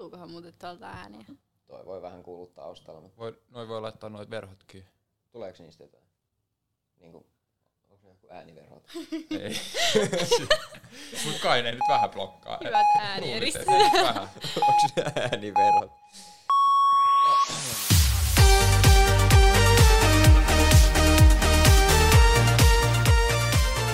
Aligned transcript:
Kuuluukohan 0.00 0.30
muuten 0.30 0.54
tuolta 0.58 0.86
ääniä? 0.86 1.24
Toi 1.66 1.86
voi 1.86 2.02
vähän 2.02 2.22
kuulua 2.22 2.46
taustalla, 2.54 3.00
mutta 3.00 3.16
Voi, 3.18 3.38
noin 3.50 3.68
voi 3.68 3.80
laittaa 3.80 4.10
noit 4.10 4.30
verhotkin. 4.30 4.84
tuleeko 5.32 5.62
niistä 5.62 5.84
jotain? 5.84 6.04
Niinku, 7.00 7.26
onko 7.90 8.04
ne 8.06 8.10
joku 8.10 8.26
ääniverhot? 8.30 8.82
Ei. 9.40 9.56
Mut 11.24 11.40
kai 11.42 11.62
ne 11.62 11.72
nyt 11.72 11.80
vähän 11.88 12.10
blokkaa. 12.10 12.58
Hyvät 12.64 12.86
vähän. 12.98 14.28
onko 14.56 14.86
ne 14.96 15.12
ääniverhot? 15.22 15.90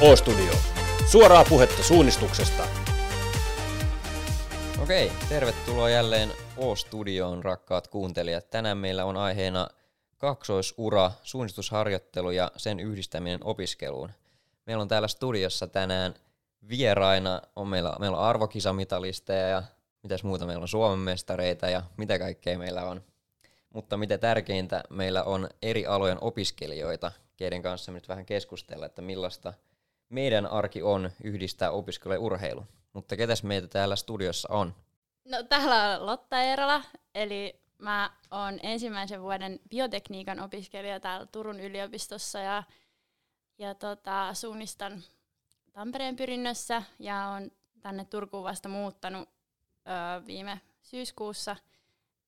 O-Studio. 0.00 0.52
Suoraa 1.06 1.44
puhetta 1.44 1.82
suunnistuksesta. 1.82 2.85
Okei, 4.86 5.12
tervetuloa 5.28 5.90
jälleen 5.90 6.32
O-Studioon, 6.56 7.44
rakkaat 7.44 7.88
kuuntelijat. 7.88 8.50
Tänään 8.50 8.78
meillä 8.78 9.04
on 9.04 9.16
aiheena 9.16 9.68
kaksoisura, 10.18 11.10
suunnistusharjoittelu 11.22 12.30
ja 12.30 12.50
sen 12.56 12.80
yhdistäminen 12.80 13.44
opiskeluun. 13.44 14.10
Meillä 14.66 14.82
on 14.82 14.88
täällä 14.88 15.08
studiossa 15.08 15.66
tänään 15.66 16.14
vieraina, 16.68 17.42
on 17.56 17.68
meillä, 17.68 17.96
meillä 18.00 18.16
on 18.16 18.24
arvokisamitalisteja 18.24 19.48
ja 19.48 19.62
mitäs 20.02 20.24
muuta 20.24 20.46
meillä 20.46 20.62
on 20.62 20.68
Suomen 20.68 20.98
mestareita 20.98 21.70
ja 21.70 21.82
mitä 21.96 22.18
kaikkea 22.18 22.58
meillä 22.58 22.84
on. 22.84 23.02
Mutta 23.70 23.96
mitä 23.96 24.18
tärkeintä, 24.18 24.82
meillä 24.90 25.22
on 25.22 25.48
eri 25.62 25.86
alojen 25.86 26.18
opiskelijoita, 26.20 27.12
keiden 27.36 27.62
kanssa 27.62 27.92
me 27.92 27.96
nyt 27.96 28.08
vähän 28.08 28.26
keskustella, 28.26 28.86
että 28.86 29.02
millaista 29.02 29.52
meidän 30.08 30.46
arki 30.46 30.82
on 30.82 31.10
yhdistää 31.24 31.70
opiskelu 31.70 32.12
ja 32.12 32.20
urheilu. 32.20 32.66
Mutta 32.96 33.16
ketäs 33.16 33.42
meitä 33.42 33.68
täällä 33.68 33.96
studiossa 33.96 34.48
on? 34.52 34.74
No 35.24 35.42
täällä 35.42 35.98
on 35.98 36.06
Lotta 36.06 36.42
Eerola, 36.42 36.82
eli 37.14 37.60
mä 37.78 38.10
oon 38.30 38.60
ensimmäisen 38.62 39.22
vuoden 39.22 39.60
biotekniikan 39.70 40.40
opiskelija 40.40 41.00
täällä 41.00 41.26
Turun 41.26 41.60
yliopistossa 41.60 42.38
ja, 42.38 42.62
ja 43.58 43.74
tota, 43.74 44.34
suunnistan 44.34 45.02
Tampereen 45.72 46.16
pyrinnössä 46.16 46.82
ja 46.98 47.26
on 47.26 47.50
tänne 47.80 48.04
Turkuun 48.04 48.44
vasta 48.44 48.68
muuttanut 48.68 49.28
ö, 49.28 50.26
viime 50.26 50.60
syyskuussa, 50.82 51.56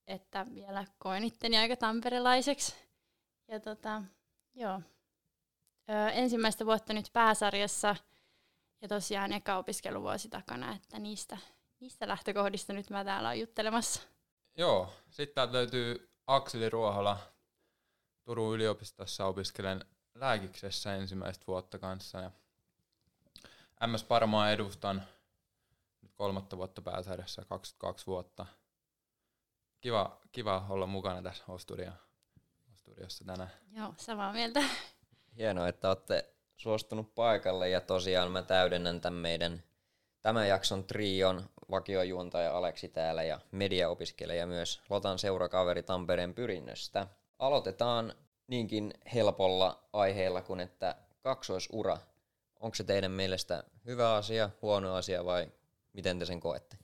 että 0.07 0.47
vielä 0.55 0.85
koen 0.99 1.25
itteni 1.25 1.59
aika 1.59 1.77
tamperelaiseksi. 1.77 2.75
Ja 3.49 3.61
tota, 3.61 4.03
joo. 4.55 4.81
Ö, 5.91 6.11
ensimmäistä 6.11 6.67
vuotta 6.67 6.93
nyt 6.93 7.11
pääsarjassa 7.13 7.97
ja 8.81 8.89
tosiaan 8.89 9.33
eka 9.33 9.57
opiskeluvuosi 9.57 10.29
takana, 10.29 10.75
että 10.75 10.99
niistä 10.99 11.39
Mistä 11.81 12.09
lähtökohdista 12.09 12.73
nyt 12.73 12.91
mä 12.91 13.05
täällä 13.05 13.29
oon 13.29 13.39
juttelemassa? 13.41 14.03
Joo, 14.57 14.93
sitten 15.11 15.35
täältä 15.35 15.53
löytyy 15.53 16.11
Akseli 16.27 16.71
Ruohola. 16.71 17.19
Turun 18.25 18.55
yliopistossa 18.55 19.25
opiskelen 19.25 19.85
lääkiksessä 20.15 20.95
ensimmäistä 20.95 21.45
vuotta 21.47 21.79
kanssa. 21.79 22.19
Ja 22.19 22.31
MS 23.87 24.05
Parmaa 24.05 24.51
edustan 24.51 25.03
nyt 26.03 26.13
kolmatta 26.15 26.57
vuotta 26.57 26.83
pääsarjassa, 26.83 27.45
22 27.45 28.07
vuotta. 28.07 28.47
Kiva, 29.81 30.21
kiva 30.33 30.67
olla 30.69 30.87
mukana 30.87 31.23
tässä 31.23 31.45
Ostudiossa 31.49 33.25
tänään. 33.27 33.51
Joo, 33.73 33.95
samaa 33.97 34.33
mieltä. 34.33 34.63
Hienoa, 35.37 35.69
että 35.69 35.89
olette 35.89 36.35
suostunut 36.59 37.15
paikalle 37.15 37.69
ja 37.69 37.81
tosiaan 37.81 38.31
mä 38.31 38.43
täydennän 38.43 39.01
tämän 39.01 39.21
meidän 39.21 39.63
tämän 40.23 40.49
jakson 40.49 40.85
trion 40.85 41.45
vakiojuontaja 41.71 42.57
Aleksi 42.57 42.89
täällä 42.89 43.23
ja 43.23 43.41
mediaopiskelija 43.51 44.47
myös 44.47 44.83
Lotan 44.91 45.19
seurakaveri 45.19 45.83
Tampereen 45.83 46.35
pyrinnöstä. 46.35 47.07
Aloitetaan 47.39 48.15
niinkin 48.47 48.95
helpolla 49.15 49.89
aiheella 49.93 50.43
kuin 50.43 50.61
että 50.61 50.97
kaksoisura. 51.21 51.99
Onko 52.61 52.75
se 52.75 52.85
teidän 52.85 53.11
mielestä 53.11 53.65
hyvä 53.87 54.15
asia, 54.15 54.51
huono 54.63 54.95
asia 54.95 55.25
vai 55.25 55.53
miten 55.93 56.19
te 56.19 56.25
sen 56.25 56.41
koette? 56.41 56.79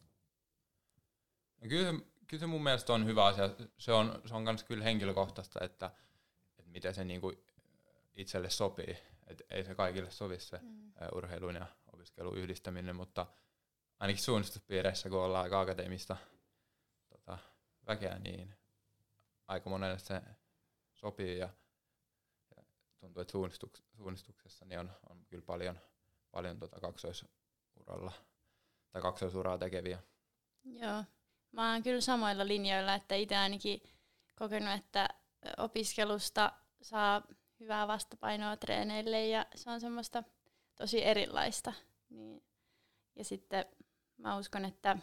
No 1.62 1.68
kyllä, 1.68 1.92
se- 1.92 2.04
kyllä 2.26 2.40
se 2.40 2.46
mun 2.46 2.62
mielestä 2.62 2.92
on 2.92 3.06
hyvä 3.06 3.24
asia. 3.24 3.50
Se 3.78 3.92
on, 3.92 4.22
se 4.26 4.34
on 4.34 4.44
kyllä 4.68 4.84
henkilökohtaista, 4.84 5.64
että, 5.64 5.90
että 6.58 6.70
miten 6.70 6.94
se 6.94 7.04
niinku 7.04 7.32
itselle 8.16 8.50
sopii. 8.50 9.13
Et 9.26 9.42
ei 9.50 9.64
se 9.64 9.74
kaikille 9.74 10.10
sovi 10.10 10.40
se 10.40 10.58
mm. 10.62 10.92
urheilun 11.14 11.54
ja 11.54 11.66
opiskelun 11.92 12.38
yhdistäminen, 12.38 12.96
mutta 12.96 13.26
ainakin 14.00 14.22
suunnistuspiireissä, 14.22 15.08
kun 15.08 15.18
ollaan 15.18 15.44
aika 15.44 15.60
akateemista 15.60 16.16
tota, 17.08 17.38
väkeä, 17.86 18.18
niin 18.18 18.54
aika 19.48 19.70
monelle 19.70 19.98
se 19.98 20.22
sopii 20.92 21.38
ja, 21.38 21.48
ja 22.56 22.62
tuntuu, 23.00 23.20
että 23.20 23.32
suunnistuks, 23.32 23.82
suunnistuksessa 23.96 24.64
niin 24.64 24.80
on, 24.80 24.90
on 25.10 25.24
kyllä 25.26 25.44
paljon, 25.44 25.80
paljon 26.30 26.58
tota 26.58 26.80
kaksoisuralla 26.80 28.12
tai 28.90 29.02
kaksoisuraa 29.02 29.58
tekeviä. 29.58 30.02
Joo. 30.64 31.04
Mä 31.52 31.72
oon 31.72 31.82
kyllä 31.82 32.00
samoilla 32.00 32.46
linjoilla, 32.46 32.94
että 32.94 33.14
itse 33.14 33.36
ainakin 33.36 33.82
kokenut, 34.38 34.74
että 34.74 35.08
opiskelusta 35.58 36.52
saa 36.82 37.22
hyvää 37.64 37.88
vastapainoa 37.88 38.56
treeneille 38.56 39.26
ja 39.26 39.46
se 39.54 39.70
on 39.70 39.80
semmoista 39.80 40.22
tosi 40.76 41.04
erilaista. 41.04 41.72
Niin. 42.10 42.42
Ja 43.16 43.24
sitten 43.24 43.64
mä 44.16 44.36
uskon, 44.36 44.64
että 44.64 44.96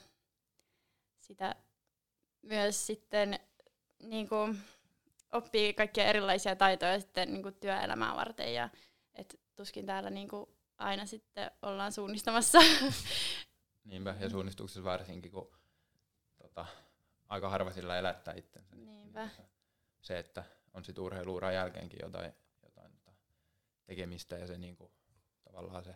sitä 1.20 1.56
myös 2.42 2.88
sitten 2.88 3.40
niin 4.04 4.30
kuin, 4.30 4.60
oppii 5.32 5.74
kaikkia 5.74 6.06
erilaisia 6.06 6.56
taitoja 6.56 7.00
sitten 7.00 7.34
niin 7.34 7.44
kuin 7.44 7.56
työelämää 7.56 8.16
varten 8.16 8.54
ja 8.54 8.70
et 9.16 9.40
tuskin 9.56 9.86
täällä 9.86 10.10
niin 10.10 10.28
kuin, 10.28 10.46
aina 10.78 11.06
sitten 11.06 11.52
ollaan 11.62 11.92
suunnistamassa. 11.92 12.60
Niinpä, 13.84 14.16
ja 14.20 14.30
suunnistuksessa 14.30 14.84
varsinkin, 14.84 15.32
kun 15.32 15.52
tota, 16.38 16.66
aika 17.30 17.50
harva 17.50 17.72
sillä 17.72 18.00
elättää 18.00 18.34
itsensä. 18.34 18.76
niin- 18.76 18.86
Niinpä. 18.88 19.26
niin 19.38 19.48
Se, 20.02 20.20
että 20.20 20.44
on 20.74 20.86
sitten 20.86 21.04
urheiluuran 21.04 21.54
jälkeenkin 21.54 22.00
jotain, 22.04 22.34
tekemistä 23.92 24.38
ja 24.38 24.48
se 24.48 24.58
niinku, 24.58 24.92
tavallaan 25.44 25.84
se 25.84 25.96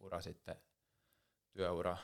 ura 0.00 0.20
sitten, 0.20 0.56
työura, 1.52 1.96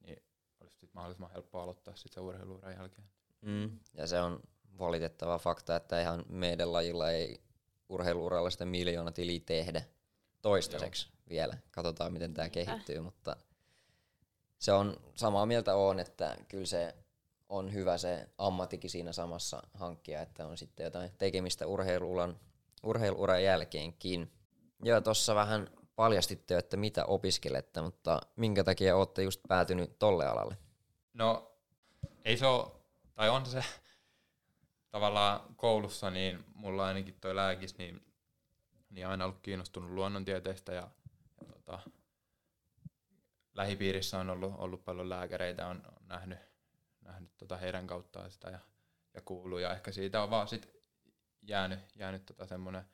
niin 0.00 0.22
olisi 0.60 0.76
sitten 0.76 0.90
mahdollisimman 0.94 1.30
helppo 1.30 1.60
aloittaa 1.60 1.96
sitten 1.96 2.14
se 2.14 2.20
urheiluuran 2.20 2.74
jälkeen. 2.74 3.08
Mm. 3.40 3.78
Ja 3.94 4.06
se 4.06 4.20
on 4.20 4.40
valitettava 4.78 5.38
fakta, 5.38 5.76
että 5.76 6.00
ihan 6.00 6.24
meidän 6.28 6.72
lajilla 6.72 7.10
ei 7.10 7.40
urheiluuralla 7.88 8.50
sitä 8.50 8.64
miljoona 8.64 9.12
tiliä 9.12 9.40
tehdä 9.46 9.82
toistaiseksi 10.42 11.08
Joo. 11.08 11.16
vielä. 11.28 11.58
Katsotaan, 11.70 12.12
miten 12.12 12.34
tämä 12.34 12.48
kehittyy, 12.48 13.00
mutta 13.00 13.36
se 14.58 14.72
on 14.72 14.96
samaa 15.14 15.46
mieltä 15.46 15.74
on, 15.74 16.00
että 16.00 16.36
kyllä 16.48 16.66
se 16.66 16.94
on 17.48 17.72
hyvä 17.72 17.98
se 17.98 18.28
ammatikin 18.38 18.90
siinä 18.90 19.12
samassa 19.12 19.62
hankkia, 19.74 20.22
että 20.22 20.46
on 20.46 20.58
sitten 20.58 20.84
jotain 20.84 21.10
tekemistä 21.18 21.66
urheiluuran, 21.66 22.40
urheiluuran 22.82 23.44
jälkeenkin. 23.44 24.39
Joo, 24.82 25.00
tuossa 25.00 25.34
vähän 25.34 25.70
paljastitte, 25.96 26.58
että 26.58 26.76
mitä 26.76 27.04
opiskelette, 27.04 27.82
mutta 27.82 28.20
minkä 28.36 28.64
takia 28.64 28.96
olette 28.96 29.22
just 29.22 29.40
päätynyt 29.48 29.98
tolle 29.98 30.26
alalle? 30.26 30.56
No, 31.12 31.52
ei 32.24 32.36
se 32.36 32.46
ole, 32.46 32.72
tai 33.14 33.28
on 33.28 33.46
se 33.46 33.64
tavallaan 34.90 35.56
koulussa, 35.56 36.10
niin 36.10 36.44
mulla 36.54 36.86
ainakin 36.86 37.20
toi 37.20 37.36
lääkis, 37.36 37.78
niin, 37.78 38.04
niin 38.90 39.06
aina 39.06 39.24
ollut 39.24 39.40
kiinnostunut 39.42 39.90
luonnontieteistä 39.90 40.72
ja, 40.72 40.90
ja 41.40 41.52
tota, 41.52 41.78
lähipiirissä 43.54 44.18
on 44.18 44.30
ollut, 44.30 44.54
ollut 44.58 44.84
paljon 44.84 45.08
lääkäreitä, 45.08 45.66
on, 45.66 45.82
on 45.86 46.08
nähnyt, 46.08 46.38
nähnyt 47.00 47.36
tota 47.36 47.56
heidän 47.56 47.86
kauttaan 47.86 48.30
sitä 48.30 48.50
ja, 48.50 48.58
ja 49.14 49.20
kuullut 49.20 49.60
ja 49.60 49.72
ehkä 49.72 49.92
siitä 49.92 50.22
on 50.22 50.30
vaan 50.30 50.48
sit 50.48 50.68
jäänyt, 51.42 51.78
jäänyt 51.96 52.26
tota 52.26 52.46
semmoinen 52.46 52.84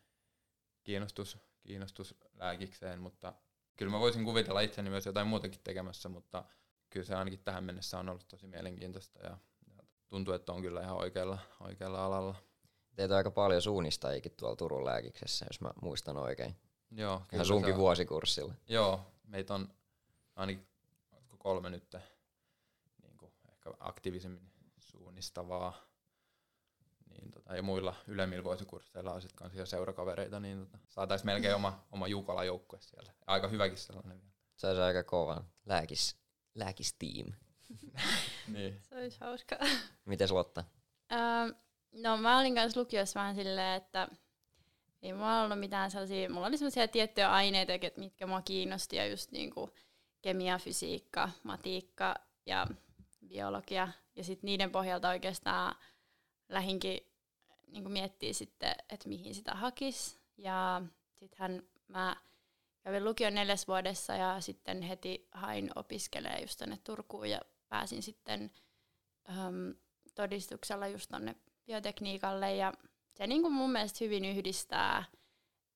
kiinnostus, 0.85 1.39
kiinnostus 1.67 2.15
lääkikseen, 2.35 3.01
mutta 3.01 3.33
kyllä 3.77 3.93
mä 3.93 4.01
voisin 4.01 4.25
kuvitella 4.25 4.61
itseni 4.61 4.91
myös 4.91 5.07
jotain 5.07 5.27
muutakin 5.27 5.61
tekemässä, 5.65 6.09
mutta 6.09 6.45
kyllä 6.91 7.07
se 7.07 7.15
ainakin 7.15 7.39
tähän 7.45 7.65
mennessä 7.65 7.99
on 7.99 8.09
ollut 8.09 8.29
tosi 8.29 8.47
mielenkiintoista 8.47 9.19
ja, 9.23 9.39
ja 9.77 9.83
tuntuu, 10.09 10.35
että 10.35 10.53
on 10.53 10.63
kyllä 10.63 10.83
ihan 10.83 10.97
oikealla, 10.97 11.39
oikealla 11.61 12.05
alalla. 12.05 12.35
Teitä 12.97 13.15
on 13.15 13.19
aika 13.19 13.31
paljon 13.31 13.63
suunnistajikin 13.63 14.33
tuolla 14.37 14.57
Turun 14.57 14.85
lääkiksessä, 14.85 15.47
jos 15.49 15.61
mä 15.61 15.71
muistan 15.83 16.17
oikein. 16.17 16.57
Joo, 16.91 17.19
kyllä 17.19 17.29
Ihan 17.33 17.47
sunkin 17.47 17.73
on- 17.75 17.79
vuosikurssilla. 17.81 18.55
Joo, 18.69 19.01
meitä 19.27 19.55
on 19.55 19.69
ainakin 20.37 20.67
kolme 21.39 21.71
nyt 21.71 21.95
niin 23.03 23.17
kuin 23.19 23.33
ehkä 23.49 23.71
aktiivisemmin 23.81 24.51
suunnistavaa. 24.79 25.86
Niin 27.17 27.31
tota, 27.31 27.57
ja 27.57 27.63
muilla 27.63 27.95
ylemmillä 28.07 28.45
vuosikursseilla 28.45 29.13
on 29.13 29.23
sitten 29.23 29.37
kanssa 29.37 29.67
seurakavereita, 29.67 30.41
niin 30.41 30.59
tota, 30.59 30.79
saataisiin 30.89 31.27
melkein 31.27 31.55
oma, 31.55 31.87
oma 31.93 32.09
Jukala-joukkue 32.09 32.79
siellä. 32.81 33.13
Aika 33.27 33.49
hyväkin 33.49 33.79
sellainen 33.79 34.21
vielä. 34.21 34.33
Se 34.57 34.67
olisi 34.67 34.81
aika 34.83 35.03
kova 35.03 35.45
lääkis, 35.67 36.17
lääkistiim. 36.55 37.33
niin. 38.55 38.81
Se 38.83 38.95
olisi 38.95 39.21
hauskaa. 39.21 39.59
Mites 40.05 40.31
Lotta? 40.31 40.65
Öö, 41.13 41.19
no 41.93 42.17
mä 42.17 42.39
olin 42.39 42.55
kanssa 42.55 42.81
lukiossa 42.81 43.21
vähän 43.21 43.35
silleen, 43.35 43.83
että 43.83 44.09
ei 45.03 45.13
mulla 45.13 45.43
ollut 45.43 45.61
mitään 45.61 45.91
sellaisia, 45.91 46.31
mulla 46.31 46.47
oli 46.47 46.59
sellaisia 46.59 46.89
tiettyjä 46.89 47.33
aineita, 47.33 47.73
mitkä 47.97 48.27
mua 48.27 48.43
kiinnosti, 48.43 48.97
ja 48.97 49.07
just 49.07 49.33
niinku 49.33 49.71
kemia, 50.23 50.59
fysiikka, 50.59 51.31
matiikka 51.43 52.15
ja 52.47 52.67
biologia. 53.29 53.89
Ja 54.17 54.25
sitten 54.25 54.49
niiden 54.49 54.71
pohjalta 54.71 55.09
oikeastaan 55.09 55.75
lähinkin 56.49 57.01
niin 57.67 57.93
miettiä 57.93 58.33
sitten, 58.33 58.75
että 58.89 59.09
mihin 59.09 59.35
sitä 59.35 59.55
hakisi. 59.55 60.19
Ja 60.37 60.83
sittenhän 61.15 61.63
mä 61.89 62.17
kävin 62.81 63.05
lukion 63.05 63.35
neljäs 63.35 63.69
vuodessa 63.69 64.15
ja 64.17 64.41
sitten 64.41 64.83
heti 64.83 65.29
hain 65.33 65.71
opiskelemaan 65.75 66.43
just 66.43 66.59
tänne 66.59 66.79
Turkuun 66.85 67.31
ja 67.31 67.41
pääsin 67.69 68.03
sitten 68.03 68.51
äm, 69.29 69.75
todistuksella 70.15 70.87
just 70.87 71.11
tonne 71.11 71.37
biotekniikalle 71.67 72.55
ja 72.55 72.73
se 73.15 73.27
niin 73.27 73.43
kuin 73.43 73.53
mun 73.53 73.73
mielestä 73.73 74.05
hyvin 74.05 74.25
yhdistää 74.25 75.05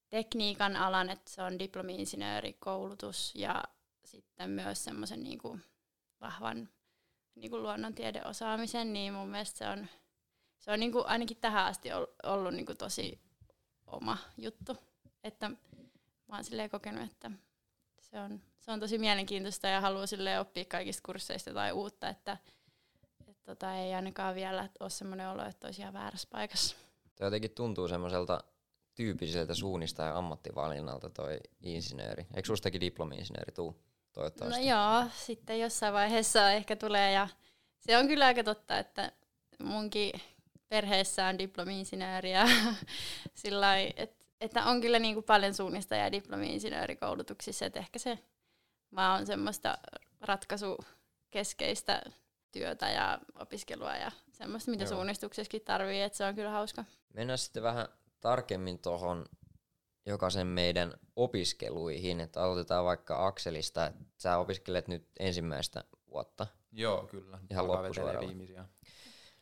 tekniikan 0.09 0.77
alan, 0.77 1.11
että 1.11 1.31
se 1.31 1.43
on 1.43 1.59
diplomi-insinöörikoulutus 1.59 3.35
ja 3.35 3.65
sitten 4.05 4.51
myös 4.51 4.85
semmoisen 4.85 5.23
niin 5.23 5.39
vahvan 6.21 6.69
niin 7.35 7.51
kuin 7.51 7.63
luonnontiedeosaamisen, 7.63 8.93
niin 8.93 9.13
mun 9.13 9.29
mielestä 9.29 9.59
se 9.59 9.69
on, 9.69 9.87
se 10.61 10.73
on 10.73 10.81
niin 10.81 10.93
kuin 10.93 11.07
ainakin 11.07 11.37
tähän 11.37 11.67
asti 11.67 11.89
ollut 12.23 12.55
niin 12.55 12.67
kuin 12.67 12.79
tosi 12.79 13.21
oma 13.87 14.19
juttu. 14.39 14.77
Että 15.25 15.49
mä 16.29 16.35
oon 16.35 16.45
silleen 16.45 16.71
kokenut, 16.71 17.11
että 17.11 17.31
se 18.01 18.21
on, 18.21 18.41
se 18.59 18.71
on 18.73 18.81
tosi 18.81 18.99
mielenkiintoista 18.99 19.69
ja 19.69 19.81
haluaa 19.81 20.07
sille 20.07 20.41
oppia 20.41 20.65
kaikista 20.65 21.03
kursseista 21.07 21.55
tai 21.55 21.73
uutta, 21.73 22.09
että 22.09 22.37
et 23.29 23.43
tota, 23.43 23.75
ei 23.75 23.95
ainakaan 23.95 24.35
vielä 24.35 24.69
ole 24.81 24.91
semmoinen 24.91 25.29
olo, 25.29 25.45
että 25.45 25.67
olisi 25.67 25.81
ihan 25.81 25.93
väärässä 25.93 26.29
paikassa. 26.31 26.77
Tuo 27.17 27.27
jotenkin 27.27 27.51
tuntuu 27.51 27.89
semmoiselta 27.89 28.45
tyypilliseltä 28.95 29.55
suunnista 29.55 30.03
ja 30.03 30.19
ammattivalinnalta 30.19 31.11
toi 31.11 31.41
insinööri. 31.63 32.27
Eikö 32.35 32.47
sustakin 32.47 32.81
diplomi-insinööri 32.81 33.53
tuu? 33.55 33.83
Toivottavasti. 34.13 34.61
No 34.61 34.71
joo, 34.71 35.11
sitten 35.17 35.61
jossain 35.61 35.95
vaiheessa 35.95 36.53
ehkä 36.53 36.77
tulee 36.77 37.13
ja 37.13 37.29
se 37.79 37.99
on 37.99 38.09
kyllä 38.09 38.27
aika 38.27 38.45
totta, 38.45 38.79
että 38.79 39.13
munkin 39.59 40.13
perheessä 40.71 41.27
on 41.27 41.39
diplomi-insinööri 41.39 42.33
ja 42.33 42.45
sillä 43.43 43.79
että, 43.79 44.25
että 44.41 44.65
on 44.65 44.81
kyllä 44.81 44.99
niin 44.99 45.15
kuin 45.15 45.25
paljon 45.25 45.55
suunnista 45.55 45.97
ja 45.97 46.13
diplomi-insinöörikoulutuksissa, 46.13 47.67
että 47.67 47.79
ehkä 47.79 47.99
se 47.99 48.19
vaan 48.95 49.21
on 49.21 49.27
semmoista 49.27 49.79
ratkaisukeskeistä 50.21 52.03
työtä 52.53 52.91
ja 52.91 53.19
opiskelua 53.41 53.97
ja 53.97 54.11
semmoista, 54.33 54.71
mitä 54.71 54.85
Joo. 54.85 54.93
suunnistuksessakin 54.93 55.63
tarvii, 55.63 56.03
että 56.03 56.19
se 56.19 56.25
on 56.25 56.35
kyllä 56.35 56.51
hauska. 56.51 56.85
Mennään 57.15 57.39
sitten 57.39 57.63
vähän 57.63 57.89
tarkemmin 58.21 58.79
tuohon 58.79 59.27
jokaisen 60.07 60.47
meidän 60.47 60.95
opiskeluihin, 61.17 62.21
että 62.21 62.43
aloitetaan 62.43 62.85
vaikka 62.85 63.27
Akselista, 63.27 63.87
että 63.87 64.05
sä 64.19 64.39
opiskelet 64.39 64.89
nyt 64.89 65.09
ensimmäistä 65.19 65.85
vuotta. 66.11 66.47
Joo, 66.73 67.07
kyllä. 67.07 67.39
Ihan 67.51 67.69
loppusuoralla. 67.69 68.69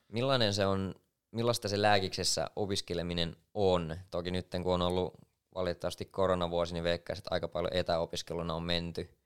Millainen 0.08 0.54
se 0.54 0.66
on, 0.66 0.94
millaista 1.30 1.68
se 1.68 1.82
lääkiksessä 1.82 2.50
opiskeleminen 2.56 3.36
on? 3.54 3.96
Toki 4.10 4.30
nyt 4.30 4.46
kun 4.62 4.74
on 4.74 4.82
ollut 4.82 5.14
valitettavasti 5.54 6.04
koronavuosi, 6.04 6.74
niin 6.74 6.84
veikkaisin, 6.84 7.20
että 7.20 7.34
aika 7.34 7.48
paljon 7.48 7.72
etäopiskeluna 7.72 8.54
on 8.54 8.62
menty. 8.62 9.18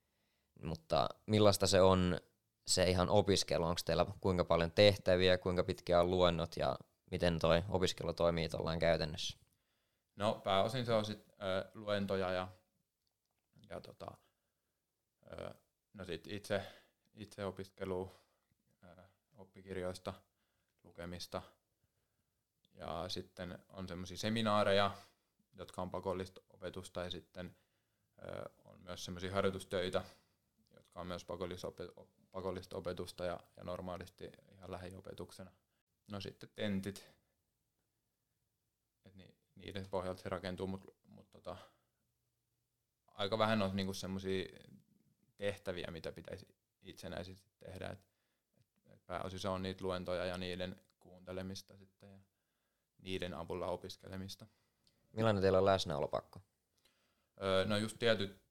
Mutta 0.63 1.09
millaista 1.27 1.67
se 1.67 1.81
on 1.81 2.21
se 2.67 2.91
ihan 2.91 3.09
opiskelu? 3.09 3.65
Onko 3.65 3.81
teillä 3.85 4.07
kuinka 4.21 4.45
paljon 4.45 4.73
tehtäviä, 4.73 5.39
kuinka 5.39 5.65
pitkiä 5.65 6.01
on 6.01 6.11
luennot 6.11 6.57
ja 6.57 6.77
miten 7.11 7.39
toi 7.39 7.63
opiskelu 7.69 8.13
toimii 8.13 8.49
tuollain 8.49 8.79
käytännössä? 8.79 9.39
No 10.17 10.41
pääosin 10.45 10.87
se 10.87 10.93
on 10.93 11.05
sit, 11.05 11.29
ö, 11.29 11.71
luentoja 11.75 12.31
ja, 12.31 12.49
ja 13.71 13.81
tota, 13.81 14.07
ö, 15.33 15.55
no 15.95 16.05
sit 16.05 16.27
itse, 16.27 16.63
itse 17.15 17.45
opiskelu 17.45 18.11
ö, 18.85 19.03
oppikirjoista, 19.37 20.15
lukemista 20.85 21.43
ja 22.75 23.09
sitten 23.09 23.59
on 23.69 23.89
semmoisia 23.89 24.17
seminaareja, 24.17 24.91
jotka 25.55 25.83
on 25.83 25.91
pakollista 25.91 26.41
opetusta 26.51 27.05
ja 27.05 27.11
sitten 27.11 27.57
on 28.65 28.81
myös 28.81 29.05
semmoisia 29.05 29.33
harjoitustöitä, 29.33 30.05
jotka 30.75 31.01
on 31.01 31.07
myös 31.07 31.25
pakollista 32.33 32.77
opetusta 32.77 33.25
ja, 33.25 33.41
ja 33.57 33.65
normaalisti 33.65 34.33
ihan 34.53 34.71
lähiopetuksena. 34.71 35.51
No 36.11 36.21
sitten 36.21 36.49
tentit, 36.55 37.07
et 39.05 39.15
niin, 39.15 39.35
niiden 39.55 39.89
pohjalta 39.91 40.23
se 40.23 40.29
rakentuu, 40.29 40.67
mutta 40.67 40.93
mut 41.05 41.31
tota, 41.31 41.57
aika 43.07 43.39
vähän 43.39 43.63
on 43.63 43.77
niinku 43.77 43.95
semmoisia 43.95 44.45
tehtäviä, 45.37 45.89
mitä 45.91 46.13
pitäisi 46.13 46.47
itsenäisesti 46.83 47.51
tehdä. 47.59 47.89
Et, 47.89 48.07
et 48.91 49.07
pääosin 49.07 49.41
se 49.41 49.49
on 49.49 49.63
niitä 49.63 49.85
luentoja 49.85 50.25
ja 50.25 50.39
niiden 50.39 50.81
kuuntelemista 51.01 51.77
sitten 51.77 52.11
ja 52.11 52.19
niiden 53.03 53.35
avulla 53.35 53.67
opiskelemista. 53.67 54.47
Millainen 55.13 55.43
teillä 55.43 55.59
on 55.59 55.65
läsnäolopakko? 55.65 56.41
Öö, 57.43 57.65
no 57.65 57.77
just 57.77 57.99
tietyt, 57.99 58.43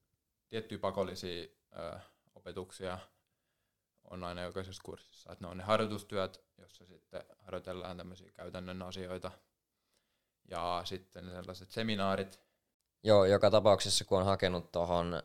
tiettyjä 0.48 0.80
pakollisia 0.80 1.48
öö, 1.78 2.00
opetuksia 2.36 3.00
on 4.04 4.24
aina 4.24 4.42
jokaisessa 4.42 4.82
kurssissa. 4.86 5.32
Et 5.32 5.40
ne 5.40 5.48
on 5.48 5.58
ne 5.58 5.64
harjoitustyöt, 5.64 6.44
jossa 6.58 6.86
sitten 6.86 7.24
harjoitellaan 7.40 7.98
tämmöisiä 7.98 8.32
käytännön 8.32 8.82
asioita– 8.82 9.32
ja 10.52 10.82
sitten 10.86 11.30
sellaiset 11.30 11.72
seminaarit. 11.72 12.42
Joo, 13.04 13.26
joka 13.26 13.52
tapauksessa 13.52 14.06
kun 14.06 14.20
on 14.20 14.26
hakenut 14.26 14.72
tuohon 14.72 15.24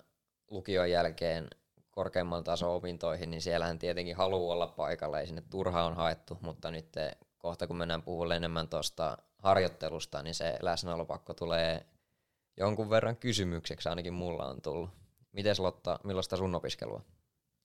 lukion 0.50 0.90
jälkeen 0.90 1.48
korkeamman 1.90 2.44
tason 2.44 2.70
opintoihin, 2.70 3.30
niin 3.30 3.42
siellähän 3.42 3.78
tietenkin 3.78 4.16
haluaa 4.16 4.54
olla 4.54 4.66
paikalla, 4.66 5.20
ei 5.20 5.26
sinne 5.26 5.42
turha 5.50 5.84
on 5.84 5.96
haettu, 5.96 6.38
mutta 6.40 6.70
nyt 6.70 6.92
kohta 7.38 7.66
kun 7.66 7.76
mennään 7.76 8.02
puhumaan 8.02 8.36
enemmän 8.36 8.68
tuosta 8.68 9.18
harjoittelusta, 9.38 10.22
niin 10.22 10.34
se 10.34 10.58
läsnäolopakko 10.62 11.34
tulee 11.34 11.86
jonkun 12.56 12.90
verran 12.90 13.16
kysymykseksi, 13.16 13.88
ainakin 13.88 14.14
mulla 14.14 14.46
on 14.46 14.62
tullut. 14.62 14.90
Miten 15.32 15.54
Lotta, 15.58 16.00
millaista 16.04 16.36
sun 16.36 16.54
opiskelua? 16.54 17.02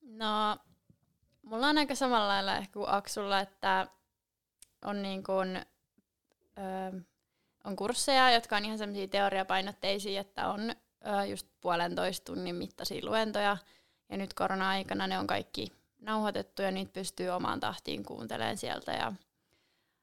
No, 0.01 0.57
mulla 1.41 1.67
on 1.67 1.77
aika 1.77 1.95
samalla 1.95 2.27
lailla 2.27 2.57
ehkä 2.57 2.73
kuin 2.73 2.89
Aksulla, 2.89 3.39
että 3.39 3.87
on 4.85 5.01
niin 5.01 5.23
kuin, 5.23 5.65
öö, 6.57 6.99
on 7.63 7.75
kursseja, 7.75 8.31
jotka 8.31 8.57
on 8.57 8.65
ihan 8.65 8.77
semmoisia 8.77 9.07
teoriapainotteisia, 9.07 10.21
että 10.21 10.47
on 10.47 10.69
ö, 10.69 11.25
just 11.25 11.47
puolentoista 11.61 12.25
tunnin 12.25 12.55
mittaisia 12.55 13.05
luentoja. 13.05 13.57
Ja 14.09 14.17
nyt 14.17 14.33
korona-aikana 14.33 15.07
ne 15.07 15.19
on 15.19 15.27
kaikki 15.27 15.71
nauhoitettu 15.99 16.61
ja 16.61 16.71
niitä 16.71 16.93
pystyy 16.93 17.29
omaan 17.29 17.59
tahtiin 17.59 18.03
kuuntelemaan 18.03 18.57
sieltä. 18.57 18.91
Ja 18.91 19.13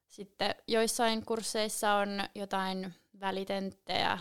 sitten 0.09 0.55
joissain 0.67 1.25
kursseissa 1.25 1.95
on 1.95 2.09
jotain 2.35 2.95
välitenttejä 3.21 4.19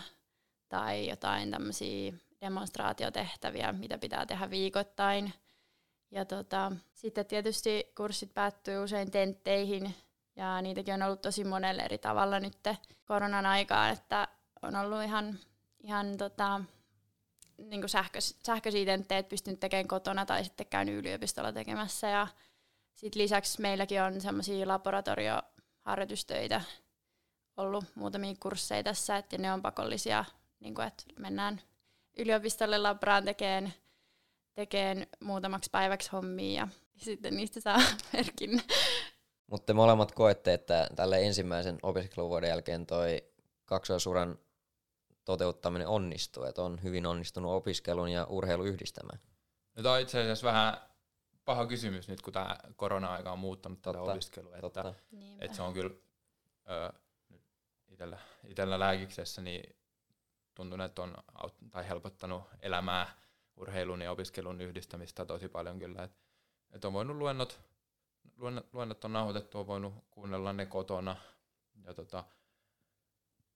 tai 0.68 1.08
jotain 1.08 1.50
tämmöisiä 1.50 2.12
demonstraatiotehtäviä, 2.40 3.72
mitä 3.72 3.98
pitää 3.98 4.26
tehdä 4.26 4.50
viikoittain. 4.50 5.32
Ja 6.10 6.24
tota, 6.24 6.72
sitten 6.94 7.26
tietysti 7.26 7.92
kurssit 7.96 8.34
päättyy 8.34 8.78
usein 8.84 9.10
tentteihin, 9.10 9.94
ja 10.36 10.62
niitäkin 10.62 10.94
on 10.94 11.02
ollut 11.02 11.22
tosi 11.22 11.44
monelle 11.44 11.82
eri 11.82 11.98
tavalla 11.98 12.40
nyt 12.40 12.58
koronan 13.04 13.46
aikaan, 13.46 13.90
että 13.90 14.28
on 14.62 14.76
ollut 14.76 15.02
ihan, 15.02 15.38
ihan 15.80 16.16
tota, 16.16 16.60
niin 17.58 17.88
sähköis, 17.88 18.38
sähköisiä 18.46 18.84
tenttejä 18.84 19.22
pystynyt 19.22 19.60
tekemään 19.60 19.88
kotona 19.88 20.26
tai 20.26 20.44
sitten 20.44 20.66
käynyt 20.66 20.94
yliopistolla 20.94 21.52
tekemässä. 21.52 22.08
Ja 22.08 22.26
sit 22.94 23.14
lisäksi 23.14 23.60
meilläkin 23.60 24.02
on 24.02 24.20
semmoisia 24.20 24.68
laboratorioharjoitustöitä 25.88 26.60
ollut 27.56 27.84
muutamia 27.94 28.34
kursseja 28.40 28.82
tässä, 28.82 29.16
että 29.16 29.38
ne 29.38 29.52
on 29.52 29.62
pakollisia, 29.62 30.24
niin 30.60 30.74
kuin, 30.74 30.86
että 30.86 31.04
mennään 31.18 31.60
yliopistolle 32.18 32.78
labraan 32.78 33.24
tekemään, 33.24 33.72
tekemään 34.54 35.06
muutamaksi 35.20 35.70
päiväksi 35.70 36.10
hommia 36.12 36.60
ja 36.60 36.68
sitten 36.96 37.36
niistä 37.36 37.60
saa 37.60 37.78
merkin 38.12 38.62
mutta 39.50 39.66
te 39.66 39.72
molemmat 39.72 40.12
koette, 40.12 40.54
että 40.54 40.88
tälle 40.96 41.26
ensimmäisen 41.26 41.78
opiskeluvuoden 41.82 42.48
jälkeen 42.48 42.86
toi 42.86 43.24
kaksoisuran 43.64 44.38
toteuttaminen 45.24 45.88
onnistuu, 45.88 46.44
että 46.44 46.62
on 46.62 46.82
hyvin 46.82 47.06
onnistunut 47.06 47.52
opiskelun 47.52 48.08
ja 48.08 48.26
urheilun 48.28 48.66
yhdistämään? 48.66 49.20
No 49.76 49.82
tämä 49.82 49.94
on 49.94 50.00
itse 50.00 50.20
asiassa 50.20 50.46
vähän 50.46 50.76
paha 51.48 51.66
kysymys 51.66 52.08
nyt, 52.08 52.22
kun 52.22 52.32
tämä 52.32 52.56
korona-aika 52.76 53.32
on 53.32 53.38
muuttanut 53.38 53.82
tätä 53.82 54.00
opiskelua. 54.00 54.56
Että, 54.56 54.94
että 55.38 55.56
se 55.56 55.62
on 55.62 55.72
kyllä 55.72 55.94
ö, 56.70 56.92
itellä, 57.88 58.18
itellä 58.44 58.78
lääkiksessä 58.78 59.42
niin 59.42 59.76
tuntunut, 60.54 60.86
että 60.86 61.02
on 61.02 61.14
aut- 61.34 61.70
tai 61.70 61.88
helpottanut 61.88 62.42
elämää 62.60 63.16
urheilun 63.56 64.02
ja 64.02 64.10
opiskelun 64.10 64.60
yhdistämistä 64.60 65.24
tosi 65.24 65.48
paljon 65.48 65.78
kyllä. 65.78 66.02
Et, 66.02 66.12
että 66.70 66.86
on 66.86 66.92
voinut 66.92 67.16
luennot, 67.16 67.60
luennot, 68.36 68.66
luennot 68.72 69.04
on 69.04 69.12
nauhoitettu, 69.12 69.58
on 69.58 69.66
voinut 69.66 69.94
kuunnella 70.10 70.52
ne 70.52 70.66
kotona. 70.66 71.16
Ja 71.84 71.94
tota, 71.94 72.24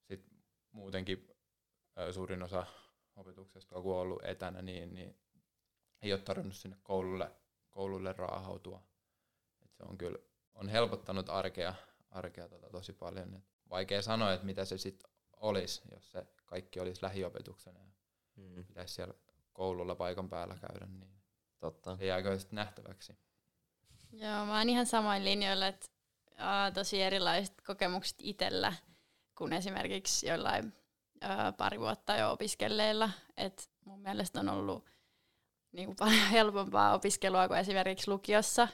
sit 0.03 0.27
muutenkin 0.71 1.29
ö, 1.99 2.13
suurin 2.13 2.43
osa 2.43 2.67
opetuksesta, 3.17 3.83
kun 3.83 3.95
on 3.95 4.01
ollut 4.01 4.25
etänä, 4.25 4.63
niin, 4.63 4.95
niin 4.95 5.19
ei 6.03 6.13
ole 6.13 6.21
tarvinnut 6.21 6.57
sinne 6.57 6.77
koululle, 6.83 7.31
koululle 7.73 8.13
raahautua. 8.13 8.83
Et 9.65 9.73
se 9.75 9.83
on 9.83 9.99
kyllä 9.99 10.19
on 10.55 10.69
helpottanut 10.69 11.29
arkea, 11.29 11.75
arkea 12.11 12.49
tota 12.49 12.71
tosi 12.71 12.93
paljon. 12.93 13.35
Et 13.35 13.45
vaikea 13.71 14.03
sanoa, 14.03 14.33
että 14.33 14.47
mitä 14.47 14.65
se 14.65 14.79
sitten 14.79 15.11
olisi, 15.37 15.83
jos 15.95 16.13
se 16.13 16.27
kaikki 16.47 16.81
olisi 16.81 17.03
lähiopetuksena 17.03 17.81
ja 17.81 17.93
Mm. 18.37 18.65
pitäisi 18.65 18.95
siellä 18.95 19.15
koululla 19.53 19.95
paikan 19.95 20.29
päällä 20.29 20.57
käydä, 20.69 20.87
niin 20.87 21.13
Totta. 21.59 21.97
se 21.97 22.07
jääkö 22.07 22.39
sitten 22.39 22.57
nähtäväksi. 22.57 23.13
Joo, 24.13 24.47
mä 24.47 24.59
oon 24.59 24.69
ihan 24.69 24.87
samoin 24.87 25.25
linjoilla, 25.25 25.67
että 25.67 25.87
aa, 26.39 26.71
tosi 26.71 27.03
erilaiset 27.03 27.61
kokemukset 27.67 28.17
itsellä 28.21 28.73
kuin 29.39 29.53
esimerkiksi 29.53 30.27
jollain 30.27 30.73
ää, 31.21 31.53
pari 31.53 31.81
vuotta 31.81 32.17
jo 32.17 32.33
opiskelleilla. 32.33 33.11
Et 33.37 33.71
mun 33.85 34.01
mielestä 34.01 34.41
on 34.41 34.49
ollut 34.49 34.87
niin 35.73 35.87
kuin 35.87 35.97
paljon 35.97 36.29
helpompaa 36.33 36.95
opiskelua 36.95 37.49
kuin 37.49 37.61
esimerkiksi 37.61 38.11
lukiossa. 38.11 38.69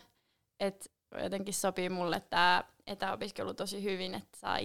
Et 0.60 0.92
jotenkin 1.22 1.54
sopii 1.54 1.88
mulle 1.88 2.20
tämä 2.20 2.64
etäopiskelu 2.86 3.54
tosi 3.54 3.82
hyvin, 3.82 4.14
että 4.14 4.38
saa 4.38 4.56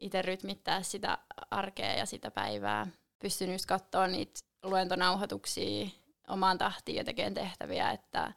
itse 0.00 0.22
rytmittää 0.22 0.82
sitä 0.82 1.18
arkea 1.50 1.92
ja 1.92 2.06
sitä 2.06 2.30
päivää. 2.30 2.86
Pystyn 3.18 3.52
just 3.52 3.66
katsoa 3.66 4.06
niitä 4.06 4.40
luentonauhoituksia 4.62 5.88
omaan 6.28 6.58
tahtiin 6.58 6.96
ja 6.96 7.04
tekemään 7.04 7.34
tehtäviä, 7.34 7.90
että 7.90 8.32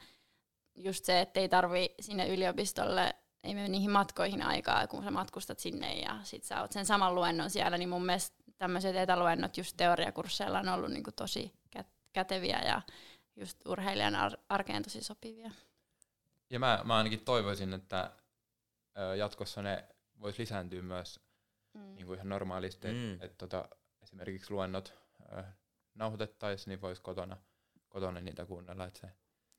just 0.75 1.05
se, 1.05 1.21
että 1.21 1.39
ei 1.39 1.49
tarvi 1.49 1.95
sinne 1.99 2.27
yliopistolle, 2.27 3.15
ei 3.43 3.53
mene 3.53 3.67
niihin 3.67 3.91
matkoihin 3.91 4.41
aikaa, 4.41 4.87
kun 4.87 5.03
sä 5.03 5.11
matkustat 5.11 5.59
sinne 5.59 5.93
ja 5.93 6.19
sit 6.23 6.43
sä 6.43 6.61
oot 6.61 6.71
sen 6.71 6.85
saman 6.85 7.15
luennon 7.15 7.49
siellä, 7.49 7.77
niin 7.77 7.89
mun 7.89 8.05
mielestä 8.05 8.43
tämmöiset 8.57 8.95
etäluennot 8.95 9.57
just 9.57 9.77
teoriakursseilla 9.77 10.59
on 10.59 10.69
ollut 10.69 10.91
niinku 10.91 11.11
tosi 11.11 11.53
käteviä 12.13 12.59
ja 12.59 12.81
just 13.35 13.67
urheilijan 13.67 14.15
ar- 14.15 14.37
arkeen 14.49 14.83
tosi 14.83 15.03
sopivia. 15.03 15.51
Ja 16.49 16.59
mä, 16.59 16.81
mä 16.83 16.97
ainakin 16.97 17.25
toivoisin, 17.25 17.73
että 17.73 18.11
ö, 18.97 19.15
jatkossa 19.15 19.61
ne 19.61 19.87
vois 20.21 20.39
lisääntyä 20.39 20.81
myös 20.81 21.19
Mm. 21.73 21.95
niin 21.95 22.05
kuin 22.05 22.15
ihan 22.17 22.29
normaalisti, 22.29 22.87
Mm. 22.87 23.13
että 23.13 23.25
et, 23.25 23.37
tota, 23.37 23.69
esimerkiksi 24.01 24.51
luennot 24.51 24.93
ö, 25.37 25.43
nauhoitettaisiin, 25.93 26.71
niin 26.71 26.81
voisi 26.81 27.01
kotona, 27.01 27.37
kotona 27.89 28.19
niitä 28.21 28.45
kuunnella, 28.45 28.85
että 28.85 28.99
se 28.99 29.07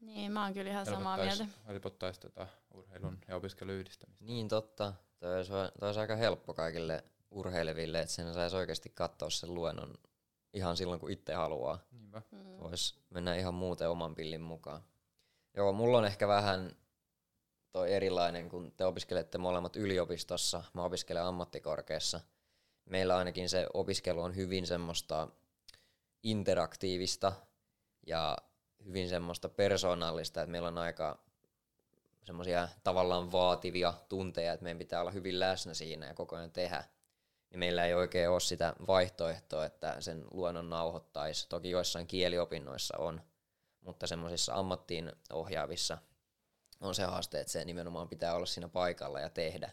Niin, 0.00 0.32
mä 0.32 0.44
oon 0.44 0.54
kyllä 0.54 0.70
ihan 0.70 0.86
samaa 0.86 1.16
mieltä. 1.16 1.46
helpottaisi 1.66 2.20
tota 2.20 2.46
urheilun 2.74 3.18
ja 3.28 3.36
opiskelun 3.36 3.74
yhdistämistä. 3.74 4.24
Niin 4.24 4.48
totta. 4.48 4.92
Toi 5.18 5.36
olisi, 5.36 5.50
toi 5.52 5.70
olisi 5.88 6.00
aika 6.00 6.16
helppo 6.16 6.54
kaikille 6.54 7.04
urheileville, 7.30 8.00
että 8.00 8.14
sen 8.14 8.34
saisi 8.34 8.56
oikeasti 8.56 8.90
katsoa 8.94 9.30
sen 9.30 9.54
luennon 9.54 9.94
ihan 10.52 10.76
silloin, 10.76 11.00
kun 11.00 11.10
itse 11.10 11.34
haluaa. 11.34 11.78
Voisi 12.60 12.94
mennä 13.10 13.34
ihan 13.34 13.54
muuten 13.54 13.90
oman 13.90 14.14
pillin 14.14 14.40
mukaan. 14.40 14.82
Joo, 15.54 15.72
mulla 15.72 15.98
on 15.98 16.04
ehkä 16.04 16.28
vähän 16.28 16.76
toi 17.72 17.92
erilainen, 17.92 18.48
kun 18.48 18.72
te 18.76 18.84
opiskelette 18.84 19.38
molemmat 19.38 19.76
yliopistossa, 19.76 20.64
mä 20.74 20.84
opiskelen 20.84 21.22
ammattikorkeassa. 21.22 22.20
Meillä 22.84 23.16
ainakin 23.16 23.48
se 23.48 23.66
opiskelu 23.74 24.22
on 24.22 24.36
hyvin 24.36 24.66
semmoista 24.66 25.28
interaktiivista 26.22 27.32
ja 28.06 28.38
hyvin 28.84 29.08
semmoista 29.08 29.48
persoonallista, 29.48 30.42
että 30.42 30.50
meillä 30.50 30.68
on 30.68 30.78
aika 30.78 31.18
semmoisia 32.22 32.68
tavallaan 32.84 33.32
vaativia 33.32 33.94
tunteja, 34.08 34.52
että 34.52 34.64
meidän 34.64 34.78
pitää 34.78 35.00
olla 35.00 35.10
hyvin 35.10 35.40
läsnä 35.40 35.74
siinä 35.74 36.06
ja 36.06 36.14
koko 36.14 36.36
ajan 36.36 36.52
tehdä. 36.52 36.84
Niin 37.50 37.58
meillä 37.58 37.84
ei 37.84 37.94
oikein 37.94 38.30
ole 38.30 38.40
sitä 38.40 38.74
vaihtoehtoa, 38.86 39.64
että 39.64 40.00
sen 40.00 40.24
luonnon 40.30 40.70
nauhoittaisi. 40.70 41.48
Toki 41.48 41.70
joissain 41.70 42.06
kieliopinnoissa 42.06 42.98
on, 42.98 43.22
mutta 43.80 44.06
semmoisissa 44.06 44.54
ammattiin 44.54 45.12
ohjaavissa 45.32 45.98
on 46.80 46.94
se 46.94 47.04
haaste, 47.04 47.40
että 47.40 47.52
se 47.52 47.64
nimenomaan 47.64 48.08
pitää 48.08 48.34
olla 48.34 48.46
siinä 48.46 48.68
paikalla 48.68 49.20
ja 49.20 49.30
tehdä. 49.30 49.72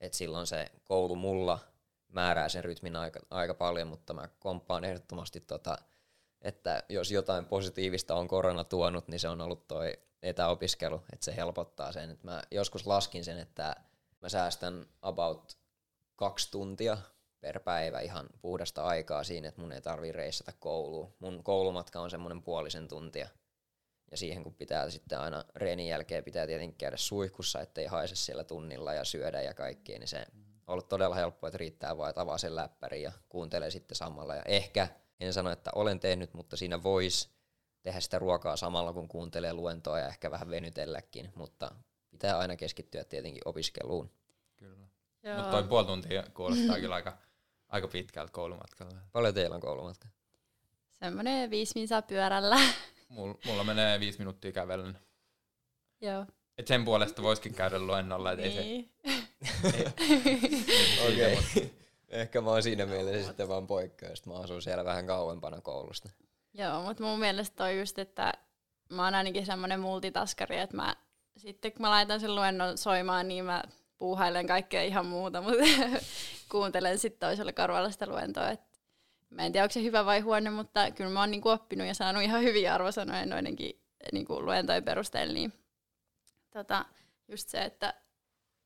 Et 0.00 0.14
silloin 0.14 0.46
se 0.46 0.70
koulu 0.84 1.16
mulla 1.16 1.58
määrää 2.08 2.48
sen 2.48 2.64
rytmin 2.64 2.96
aika, 2.96 3.20
aika 3.30 3.54
paljon, 3.54 3.88
mutta 3.88 4.14
mä 4.14 4.28
komppaan 4.38 4.84
ehdottomasti 4.84 5.40
tota, 5.40 5.78
että 6.42 6.82
jos 6.88 7.10
jotain 7.10 7.46
positiivista 7.46 8.14
on 8.14 8.28
korona 8.28 8.64
tuonut, 8.64 9.08
niin 9.08 9.20
se 9.20 9.28
on 9.28 9.40
ollut 9.40 9.68
toi 9.68 9.98
etäopiskelu, 10.22 11.02
että 11.12 11.24
se 11.24 11.36
helpottaa 11.36 11.92
sen. 11.92 12.10
Et 12.10 12.24
mä 12.24 12.42
joskus 12.50 12.86
laskin 12.86 13.24
sen, 13.24 13.38
että 13.38 13.76
mä 14.20 14.28
säästän 14.28 14.86
about 15.02 15.58
kaksi 16.16 16.50
tuntia 16.50 16.98
per 17.44 17.60
päivä 17.60 18.00
ihan 18.00 18.26
puhdasta 18.40 18.84
aikaa 18.84 19.24
siinä, 19.24 19.48
että 19.48 19.60
mun 19.60 19.72
ei 19.72 19.80
tarvii 19.80 20.12
reissata 20.12 20.52
kouluun. 20.58 21.14
Mun 21.18 21.44
koulumatka 21.44 22.00
on 22.00 22.10
semmoinen 22.10 22.42
puolisen 22.42 22.88
tuntia. 22.88 23.28
Ja 24.10 24.16
siihen 24.16 24.42
kun 24.42 24.54
pitää 24.54 24.90
sitten 24.90 25.20
aina 25.20 25.44
reenin 25.54 25.86
jälkeen 25.86 26.24
pitää 26.24 26.46
tietenkin 26.46 26.78
käydä 26.78 26.96
suihkussa, 26.96 27.60
ettei 27.60 27.86
haise 27.86 28.16
siellä 28.16 28.44
tunnilla 28.44 28.94
ja 28.94 29.04
syödä 29.04 29.42
ja 29.42 29.54
kaikkea, 29.54 29.98
niin 29.98 30.08
se 30.08 30.26
on 30.36 30.56
ollut 30.66 30.88
todella 30.88 31.14
helppoa, 31.14 31.48
että 31.48 31.58
riittää 31.58 31.96
vaan, 31.96 32.10
että 32.10 32.20
avaa 32.22 32.38
sen 32.38 32.56
läppärin 32.56 33.02
ja 33.02 33.12
kuuntelee 33.28 33.70
sitten 33.70 33.96
samalla. 33.96 34.34
Ja 34.34 34.42
ehkä, 34.42 34.88
en 35.20 35.32
sano, 35.32 35.50
että 35.50 35.70
olen 35.74 36.00
tehnyt, 36.00 36.34
mutta 36.34 36.56
siinä 36.56 36.82
voisi 36.82 37.28
tehdä 37.82 38.00
sitä 38.00 38.18
ruokaa 38.18 38.56
samalla, 38.56 38.92
kun 38.92 39.08
kuuntelee 39.08 39.52
luentoa 39.52 39.98
ja 39.98 40.08
ehkä 40.08 40.30
vähän 40.30 40.50
venytelläkin, 40.50 41.32
mutta 41.34 41.74
pitää 42.10 42.38
aina 42.38 42.56
keskittyä 42.56 43.04
tietenkin 43.04 43.42
opiskeluun. 43.44 44.10
Kyllä. 44.56 44.86
Mutta 45.36 45.50
toi 45.50 45.62
puoli 45.62 45.86
tuntia 45.86 46.24
kuulostaa 46.34 46.80
kyllä 46.80 46.94
aika, 46.94 47.18
aika 47.74 47.88
pitkältä 47.88 48.32
koulumatkalla. 48.32 48.94
Paljon 49.12 49.34
teillä 49.34 49.54
on 49.54 49.60
koulumatka? 49.60 50.08
Semmoinen 50.90 51.50
viisi 51.50 51.72
minsaa 51.74 52.02
pyörällä. 52.02 52.56
Mulla, 53.08 53.38
mulla 53.46 53.64
menee 53.64 54.00
viisi 54.00 54.18
minuuttia 54.18 54.52
kävellen. 54.52 54.98
Joo. 56.00 56.26
Et 56.58 56.66
sen 56.66 56.84
puolesta 56.84 57.22
voisikin 57.22 57.54
käydä 57.54 57.78
luennolla, 57.78 58.32
et 58.32 58.38
ei 58.38 58.52
se... 58.52 58.60
niin. 58.60 58.92
Ei, 59.04 59.86
Okei. 61.08 61.38
okay. 61.38 61.70
Ehkä 62.08 62.40
mä 62.40 62.50
oon 62.50 62.62
siinä 62.62 62.86
mielessä 62.86 63.26
sitten 63.26 63.48
vaan 63.48 63.66
poikkeus, 63.66 64.26
mä 64.26 64.34
asun 64.34 64.62
siellä 64.62 64.84
vähän 64.84 65.06
kauempana 65.06 65.60
koulusta. 65.60 66.10
Joo, 66.54 66.82
mutta 66.82 67.02
mun 67.02 67.18
mielestä 67.18 67.64
on 67.64 67.78
just, 67.78 67.98
että 67.98 68.32
mä 68.88 69.04
oon 69.04 69.14
ainakin 69.14 69.46
semmoinen 69.46 69.80
multitaskari, 69.80 70.58
että 70.58 70.76
mä 70.76 70.96
sitten 71.36 71.72
kun 71.72 71.82
mä 71.82 71.90
laitan 71.90 72.20
sen 72.20 72.34
luennon 72.34 72.78
soimaan, 72.78 73.28
niin 73.28 73.44
mä 73.44 73.62
puuhailen 73.98 74.46
kaikkea 74.46 74.82
ihan 74.82 75.06
muuta, 75.06 75.40
mutta 75.40 75.64
kuuntelen 76.52 76.98
sitten 76.98 77.28
toisella 77.28 77.52
korvalla 77.52 77.90
sitä 77.90 78.06
luentoa. 78.06 78.50
Et 78.50 78.60
mä 79.30 79.42
en 79.42 79.52
tiedä, 79.52 79.64
onko 79.64 79.72
se 79.72 79.82
hyvä 79.82 80.04
vai 80.04 80.20
huono, 80.20 80.50
mutta 80.50 80.90
kyllä 80.90 81.10
mä 81.10 81.20
oon 81.20 81.30
niinku 81.30 81.48
oppinut 81.48 81.86
ja 81.86 81.94
saanut 81.94 82.22
ihan 82.22 82.42
hyviä 82.42 82.74
arvosanoja 82.74 83.26
noidenkin 83.26 83.82
niinku 84.12 84.42
luentojen 84.42 84.84
perusteella. 84.84 85.34
Niin, 85.34 85.52
tota, 86.50 86.84
just 87.28 87.48
se, 87.48 87.62
että 87.62 87.94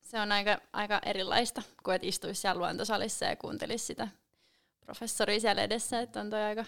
se 0.01 0.19
on 0.19 0.31
aika, 0.31 0.57
aika 0.73 1.01
erilaista, 1.05 1.61
kuin 1.83 1.95
että 1.95 2.07
istuisi 2.07 2.41
siellä 2.41 2.59
luentosalissa 2.59 3.25
ja 3.25 3.35
kuuntelisi 3.35 3.85
sitä 3.85 4.07
professoria 4.79 5.39
siellä 5.39 5.63
edessä, 5.63 5.99
että 5.99 6.21
on 6.21 6.29
toi 6.29 6.41
aika 6.41 6.65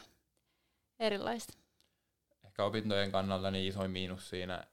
erilaista. 0.99 1.53
Ehkä 2.43 2.63
opintojen 2.63 3.11
kannalta 3.11 3.51
niin 3.51 3.67
isoin 3.67 3.91
miinus 3.91 4.29
siinä 4.29 4.67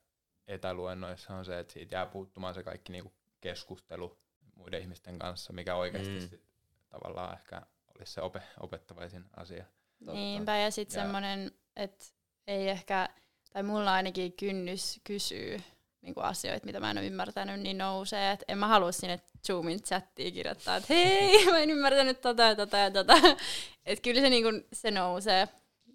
etäluennoissa 0.46 1.34
on 1.34 1.44
se, 1.44 1.58
että 1.58 1.72
siitä 1.72 1.96
jää 1.96 2.06
puuttumaan 2.06 2.54
se 2.54 2.62
kaikki 2.62 2.92
niinku 2.92 3.12
keskustelu 3.40 4.18
muiden 4.54 4.80
ihmisten 4.80 5.18
kanssa, 5.18 5.52
mikä 5.52 5.74
oikeasti 5.74 6.10
Mm. 6.20 6.28
sit 6.28 6.42
tavallaan 6.88 7.38
ehkä 7.38 7.62
olisi 7.98 8.12
se 8.12 8.20
ope, 8.22 8.42
opettavaisin 8.60 9.24
asia. 9.36 9.64
Totta. 9.98 10.12
Niinpä, 10.12 10.56
ja 10.56 10.70
sitten 10.70 11.00
semmoinen, 11.02 11.52
että 11.76 12.04
ei 12.46 12.68
ehkä, 12.68 13.08
tai 13.52 13.62
mulla 13.62 13.92
ainakin 13.92 14.32
kynnys 14.32 15.00
kysyy 15.04 15.60
niinku 16.02 16.20
asioita, 16.20 16.66
mitä 16.66 16.80
mä 16.80 16.90
en 16.90 16.98
ole 16.98 17.06
ymmärtänyt, 17.06 17.60
niin 17.60 17.78
nousee. 17.78 18.32
Et 18.32 18.44
en 18.48 18.58
mä 18.58 18.68
halua 18.68 18.92
sinne 18.92 19.20
Zoomin 19.46 19.82
chattiin 19.82 20.34
kirjoittaa, 20.34 20.76
että 20.76 20.94
hei, 20.94 21.44
mä 21.50 21.58
en 21.58 21.70
ymmärtänyt 21.70 22.20
tota 22.20 22.42
ja 22.42 22.56
tota 22.56 22.76
ja 22.78 22.90
tota. 22.90 23.12
Että 23.86 24.02
kyllä 24.02 24.20
se, 24.20 24.30
niinku, 24.30 24.48
se 24.72 24.90
nousee. 24.90 25.42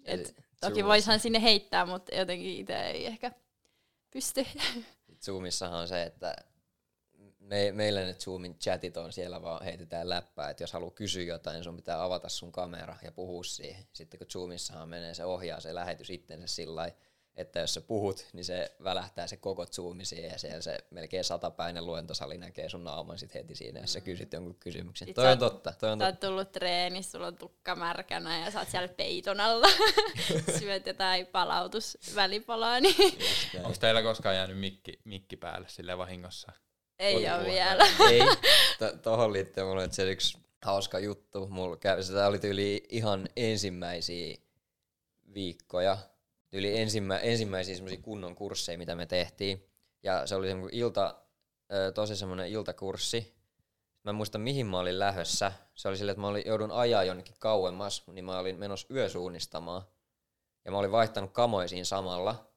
Et 0.04 0.20
Eli 0.20 0.34
toki 0.60 0.80
Zoomissa- 0.80 0.84
voishan 0.86 1.20
sinne 1.20 1.42
heittää, 1.42 1.86
mutta 1.86 2.14
jotenkin 2.14 2.56
itse 2.60 2.82
ei 2.86 3.06
ehkä 3.06 3.32
pysty. 4.10 4.46
Zoomissahan 5.24 5.80
on 5.80 5.88
se, 5.88 6.02
että 6.02 6.36
me, 7.44 7.72
meillä 7.72 8.00
ne 8.00 8.14
Zoomin 8.14 8.58
chatit 8.58 8.96
on 8.96 9.12
siellä 9.12 9.42
vaan 9.42 9.64
heitetään 9.64 10.08
läppää, 10.08 10.50
että 10.50 10.62
jos 10.62 10.72
haluaa 10.72 10.90
kysyä 10.90 11.22
jotain, 11.22 11.54
niin 11.54 11.64
sun 11.64 11.76
pitää 11.76 12.04
avata 12.04 12.28
sun 12.28 12.52
kamera 12.52 12.96
ja 13.02 13.12
puhua 13.12 13.44
siihen. 13.44 13.84
Sitten 13.92 14.18
kun 14.18 14.26
Zoomissahan 14.26 14.88
menee, 14.88 15.14
se 15.14 15.24
ohjaa 15.24 15.60
se 15.60 15.74
lähetys 15.74 16.10
itsensä 16.10 16.46
sillä 16.46 16.74
lailla, 16.76 16.96
että 17.36 17.60
jos 17.60 17.74
sä 17.74 17.80
puhut, 17.80 18.26
niin 18.32 18.44
se 18.44 18.72
välähtää 18.84 19.26
se 19.26 19.36
koko 19.36 19.66
zoomi 19.66 20.04
siihen 20.04 20.30
ja 20.30 20.38
siellä 20.38 20.60
se 20.60 20.78
melkein 20.90 21.24
satapäinen 21.24 21.86
luentosali 21.86 22.38
näkee 22.38 22.68
sun 22.68 22.84
naaman 22.84 23.18
sit 23.18 23.34
heti 23.34 23.54
siinä, 23.54 23.80
jos 23.80 23.92
sä 23.92 23.98
Mm. 23.98 24.04
kysyt 24.04 24.32
jonkun 24.32 24.54
kysymyksen. 24.60 25.08
Sit 25.08 25.14
toi 25.14 25.24
sä 25.24 25.30
on 25.30 25.38
totta, 25.38 25.72
toi 25.72 25.90
on 25.92 25.98
Sä 25.98 26.04
totta. 26.12 26.26
oot 26.26 26.30
tullut 26.32 26.52
treenissä, 26.52 27.10
sulla 27.12 27.26
on 27.26 27.36
tukka 27.36 27.74
märkänä 27.76 28.44
ja 28.44 28.50
sä 28.50 28.58
oot 28.58 28.68
siellä 28.68 28.88
peiton 28.88 29.40
alla. 29.40 29.66
Syöt 30.58 30.86
jotain 30.86 31.26
palautusvälipalaa, 31.26 32.80
niin 32.84 32.94
Onko 33.64 33.78
teillä 33.80 34.02
koskaan 34.02 34.36
jäänyt 34.36 34.58
mikki, 34.58 35.00
mikki 35.04 35.36
päälle 35.36 35.68
sille 35.68 35.98
vahingossa? 35.98 36.52
Ei 36.98 37.16
Oli 37.16 37.24
ole 37.28 37.32
vuonna. 37.34 37.52
vielä. 37.52 37.86
Ei, 38.10 38.20
to- 38.78 38.96
tohon 39.02 39.32
liittyen 39.32 39.66
mulla 39.66 39.82
on 39.82 39.92
se 39.92 40.10
yksi 40.10 40.38
hauska 40.64 40.98
juttu. 40.98 41.46
Mulla 41.46 41.76
kävi, 41.76 42.02
sitä 42.02 42.26
oli 42.26 42.38
tyyli 42.38 42.84
ihan 42.88 43.28
ensimmäisiä 43.36 44.36
viikkoja, 45.34 45.98
tyyli 46.50 46.78
ensimmä, 46.78 47.18
ensimmäisiä 47.18 47.74
semmoisia 47.74 48.02
kunnon 48.02 48.34
kursseja, 48.34 48.78
mitä 48.78 48.94
me 48.94 49.06
tehtiin. 49.06 49.66
Ja 50.02 50.26
se 50.26 50.34
oli 50.34 50.48
semmoinen 50.48 50.74
ilta, 50.78 51.14
tosi 51.94 52.16
semmoinen 52.16 52.48
iltakurssi. 52.48 53.34
Mä 54.02 54.10
en 54.10 54.14
muista 54.14 54.38
mihin 54.38 54.66
mä 54.66 54.78
olin 54.78 54.98
lähössä. 54.98 55.52
Se 55.74 55.88
oli 55.88 55.96
silleen, 55.96 56.12
että 56.12 56.20
mä 56.20 56.28
olin, 56.28 56.42
joudun 56.46 56.72
ajaa 56.72 57.04
jonnekin 57.04 57.34
kauemmas, 57.38 58.02
niin 58.06 58.24
mä 58.24 58.38
olin 58.38 58.58
menossa 58.58 58.86
yösuunnistamaan. 58.94 59.82
Ja 60.64 60.70
mä 60.70 60.78
olin 60.78 60.92
vaihtanut 60.92 61.32
kamoisiin 61.32 61.86
samalla. 61.86 62.50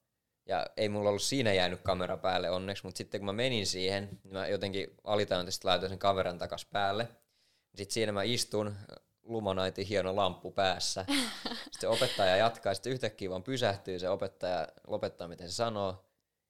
Ja 0.48 0.66
ei 0.77 0.89
mulla 0.89 1.10
ollut 1.10 1.22
siinä 1.22 1.54
jäänyt 1.54 1.82
kamera 1.82 2.18
päälle 2.18 2.50
onneksi, 2.50 2.84
mutta 2.84 2.98
sitten 2.98 3.20
kun 3.20 3.25
mä 3.25 3.34
menin 3.34 3.68
siihen, 3.68 4.20
niin 4.24 4.34
mä 4.34 4.48
jotenkin 4.48 4.88
alitajuntisesti 5.04 5.66
laitoin 5.66 5.89
sen 5.89 6.00
kameran 6.00 6.38
takas 6.38 6.66
päälle. 6.66 7.08
Sitten 7.75 7.94
siinä 7.94 8.12
mä 8.12 8.24
istun, 8.24 8.75
lumonaitin 9.24 9.88
hieno 9.88 10.16
lamppu 10.16 10.51
päässä. 10.51 11.06
Sitten 11.72 11.89
opettaja 11.89 12.36
jatkaa, 12.38 12.74
sitten 12.74 12.94
yhtäkkiä 12.94 13.30
vaan 13.30 13.44
pysähtyy 13.44 14.00
se 14.00 14.10
opettaja, 14.10 14.68
lopettaa 14.88 15.27
miten 15.27 15.50
se 15.50 15.56
sanoo. 15.56 16.06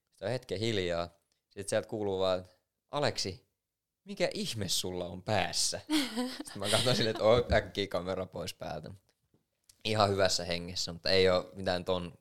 Sitten 0.10 0.26
on 0.26 0.32
hetken 0.32 0.60
hiljaa. 0.60 1.10
Sitten 1.50 1.70
sieltä 1.70 1.88
kuuluu 1.90 2.20
vaan, 2.20 2.46
Aleksi, 2.92 3.48
mikä 4.04 4.30
ihme 4.34 4.70
sulla 4.70 5.06
on 5.06 5.24
päässä? 5.24 5.82
Sitten 6.44 6.60
mä 6.60 6.70
katsoin 6.70 6.96
silleen, 6.96 7.16
että 7.16 7.56
äkkiä 7.56 7.88
kamera 7.88 8.26
pois 8.26 8.54
päältä. 8.54 8.92
Ihan 9.84 10.10
hyvässä 10.10 10.46
hengessä, 10.46 10.94
mutta 10.94 11.10
ei 11.10 11.30
ole 11.30 11.46
mitään 11.54 11.86
ton 11.86 12.18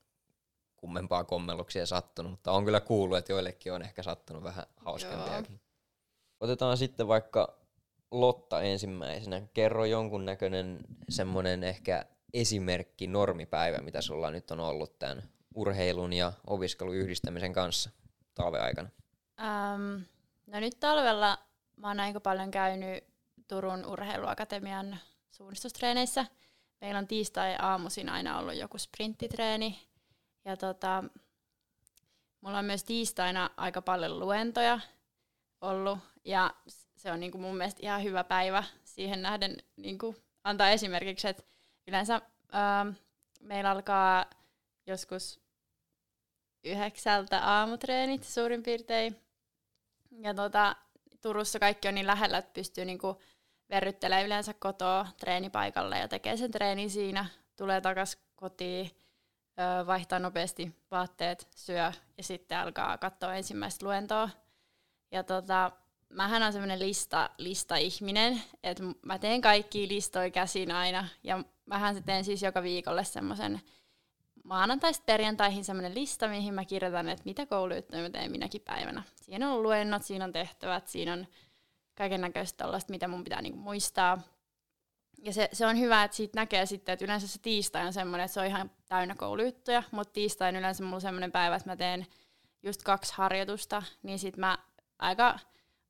kummempaa 0.87 1.25
kommelluksia 1.25 1.87
sattunut, 1.87 2.31
mutta 2.31 2.53
on 2.53 2.65
kyllä 2.65 2.81
kuullut, 2.81 3.19
että 3.19 3.33
joillekin 3.33 3.73
on 3.73 3.83
ehkä 3.83 4.03
sattunut 4.03 4.43
vähän 4.43 4.65
hauskempiakin. 4.77 5.61
Otetaan 6.41 6.77
sitten 6.77 7.09
vaikka 7.09 7.59
Lotta 8.11 8.63
ensimmäisenä. 8.63 9.43
Kerro 9.55 9.85
jonkunnäköinen 9.85 10.79
semmoinen 11.09 11.65
ehkä 11.65 12.05
esimerkki 12.35 13.07
normipäivä, 13.07 13.79
mitä 13.79 14.01
sulla 14.01 14.31
nyt 14.31 14.51
on 14.51 14.61
ollut 14.61 14.99
tämän 14.99 15.23
urheilun 15.55 16.13
ja 16.13 16.33
opiskelun 16.47 16.95
yhdistämisen 16.95 17.53
kanssa 17.53 17.91
talven 18.35 18.63
aikana. 18.63 18.89
Ähm, 19.41 20.03
no 20.47 20.61
nyt 20.61 20.81
talvella 20.81 21.39
mä 21.77 21.89
oon 21.89 22.01
aika 22.01 22.21
paljon 22.21 22.51
käynyt 22.51 23.05
Turun 23.49 23.87
urheiluakatemian 23.87 24.99
suunnistustreeneissä. 25.31 26.27
Meillä 26.81 26.99
on 26.99 27.07
tiistai-aamuisin 27.07 28.09
aina 28.09 28.39
ollut 28.39 28.55
joku 28.55 28.79
sprinttitreeni. 28.79 29.79
Ja 30.47 30.57
tota, 30.57 31.05
mulla 32.41 32.59
on 32.59 32.65
myös 32.65 32.85
tiistaina 32.85 33.51
aika 33.57 33.83
paljon 33.83 34.19
luentoja 34.19 34.81
ollut. 35.61 35.99
Ja 36.25 36.55
se 36.97 37.13
on 37.13 37.21
niinku 37.21 37.39
mun 37.39 37.57
mielestä 37.57 37.81
ihan 37.83 38.03
hyvä 38.03 38.25
päivä 38.25 38.65
siihen 38.85 39.23
nähden 39.23 39.57
niinku 39.77 40.17
antaa 40.45 40.71
esimerkiksi, 40.71 41.29
että 41.29 41.43
yleensä 41.87 42.15
ähm, 42.15 42.89
meillä 43.41 43.71
alkaa 43.71 44.27
joskus 44.87 45.41
yhdeksältä 46.65 47.41
aamutreenit 47.41 48.25
suurin 48.25 48.63
piirtein. 48.63 49.21
Ja 50.21 50.35
tota, 50.35 50.77
Turussa 51.23 51.59
kaikki 51.59 51.89
on 51.89 51.95
niin 51.95 52.07
lähellä, 52.07 52.39
että 52.39 52.53
pystyy 52.53 52.85
niinku 52.85 53.21
verryttelemään 53.71 54.27
yleensä 54.27 54.55
kotoa 54.55 55.07
treenipaikalle 55.21 55.99
ja 55.99 56.09
tekee 56.09 56.37
sen 56.37 56.51
treenin 56.51 56.91
siinä. 56.91 57.27
Tulee 57.57 57.81
takas 57.81 58.19
kotiin, 58.37 58.91
vaihtaa 59.87 60.19
nopeasti 60.19 60.77
vaatteet, 60.91 61.49
syö 61.57 61.93
ja 62.17 62.23
sitten 62.23 62.59
alkaa 62.59 62.99
katsoa 62.99 63.35
ensimmäistä 63.35 63.87
luentoa. 63.87 64.31
Ja 65.13 65.23
tota, 65.23 65.73
mähän 66.09 66.43
on 66.43 66.53
semmoinen 66.53 66.79
lista, 66.79 67.31
lista-ihminen, 67.39 68.43
että 68.63 68.85
mä 69.03 69.19
teen 69.19 69.41
kaikki 69.41 69.89
listoja 69.89 70.31
käsin 70.31 70.71
aina. 70.71 71.09
Ja 71.25 71.45
mähän 71.67 71.95
se 71.95 72.01
teen 72.01 72.25
siis 72.25 72.43
joka 72.43 72.63
viikolle 72.63 73.05
semmoisen 73.05 73.61
maanantaista 74.45 75.05
perjantaihin 75.05 75.65
semmoinen 75.65 75.95
lista, 75.95 76.29
mihin 76.29 76.55
mä 76.55 76.65
kirjoitan, 76.65 77.09
että 77.09 77.25
mitä 77.25 77.47
koulujuttuja 77.47 78.03
mä 78.03 78.11
teen 78.11 78.31
minäkin 78.31 78.61
päivänä. 78.61 79.03
Siinä 79.15 79.53
on 79.53 79.63
luennot, 79.63 80.03
siinä 80.03 80.25
on 80.25 80.33
tehtävät, 80.33 80.89
siinä 80.89 81.13
on 81.13 81.27
kaiken 81.95 82.21
näköistä 82.21 82.57
tällaista, 82.57 82.91
mitä 82.91 83.09
mun 83.09 83.25
pitää 83.25 83.43
niinku 83.43 83.59
muistaa. 83.59 84.19
Ja 85.27 85.33
se, 85.33 85.49
se 85.53 85.67
on 85.67 85.79
hyvä, 85.79 86.05
että 86.05 86.17
siitä 86.17 86.41
näkee 86.41 86.67
sitten, 86.67 86.93
että 86.93 87.05
yleensä 87.05 87.29
se 87.29 87.39
tiistai 87.43 87.87
on 87.87 87.93
semmoinen, 87.93 88.25
että 88.25 88.35
se 88.35 88.41
on 88.41 88.47
ihan 88.47 88.71
täynnä 88.89 89.15
koulujuttuja, 89.15 89.83
mutta 89.91 90.13
tiistai 90.13 90.49
on 90.49 90.57
yleensä 90.57 90.85
mulla 90.85 91.01
semmoinen 91.01 91.33
päivä, 91.33 91.57
että 91.57 91.71
mä 91.71 91.77
teen 91.77 92.07
just 92.63 92.83
kaksi 92.83 93.15
harjoitusta, 93.17 93.83
niin 94.03 94.19
sit 94.19 94.37
mä 94.37 94.59
aika 94.99 95.39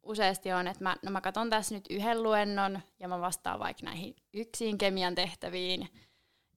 useasti 0.03 0.53
on, 0.53 0.68
että 0.68 0.85
mä, 0.85 0.96
no 1.03 1.11
mä 1.11 1.20
katson 1.20 1.51
tässä 1.51 1.75
nyt 1.75 1.85
yhden 1.90 2.22
luennon 2.22 2.81
ja 3.01 3.09
mä 3.09 3.20
vastaan 3.20 3.59
vaikka 3.59 3.85
näihin 3.85 4.16
yksin 4.35 4.79
kemian 4.79 5.14
tehtäviin. 5.14 5.88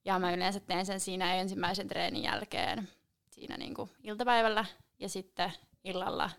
Ja 0.06 0.20
mä 0.20 0.34
yleensä 0.34 0.60
teen 0.60 0.86
sen 0.86 1.00
siinä 1.00 1.36
ensimmäisen 1.36 1.88
treenin 1.88 2.24
jälkeen 2.24 2.90
siinä 3.32 3.58
niinku 3.58 3.90
iltapäivällä 4.04 4.66
ja 5.00 5.10
sitten 5.10 5.52
illalla 5.84 6.30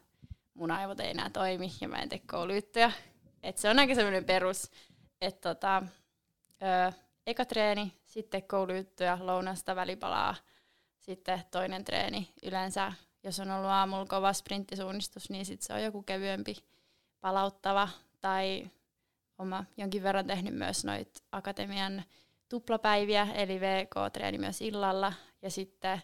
mun 0.55 0.71
aivot 0.71 1.01
ei 1.01 1.11
enää 1.11 1.31
toimi 1.31 1.73
ja 1.81 1.89
mä 1.89 1.97
en 1.97 2.09
tee 2.09 2.21
koulujuttuja. 2.31 2.93
Et 3.43 3.59
se 3.59 3.71
on 3.71 3.79
aika 3.79 3.95
semmoinen 3.95 4.25
perus, 4.25 4.71
että 5.21 5.55
tota, 5.55 5.83
ö, 6.63 6.93
eka 7.27 7.45
treeni, 7.45 7.93
sitten 8.07 8.43
koulujuttuja, 8.43 9.19
lounasta, 9.21 9.77
välipalaa, 9.77 10.35
sitten 10.99 11.43
toinen 11.51 11.85
treeni. 11.85 12.29
Yleensä, 12.43 12.93
jos 13.25 13.41
on 13.41 13.51
ollut 13.51 13.71
aamulla 13.71 14.07
kova 14.07 14.33
sprinttisuunnistus, 14.33 15.31
niin 15.31 15.47
sitten 15.47 15.67
se 15.67 15.73
on 15.73 15.83
joku 15.83 16.03
kevyempi 16.03 16.57
palauttava. 17.21 17.89
Tai 18.21 18.71
oma 19.39 19.65
jonkin 19.77 20.03
verran 20.03 20.27
tehnyt 20.27 20.55
myös 20.55 20.85
noit 20.85 21.23
akatemian 21.33 22.05
tuplapäiviä, 22.49 23.29
eli 23.35 23.61
VK-treeni 23.61 24.39
myös 24.39 24.61
illalla. 24.61 25.13
Ja 25.43 25.51
sitten 25.51 26.03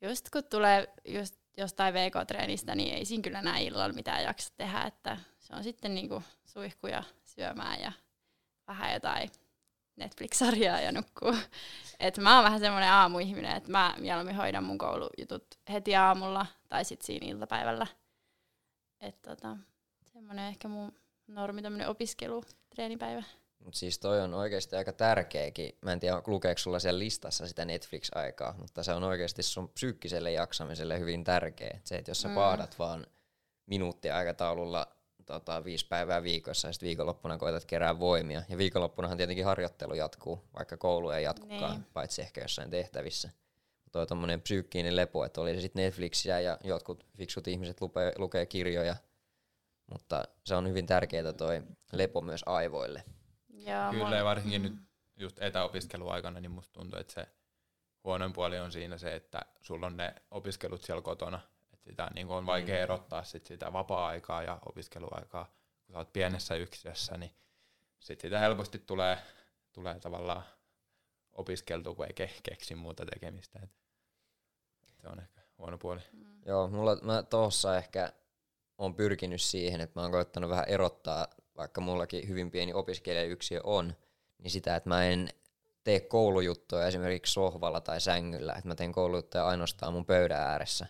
just 0.00 0.30
kun 0.30 0.44
tulee 0.44 0.92
just 1.04 1.34
jostain 1.56 1.94
VK-treenistä, 1.94 2.74
niin 2.74 2.94
ei 2.94 3.04
siinä 3.04 3.22
kyllä 3.22 3.42
näin 3.42 3.66
illalla 3.66 3.94
mitään 3.94 4.22
jaksa 4.22 4.52
tehdä, 4.56 4.82
että 4.82 5.16
se 5.38 5.54
on 5.56 5.64
sitten 5.64 5.94
niinku 5.94 6.22
suihkuja 6.44 7.02
syömään 7.24 7.80
ja 7.80 7.92
vähän 8.66 8.92
jotain 8.92 9.30
Netflix-sarjaa 9.96 10.80
ja 10.80 10.92
nukkuu. 10.92 11.34
Et 12.00 12.18
mä 12.18 12.34
oon 12.34 12.44
vähän 12.44 12.60
semmoinen 12.60 12.90
aamuihminen, 12.90 13.56
että 13.56 13.70
mä 13.70 13.94
mieluummin 13.98 14.36
hoidan 14.36 14.64
mun 14.64 14.78
koulujutut 14.78 15.46
heti 15.72 15.96
aamulla 15.96 16.46
tai 16.68 16.84
sitten 16.84 17.06
siinä 17.06 17.26
iltapäivällä. 17.26 17.86
Et 19.00 19.22
tota, 19.22 19.56
semmoinen 20.12 20.48
ehkä 20.48 20.68
mun 20.68 20.92
normi 21.26 21.62
tämmöinen 21.62 21.88
opiskelu, 21.88 22.44
treenipäivä. 22.74 23.22
Mutta 23.58 23.78
siis 23.78 23.98
toi 23.98 24.20
on 24.20 24.34
oikeasti 24.34 24.76
aika 24.76 24.92
tärkeäkin. 24.92 25.78
Mä 25.80 25.92
en 25.92 26.00
tiedä, 26.00 26.22
lukeeko 26.26 26.58
sulla 26.58 26.78
siellä 26.78 26.98
listassa 26.98 27.46
sitä 27.46 27.64
Netflix-aikaa, 27.64 28.54
mutta 28.58 28.82
se 28.82 28.92
on 28.92 29.04
oikeasti 29.04 29.42
sun 29.42 29.68
psyykkiselle 29.68 30.32
jaksamiselle 30.32 30.98
hyvin 30.98 31.24
tärkeä. 31.24 31.80
Se, 31.84 31.96
että 31.96 32.10
jos 32.10 32.22
sä 32.22 32.28
Mm. 32.28 32.32
mm. 32.32 32.34
paadat 32.34 32.78
vaan 32.78 33.06
minuuttiaikataululla 33.66 34.86
tota, 35.26 35.64
viisi 35.64 35.86
päivää 35.88 36.22
viikossa 36.22 36.68
ja 36.68 36.72
sitten 36.72 36.86
viikonloppuna 36.86 37.38
koetat 37.38 37.64
kerää 37.64 37.98
voimia. 37.98 38.42
Ja 38.48 38.58
viikonloppunahan 38.58 39.16
tietenkin 39.16 39.44
harjoittelu 39.44 39.94
jatkuu, 39.94 40.44
vaikka 40.54 40.76
koulu 40.76 41.10
ei 41.10 41.24
jatkukaan, 41.24 41.70
Niin. 41.72 41.86
paitsi 41.92 42.22
ehkä 42.22 42.40
jossain 42.40 42.70
tehtävissä. 42.70 43.30
Toi 43.92 44.06
tommonen 44.06 44.40
psyykkinen 44.42 44.96
lepo, 44.96 45.24
että 45.24 45.40
oli 45.40 45.54
se 45.54 45.60
sitten 45.60 45.84
Netflixiä 45.84 46.40
ja 46.40 46.58
jotkut 46.64 47.06
fiksut 47.16 47.48
ihmiset 47.48 47.80
lukee, 47.80 48.12
lukee 48.18 48.46
kirjoja, 48.46 48.96
mutta 49.86 50.24
se 50.44 50.54
on 50.54 50.68
hyvin 50.68 50.86
tärkeää 50.86 51.32
toi 51.32 51.62
lepo 51.92 52.20
myös 52.20 52.42
aivoille. 52.46 53.04
Ja 53.48 53.88
Kyllä, 53.90 54.16
ja 54.16 54.24
varsinkin 54.24 54.62
nyt 54.62 54.74
just 55.16 55.42
etäopiskeluaikana, 55.42 56.40
niin 56.40 56.50
musta 56.50 56.72
tuntuu, 56.72 56.98
että 56.98 57.12
se 57.12 57.26
huonoin 58.04 58.32
puoli 58.32 58.58
on 58.58 58.72
siinä 58.72 58.98
se, 58.98 59.14
että 59.14 59.40
sulla 59.60 59.86
on 59.86 59.96
ne 59.96 60.14
opiskelut 60.30 60.82
siellä 60.82 61.02
kotona. 61.02 61.40
Sitä 61.82 62.10
niin 62.14 62.28
on 62.28 62.46
vaikea 62.46 62.76
Mm. 62.76 62.82
erottaa 62.82 63.24
sit 63.24 63.46
sitä 63.46 63.72
vapaa-aikaa 63.72 64.42
ja 64.42 64.58
opiskeluaikaa. 64.66 65.44
Kun 65.86 65.92
sä 65.92 65.98
oot 65.98 66.12
pienessä 66.12 66.54
yksiössä, 66.54 67.16
niin 67.16 67.30
sit 68.00 68.20
sitä 68.20 68.38
helposti 68.38 68.78
tulee, 68.78 69.18
tulee 69.72 70.00
tavallaan 70.00 70.42
opiskeltu, 71.32 71.94
kun 71.94 72.06
ei 72.06 72.26
ke- 72.26 72.40
keksi 72.42 72.74
muuta 72.74 73.06
tekemistä. 73.06 73.58
Et 73.62 73.70
se 75.00 75.08
on 75.08 75.20
ehkä 75.20 75.40
huono 75.58 75.78
puoli. 75.78 76.00
Joo, 76.46 76.68
mulla, 76.68 76.96
mä 77.02 77.22
tossa 77.22 77.76
ehkä 77.76 78.12
on 78.78 78.94
pyrkinyt 78.94 79.40
siihen, 79.40 79.80
että 79.80 80.00
mä 80.00 80.02
oon 80.02 80.10
koittanut 80.12 80.50
vähän 80.50 80.68
erottaa, 80.68 81.26
vaikka 81.56 81.80
mullakin 81.80 82.28
hyvin 82.28 82.50
pieni 82.50 82.72
opiskelijayksiö 82.72 83.60
on, 83.64 83.94
niin 84.38 84.50
sitä, 84.50 84.76
että 84.76 84.88
mä 84.88 85.04
en 85.04 85.28
tee 85.84 86.00
koulujuttuja 86.00 86.86
esimerkiksi 86.86 87.32
sohvalla 87.32 87.80
tai 87.80 88.00
sängyllä, 88.00 88.52
että 88.52 88.68
mä 88.68 88.74
teen 88.74 88.92
koulujuttuja 88.92 89.46
ainoastaan 89.46 89.92
mun 89.92 90.06
pöydän 90.06 90.40
ääressä. 90.40 90.86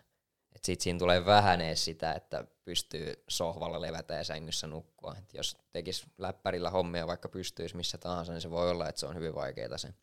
Että 0.55 0.67
sit 0.67 0.81
siinä 0.81 0.99
tulee 0.99 1.27
vähänee 1.27 1.77
sitä, 1.77 2.12
että 2.12 2.45
pystyy 2.65 3.25
sohvalla 3.29 3.81
levätä 3.81 4.15
ja 4.15 4.25
sängyssä 4.25 4.67
nukkua. 4.67 5.15
Et 5.19 5.35
jos 5.35 5.57
tekis 5.73 6.07
läppärillä 6.19 6.71
hommia, 6.71 7.07
vaikka 7.07 7.29
pystyisi 7.29 7.77
missä 7.77 7.99
tahansa, 7.99 8.33
niin 8.33 8.41
se 8.41 8.51
voi 8.51 8.71
olla, 8.71 8.88
että 8.88 9.01
se 9.01 9.07
on 9.07 9.15
hyvin 9.15 9.35
vaikeaa 9.35 9.79
se 9.79 9.95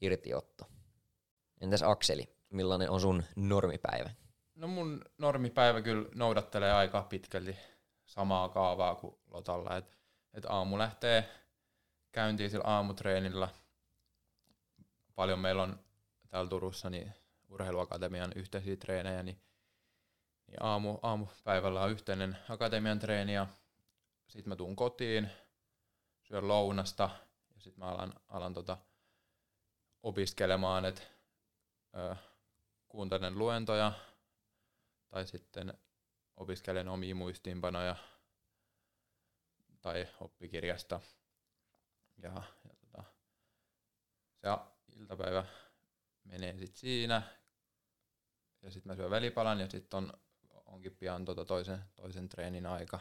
irtiotto. 0.00 0.64
Entäs 1.60 1.82
Akseli, 1.82 2.36
millainen 2.50 2.90
on 2.90 3.00
sun 3.00 3.22
normipäivä? 3.36 4.10
No 4.54 4.68
mun 4.68 5.04
normipäivä 5.18 5.82
kyllä 5.82 6.08
noudattelee 6.14 6.72
aika 6.72 7.02
pitkälti 7.02 7.56
samaa 8.06 8.48
kaavaa 8.48 8.94
kuin 8.94 9.16
Lotalla. 9.30 9.76
Et, 9.76 9.98
et 10.34 10.44
aamu 10.48 10.78
lähtee 10.78 11.28
käyntiin 12.12 12.50
sillä 12.50 12.64
aamutreenillä. 12.66 13.48
Paljon 15.14 15.38
meillä 15.38 15.62
on 15.62 15.80
täällä 16.28 16.48
Turussa 16.48 16.90
niin 16.90 17.12
urheiluakatemian 17.48 18.32
yhteisiä 18.36 18.76
treenejä, 18.76 19.22
niin, 19.22 19.40
niin 20.52 20.62
aamu, 20.62 20.98
aamupäivällä 21.02 21.82
on 21.82 21.90
yhteinen 21.90 22.38
akatemian 22.48 22.98
treeni 22.98 23.34
ja 23.34 23.46
sitten 24.28 24.48
mä 24.48 24.56
tuun 24.56 24.76
kotiin, 24.76 25.30
syön 26.22 26.48
lounasta 26.48 27.10
ja 27.54 27.60
sitten 27.60 27.84
mä 27.84 27.90
alan, 27.90 28.14
alan 28.28 28.54
tota 28.54 28.78
opiskelemaan, 30.02 30.84
että 30.84 31.02
kuuntelen 32.88 33.38
luentoja 33.38 33.92
tai 35.08 35.26
sitten 35.26 35.74
opiskelen 36.36 36.88
omia 36.88 37.14
muistiinpanoja 37.14 37.96
tai 39.80 40.08
oppikirjasta. 40.20 41.00
Ja, 42.22 42.42
ja 42.64 42.74
tota, 42.80 43.04
se 44.40 44.48
iltapäivä 44.96 45.44
menee 46.24 46.52
sitten 46.52 46.76
siinä. 46.76 47.22
Ja 48.62 48.70
sitten 48.70 48.92
mä 48.92 48.96
syön 48.96 49.10
välipalan 49.10 49.60
ja 49.60 49.70
sitten 49.70 49.96
on, 49.96 50.12
onkin 50.72 50.96
pian 50.96 51.24
tota 51.24 51.44
toisen, 51.44 51.84
toisen 51.96 52.28
treenin 52.28 52.66
aika. 52.66 53.00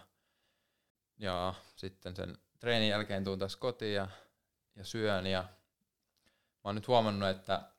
Ja 1.17 1.53
sitten 1.75 2.15
sen 2.15 2.38
treenin 2.60 2.89
jälkeen 2.89 3.23
tuun 3.23 3.39
taas 3.39 3.55
kotiin 3.55 3.95
ja, 3.95 4.07
ja 4.75 4.84
syön. 4.84 5.27
Ja 5.27 5.41
mä 5.41 5.49
oon 6.63 6.75
nyt 6.75 6.88
huomannut, 6.88 7.29
että 7.29 7.71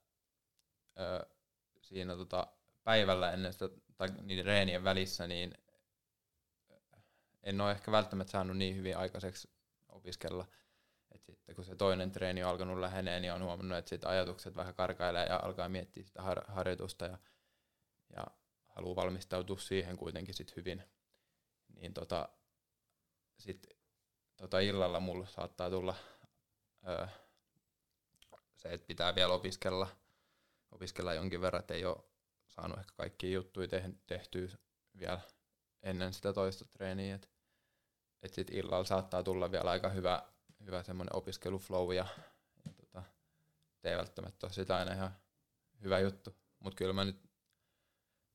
ö, 1.00 1.26
siinä 1.80 2.16
tota 2.16 2.46
päivällä 2.84 3.32
ennen 3.32 3.52
sitä, 3.52 3.68
tai 3.96 4.08
niiden 4.22 4.44
reenien 4.44 4.84
välissä, 4.84 5.26
niin 5.26 5.54
en 7.42 7.60
ole 7.60 7.70
ehkä 7.70 7.92
välttämättä 7.92 8.30
saanut 8.30 8.56
niin 8.56 8.76
hyvin 8.76 8.96
aikaiseksi 8.96 9.50
opiskella. 9.88 10.46
Et 11.14 11.24
sitten 11.24 11.54
kun 11.54 11.64
se 11.64 11.76
toinen 11.76 12.12
treeni 12.12 12.44
on 12.44 12.50
alkanut 12.50 12.78
lähenee, 12.78 13.20
niin 13.20 13.32
on 13.32 13.42
huomannut, 13.42 13.92
että 13.92 14.08
ajatukset 14.08 14.56
vähän 14.56 14.74
karkailee 14.74 15.26
ja 15.26 15.40
alkaa 15.42 15.68
miettiä 15.68 16.04
sitä 16.04 16.22
har- 16.22 16.44
harjoitusta 16.48 17.04
ja, 17.04 17.18
ja 18.16 18.26
haluaa 18.74 18.96
valmistautua 18.96 19.58
siihen 19.58 19.96
kuitenkin 19.96 20.34
sit 20.34 20.56
hyvin. 20.56 20.82
Niin 21.74 21.94
tota, 21.94 22.28
sit 23.38 23.66
tota 24.36 24.60
illalla 24.60 25.00
mulla 25.00 25.26
saattaa 25.26 25.70
tulla 25.70 25.94
öö, 26.88 27.06
se, 28.56 28.68
että 28.72 28.86
pitää 28.86 29.14
vielä 29.14 29.34
opiskella, 29.34 29.88
opiskella 30.70 31.14
jonkin 31.14 31.40
verran, 31.40 31.60
että 31.60 31.74
ei 31.74 31.84
ole 31.84 32.04
saanut 32.48 32.78
ehkä 32.78 32.92
kaikkia 32.96 33.30
juttuja 33.30 33.68
tehtyä 34.06 34.48
vielä 34.98 35.20
ennen 35.82 36.12
sitä 36.12 36.32
toista 36.32 36.64
treeniä. 36.64 37.14
Että 37.14 37.28
et 38.22 38.34
sit 38.34 38.50
illalla 38.50 38.84
saattaa 38.84 39.22
tulla 39.22 39.50
vielä 39.50 39.70
aika 39.70 39.88
hyvä, 39.88 40.22
hyvä 40.66 40.82
semmoinen 40.82 41.16
opiskeluflow 41.16 41.94
ja, 41.94 42.06
ja 42.64 42.72
tota, 42.72 43.02
ei 43.84 43.96
välttämättä 43.96 44.46
ole 44.46 44.52
sitä 44.52 44.76
aina 44.76 44.92
ihan 44.92 45.16
hyvä 45.82 45.98
juttu. 45.98 46.36
Mutta 46.58 46.76
kyllä 46.76 46.92
mä 46.92 47.04
nyt 47.04 47.31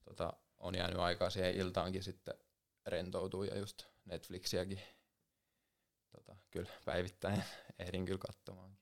tota, 0.07 0.33
on 0.57 0.75
jäänyt 0.75 0.99
aikaa 0.99 1.29
siihen 1.29 1.55
iltaankin 1.55 2.03
sitten 2.03 2.33
rentoutuu 2.85 3.43
ja 3.43 3.57
just 3.57 3.83
Netflixiäkin 4.05 4.79
tota, 6.11 6.35
kyllä 6.51 6.69
päivittäin 6.85 7.43
ehdin 7.79 8.05
kyllä 8.05 8.19
katsomaan. 8.27 8.77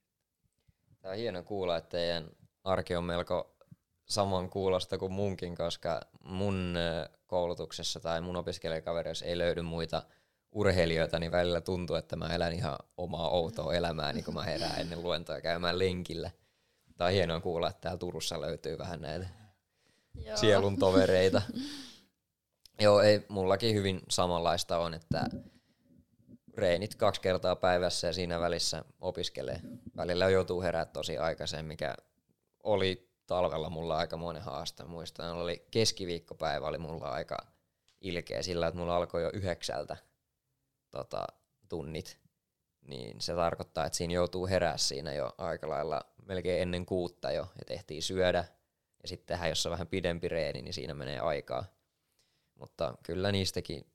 Tämä 1.01 1.11
on 1.11 1.17
hieno 1.17 1.43
kuulla, 1.43 1.77
että 1.77 1.89
teidän 1.89 2.29
arki 2.63 2.95
on 2.95 3.03
melko 3.03 3.57
saman 4.05 4.49
kuulosta 4.49 4.97
kuin 4.97 5.11
munkin, 5.11 5.55
koska 5.55 6.01
mun 6.23 6.75
koulutuksessa 7.27 7.99
tai 7.99 8.21
mun 8.21 8.35
opiskelijakavereissa 8.35 9.25
ei 9.25 9.37
löydy 9.37 9.61
muita 9.61 10.03
urheilijoita, 10.51 11.19
niin 11.19 11.31
välillä 11.31 11.61
tuntuu, 11.61 11.95
että 11.95 12.15
mä 12.15 12.35
elän 12.35 12.53
ihan 12.53 12.77
omaa 12.97 13.29
outoa 13.29 13.73
elämää, 13.73 14.13
niin 14.13 14.25
kun 14.25 14.33
mä 14.33 14.43
herään 14.43 14.81
ennen 14.81 15.03
luentoa 15.03 15.41
käymään 15.41 15.79
lenkillä. 15.79 16.31
Tämä 16.97 17.07
on 17.07 17.13
hienoa 17.13 17.41
kuulla, 17.41 17.69
että 17.69 17.81
täällä 17.81 17.97
Turussa 17.97 18.41
löytyy 18.41 18.77
vähän 18.77 19.01
näitä 19.01 19.44
Joo. 20.23 20.37
sielun 20.37 20.77
tovereita. 20.77 21.41
Joo, 22.81 23.01
ei, 23.01 23.25
mullakin 23.29 23.75
hyvin 23.75 24.01
samanlaista 24.09 24.77
on, 24.77 24.93
että 24.93 25.25
reenit 26.57 26.95
kaksi 26.95 27.21
kertaa 27.21 27.55
päivässä 27.55 28.07
ja 28.07 28.13
siinä 28.13 28.39
välissä 28.39 28.85
opiskelee. 29.01 29.61
Välillä 29.97 30.29
joutuu 30.29 30.61
herää 30.61 30.85
tosi 30.85 31.17
aikaisin, 31.17 31.65
mikä 31.65 31.95
oli 32.63 33.09
talvella 33.27 33.69
mulla 33.69 33.97
aika 33.97 34.17
monen 34.17 34.41
haaste. 34.41 34.83
Muistan, 34.83 35.37
oli 35.37 35.65
keskiviikkopäivä 35.71 36.67
oli 36.67 36.77
mulla 36.77 37.09
aika 37.09 37.37
ilkeä 38.01 38.41
sillä, 38.41 38.67
että 38.67 38.79
mulla 38.79 38.95
alkoi 38.95 39.23
jo 39.23 39.29
yhdeksältä 39.33 39.97
tota, 40.91 41.27
tunnit. 41.69 42.19
Niin 42.81 43.21
se 43.21 43.33
tarkoittaa, 43.33 43.85
että 43.85 43.97
siinä 43.97 44.13
joutuu 44.13 44.47
herää 44.47 44.77
siinä 44.77 45.13
jo 45.13 45.31
aika 45.37 45.69
lailla 45.69 46.01
melkein 46.25 46.61
ennen 46.61 46.85
kuutta 46.85 47.31
jo, 47.31 47.41
ja 47.41 47.65
tehtiin 47.67 48.03
syödä. 48.03 48.45
Ja 49.05 49.09
sitten 49.09 49.27
tehdään, 49.27 49.49
jos 49.49 49.65
on 49.65 49.71
vähän 49.71 49.87
pidempi 49.87 50.27
reeni, 50.27 50.61
niin 50.61 50.73
siinä 50.73 50.93
menee 50.93 51.19
aikaa. 51.19 51.65
Mutta 52.55 52.97
kyllä 53.03 53.31
niistäkin 53.31 53.85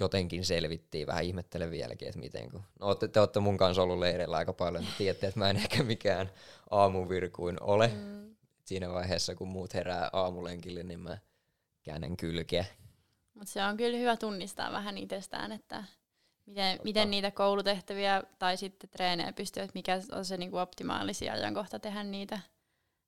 jotenkin 0.00 0.44
selvittiin. 0.44 1.06
Vähän 1.06 1.24
ihmettelen 1.24 1.70
vieläkin, 1.70 2.08
että 2.08 2.20
miten. 2.20 2.50
Kun... 2.50 2.62
No, 2.80 2.94
te, 2.94 3.08
te 3.08 3.20
olette 3.20 3.40
mun 3.40 3.56
kanssa 3.56 3.82
ollut 3.82 3.98
leireillä 3.98 4.36
aika 4.36 4.52
paljon, 4.52 4.84
niin 4.84 4.94
tiedätte, 4.98 5.26
että 5.26 5.40
mä 5.40 5.50
en 5.50 5.56
ehkä 5.64 5.82
mikään 5.82 6.30
aamuvirkuin 6.70 7.62
ole. 7.62 7.88
Mm 7.88 8.14
siinä 8.64 8.90
vaiheessa, 8.90 9.34
kun 9.34 9.48
muut 9.48 9.74
herää 9.74 10.10
aamulenkille, 10.12 10.82
niin 10.82 11.00
mä 11.00 11.18
käännän 11.82 12.16
kylkeä. 12.16 12.64
Mutta 13.34 13.52
se 13.52 13.64
on 13.64 13.76
kyllä 13.76 13.98
hyvä 13.98 14.16
tunnistaa 14.16 14.72
vähän 14.72 14.98
itsestään, 14.98 15.52
että 15.52 15.84
miten, 16.46 16.80
miten 16.84 17.10
niitä 17.10 17.30
koulutehtäviä 17.30 18.22
tai 18.38 18.56
sitten 18.56 18.90
treenejä 18.90 19.32
pystyy, 19.32 19.62
että 19.62 19.74
mikä 19.74 20.00
on 20.12 20.24
se 20.24 20.36
niinku 20.36 20.56
optimaalisia 20.56 21.32
ajankohta 21.32 21.78
tehdä 21.78 22.02
niitä. 22.02 22.40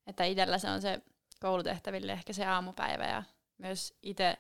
Että 0.07 0.25
itsellä 0.25 0.59
se 0.59 0.71
on 0.71 0.83
se 0.83 1.01
koulutehtäville 1.41 2.13
ehkä 2.13 2.33
se 2.33 2.45
aamupäivä 2.47 3.05
ja 3.05 3.23
myös 3.59 3.99
itse 4.03 4.37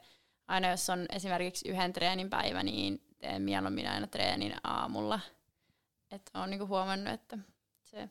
aina 0.49 0.71
jos 0.71 0.91
on 0.91 1.07
esimerkiksi 1.11 1.69
yhden 1.69 1.93
treenin 1.93 2.31
päivä, 2.31 2.63
niin 2.63 3.07
teen 3.19 3.43
mieluummin 3.43 3.89
aina 3.89 4.07
treenin 4.07 4.55
aamulla. 4.65 5.21
Että 6.11 6.39
olen 6.39 6.51
niinku 6.51 6.67
huomannut, 6.67 7.15
että 7.15 7.39
se 7.83 8.09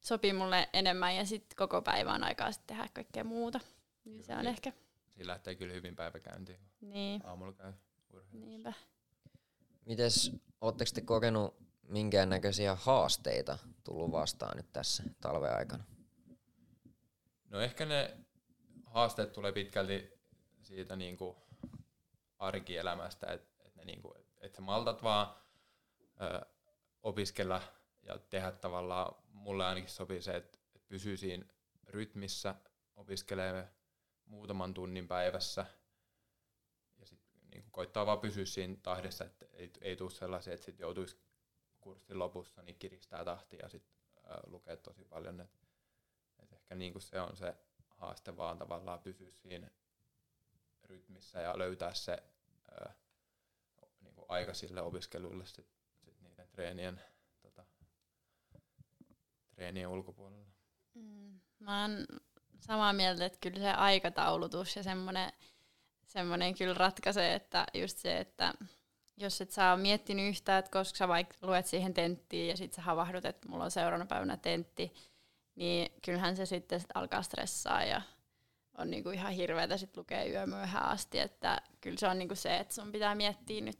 sopii 0.00 0.32
mulle 0.32 0.68
enemmän 0.72 1.16
ja 1.16 1.26
sitten 1.26 1.56
koko 1.56 1.82
päivä 1.82 2.12
on 2.12 2.24
aikaa 2.24 2.52
sitten 2.52 2.76
tehdä 2.76 2.88
kaikkea 2.94 3.24
muuta. 3.24 3.60
Niin 4.04 4.24
se 4.24 4.32
on 4.32 4.38
niin. 4.38 4.48
ehkä... 4.48 4.72
Siinä 5.14 5.26
lähtee 5.26 5.54
kyllä 5.54 5.74
hyvin 5.74 5.96
päiväkäyntiin. 5.96 6.60
Niin. 6.80 7.26
Aamulla 7.26 7.52
käy 7.52 7.72
Niinpä. 8.32 8.72
Mites, 9.86 10.32
ootteko 10.60 10.90
te 10.94 11.00
kokenut 11.00 11.56
minkäännäköisiä 11.82 12.74
haasteita 12.74 13.58
tullut 13.84 14.12
vastaan 14.12 14.56
nyt 14.56 14.72
tässä 14.72 15.02
talven 15.20 15.54
aikana? 15.54 15.84
No 17.48 17.60
ehkä 17.60 17.86
ne 17.86 18.16
haasteet 18.84 19.32
tulee 19.32 19.52
pitkälti 19.52 20.12
siitä 20.62 20.96
niinku 20.96 21.36
arkielämästä, 22.38 23.32
että 23.32 23.64
et 23.64 23.84
niinku, 23.84 24.14
et 24.40 24.54
sä 24.54 24.60
maltat 24.60 25.02
vaan 25.02 25.34
ö, 26.20 26.46
opiskella 27.02 27.62
ja 28.02 28.18
tehdä 28.18 28.52
tavallaan 28.52 29.14
mulle 29.28 29.66
ainakin 29.66 29.90
sopii 29.90 30.22
se, 30.22 30.36
että, 30.36 30.58
että 30.74 30.88
pysyy 30.88 31.16
siinä 31.16 31.44
rytmissä, 31.86 32.54
opiskelee 32.96 33.68
muutaman 34.24 34.74
tunnin 34.74 35.08
päivässä 35.08 35.66
ja 36.98 37.06
sitten 37.06 37.40
niin 37.50 37.64
koittaa 37.70 38.06
vaan 38.06 38.20
pysyä 38.20 38.44
siinä 38.44 38.76
tahdessa, 38.82 39.24
että 39.24 39.46
ei, 39.52 39.70
ei 39.80 39.96
tule 39.96 40.10
sellaisia, 40.10 40.54
että 40.54 40.66
sitten 40.66 40.84
joutuisi 40.84 41.20
kurssin 41.80 42.18
lopussa 42.18 42.62
niin 42.62 42.78
kiristää 42.78 43.24
tahtia 43.24 43.58
ja 43.62 43.68
sitten 43.68 43.98
lukee 44.46 44.76
tosi 44.76 45.04
paljon. 45.04 45.40
Et, 45.40 45.50
et 45.62 45.67
ehkä 46.68 46.74
niin 46.74 46.92
kuin 46.92 47.02
se 47.02 47.20
on 47.20 47.36
se 47.36 47.54
haaste 47.90 48.36
vaan 48.36 48.58
tavallaan 48.58 49.00
pysyä 49.00 49.30
siinä 49.30 49.70
rytmissä 50.84 51.40
ja 51.40 51.58
löytää 51.58 51.94
se 51.94 52.22
ää, 52.70 52.92
niin 54.00 54.14
kuin 54.14 54.26
aika 54.28 54.54
sille 54.54 54.82
opiskelulle 54.82 55.46
sit, 55.46 55.66
sit 56.04 56.20
niiden 56.20 56.48
treenien 56.48 57.00
treenien 59.54 59.88
ulkopuolella? 59.88 60.52
Mm, 60.94 61.40
mä 61.58 61.82
oon 61.82 62.06
samaa 62.60 62.92
mieltä, 62.92 63.26
että 63.26 63.38
kyllä 63.40 63.58
se 63.58 63.70
aikataulutus 63.70 64.76
ja 64.76 64.82
semmoinen 64.82 65.32
semmoinen 66.06 66.54
kyllä 66.54 66.74
ratkaisee, 66.74 67.34
että 67.34 67.66
just 67.74 67.98
se, 67.98 68.18
että 68.18 68.54
jos 69.16 69.40
et 69.40 69.54
ole 69.72 69.82
miettinyt 69.82 70.28
yhtään, 70.28 70.58
että 70.58 70.70
koska 70.70 70.96
sä 70.96 71.08
vaikka 71.08 71.36
luet 71.42 71.66
siihen 71.66 71.94
tenttiin 71.94 72.48
ja 72.48 72.56
sitten 72.56 72.76
sä 72.76 72.82
havahdut, 72.82 73.24
että 73.24 73.48
mulla 73.48 73.64
on 73.64 73.70
seuraavana 73.70 74.06
päivänä 74.06 74.36
tentti, 74.36 74.92
niin 75.58 75.92
kyllähän 76.04 76.36
se 76.36 76.46
sitten 76.46 76.80
sit 76.80 76.90
alkaa 76.94 77.22
stressaa 77.22 77.84
ja 77.84 78.02
on 78.78 78.90
niinku 78.90 79.10
ihan 79.10 79.32
hirveätä 79.32 79.76
sit 79.76 79.96
lukea 79.96 80.24
yömyöhään 80.24 80.88
asti, 80.88 81.18
että 81.18 81.62
kyllä 81.80 81.96
se 81.98 82.08
on 82.08 82.18
niinku 82.18 82.34
se, 82.34 82.56
että 82.56 82.74
sun 82.74 82.92
pitää 82.92 83.14
miettiä 83.14 83.60
nyt, 83.60 83.78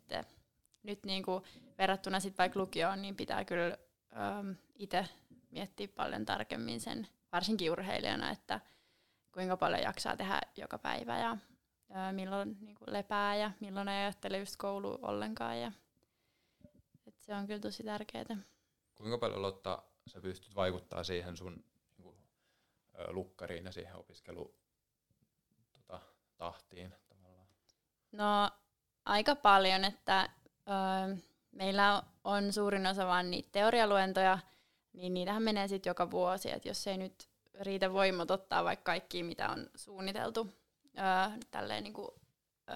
nyt 0.83 1.07
niinku 1.07 1.43
verrattuna 1.79 2.21
sitten 2.21 2.43
vaikka 2.43 2.61
lukioon, 2.61 3.03
niin 3.03 3.17
pitää 3.17 3.45
kyllä 3.45 3.77
itse 4.75 5.07
miettiä 5.51 5.89
paljon 5.89 6.27
tarkemmin 6.27 6.81
sen, 6.81 7.09
varsinkin 7.33 7.73
urheilijana, 7.73 8.31
että 8.31 8.61
kuinka 9.33 9.57
paljon 9.57 9.83
jaksaa 9.83 10.17
tehdä 10.17 10.41
joka 10.57 10.79
päivä 10.79 11.19
ja 11.19 11.37
ää, 11.91 12.13
milloin 12.13 12.57
niinku 12.61 12.85
lepää 12.87 13.37
ja 13.37 13.51
milloin 13.61 13.89
ei 13.89 14.03
ajattele 14.03 14.39
just 14.39 14.57
koulu 14.57 14.99
ollenkaan. 15.03 15.61
Ja, 15.61 15.73
et 17.07 17.19
se 17.19 17.35
on 17.35 17.47
kyllä 17.47 17.61
tosi 17.61 17.83
tärkeää. 17.83 18.37
Kuinka 18.95 19.19
paljon 19.19 19.43
Lotta 19.43 19.83
sä 20.09 20.21
pystyt 20.21 20.55
vaikuttaa 20.55 21.05
siihen 21.05 21.37
sun 21.37 21.65
niinku, 21.97 22.17
lukkariin 23.09 23.65
ja 23.65 23.73
siihen 23.73 23.97
opiskelu 23.97 24.55
tota, 25.73 26.01
tahtiin 26.37 26.95
tavallaan? 27.09 27.49
No 28.13 28.51
aika 29.05 29.37
paljon, 29.37 29.85
että 29.85 30.31
ö, 30.69 31.17
meillä 31.53 32.03
on 32.25 32.53
suurin 32.53 32.87
osa 32.87 33.07
vaan 33.07 33.31
niitä 33.31 33.49
teorialuentoja, 33.53 34.39
niin 34.93 35.15
niitähän 35.15 35.43
menee 35.43 35.69
sitten 35.69 35.91
joka 35.91 36.11
vuosi, 36.11 36.51
että 36.51 36.69
jos 36.69 36.87
ei 36.87 36.97
nyt 36.97 37.29
riitä 37.61 37.93
voimat 37.93 38.31
ottaa 38.31 38.65
vaikka 38.65 38.85
kaikki, 38.85 39.23
mitä 39.23 39.49
on 39.49 39.71
suunniteltu 39.75 40.53
ö, 40.99 41.41
tälleen 41.51 41.85
niin 41.85 41.95
kuin, 41.95 42.09
ö, 42.71 42.75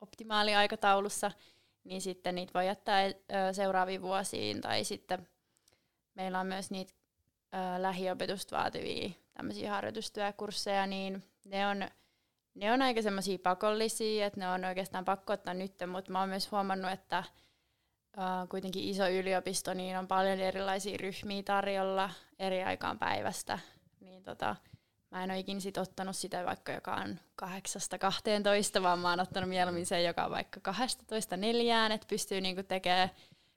optimaaliaikataulussa, 0.00 1.30
niin 1.84 2.00
sitten 2.00 2.34
niitä 2.34 2.52
voi 2.54 2.66
jättää 2.66 3.02
seuraaviin 3.52 4.02
vuosiin, 4.02 4.60
tai 4.60 4.84
sitten 4.84 5.28
meillä 6.14 6.40
on 6.40 6.46
myös 6.46 6.70
niitä 6.70 6.92
ö, 7.54 7.82
lähiopetusta 7.82 8.56
vaativia 8.56 9.10
tämmöisiä 9.34 9.70
harjoitustyökursseja, 9.70 10.86
niin 10.86 11.22
ne 11.44 11.66
on, 11.66 11.88
ne 12.54 12.72
on 12.72 12.82
aika 12.82 13.02
semmoisia 13.02 13.38
pakollisia, 13.38 14.26
että 14.26 14.40
ne 14.40 14.48
on 14.48 14.64
oikeastaan 14.64 15.04
pakko 15.04 15.32
ottaa 15.32 15.54
nyt, 15.54 15.74
mutta 15.86 16.12
mä 16.12 16.20
oon 16.20 16.28
myös 16.28 16.50
huomannut, 16.50 16.92
että 16.92 17.24
uh, 18.16 18.48
kuitenkin 18.48 18.84
iso 18.84 19.08
yliopisto, 19.08 19.74
niin 19.74 19.98
on 19.98 20.08
paljon 20.08 20.40
erilaisia 20.40 20.96
ryhmiä 20.96 21.42
tarjolla 21.42 22.10
eri 22.38 22.62
aikaan 22.62 22.98
päivästä. 22.98 23.58
Niin 24.00 24.22
tota, 24.22 24.56
mä 25.10 25.24
en 25.24 25.30
ole 25.30 25.38
ikinä 25.38 25.60
sit 25.60 25.78
ottanut 25.78 26.16
sitä 26.16 26.44
vaikka 26.44 26.72
joka 26.72 26.94
on 26.94 27.18
kahdeksasta 27.36 27.98
12, 27.98 28.82
vaan 28.82 28.98
mä 28.98 29.10
oon 29.10 29.20
ottanut 29.20 29.48
mieluummin 29.48 29.86
sen, 29.86 30.04
joka 30.04 30.24
on 30.24 30.30
vaikka 30.30 30.60
12 30.60 31.36
neljään, 31.36 31.92
että 31.92 32.06
pystyy 32.06 32.40
niinku 32.40 32.62
tekemään 32.62 33.10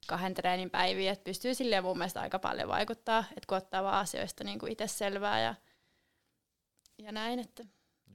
kahden 0.08 0.34
treenin 0.34 0.70
päiviä, 0.70 1.12
että 1.12 1.24
pystyy 1.24 1.56
silleen 1.56 1.84
mun 1.84 1.98
mielestä 1.98 2.22
aika 2.22 2.40
paljon 2.40 2.70
vaikuttaa, 2.70 3.20
että 3.30 3.48
kun 3.48 3.58
ottaa 3.58 3.84
vaan 3.84 4.00
asioista 4.00 4.44
niinku 4.44 4.66
itse 4.66 4.88
selvää 4.88 5.42
ja, 5.42 5.56
ja 6.98 7.12
näin. 7.12 7.40
Että. 7.40 7.66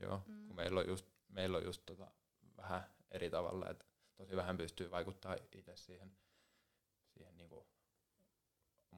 Joo, 0.02 0.22
mm. 0.26 0.46
kun 0.46 0.56
meillä 0.56 0.80
on 0.80 0.88
just, 0.88 1.06
meillä 1.28 1.58
on 1.58 1.64
just 1.64 1.82
tota 1.86 2.10
vähän 2.56 2.82
eri 3.10 3.30
tavalla, 3.30 3.70
että 3.70 3.84
tosi 4.16 4.36
vähän 4.36 4.56
pystyy 4.56 4.90
vaikuttaa 4.90 5.36
itse 5.52 5.76
siihen 5.76 6.12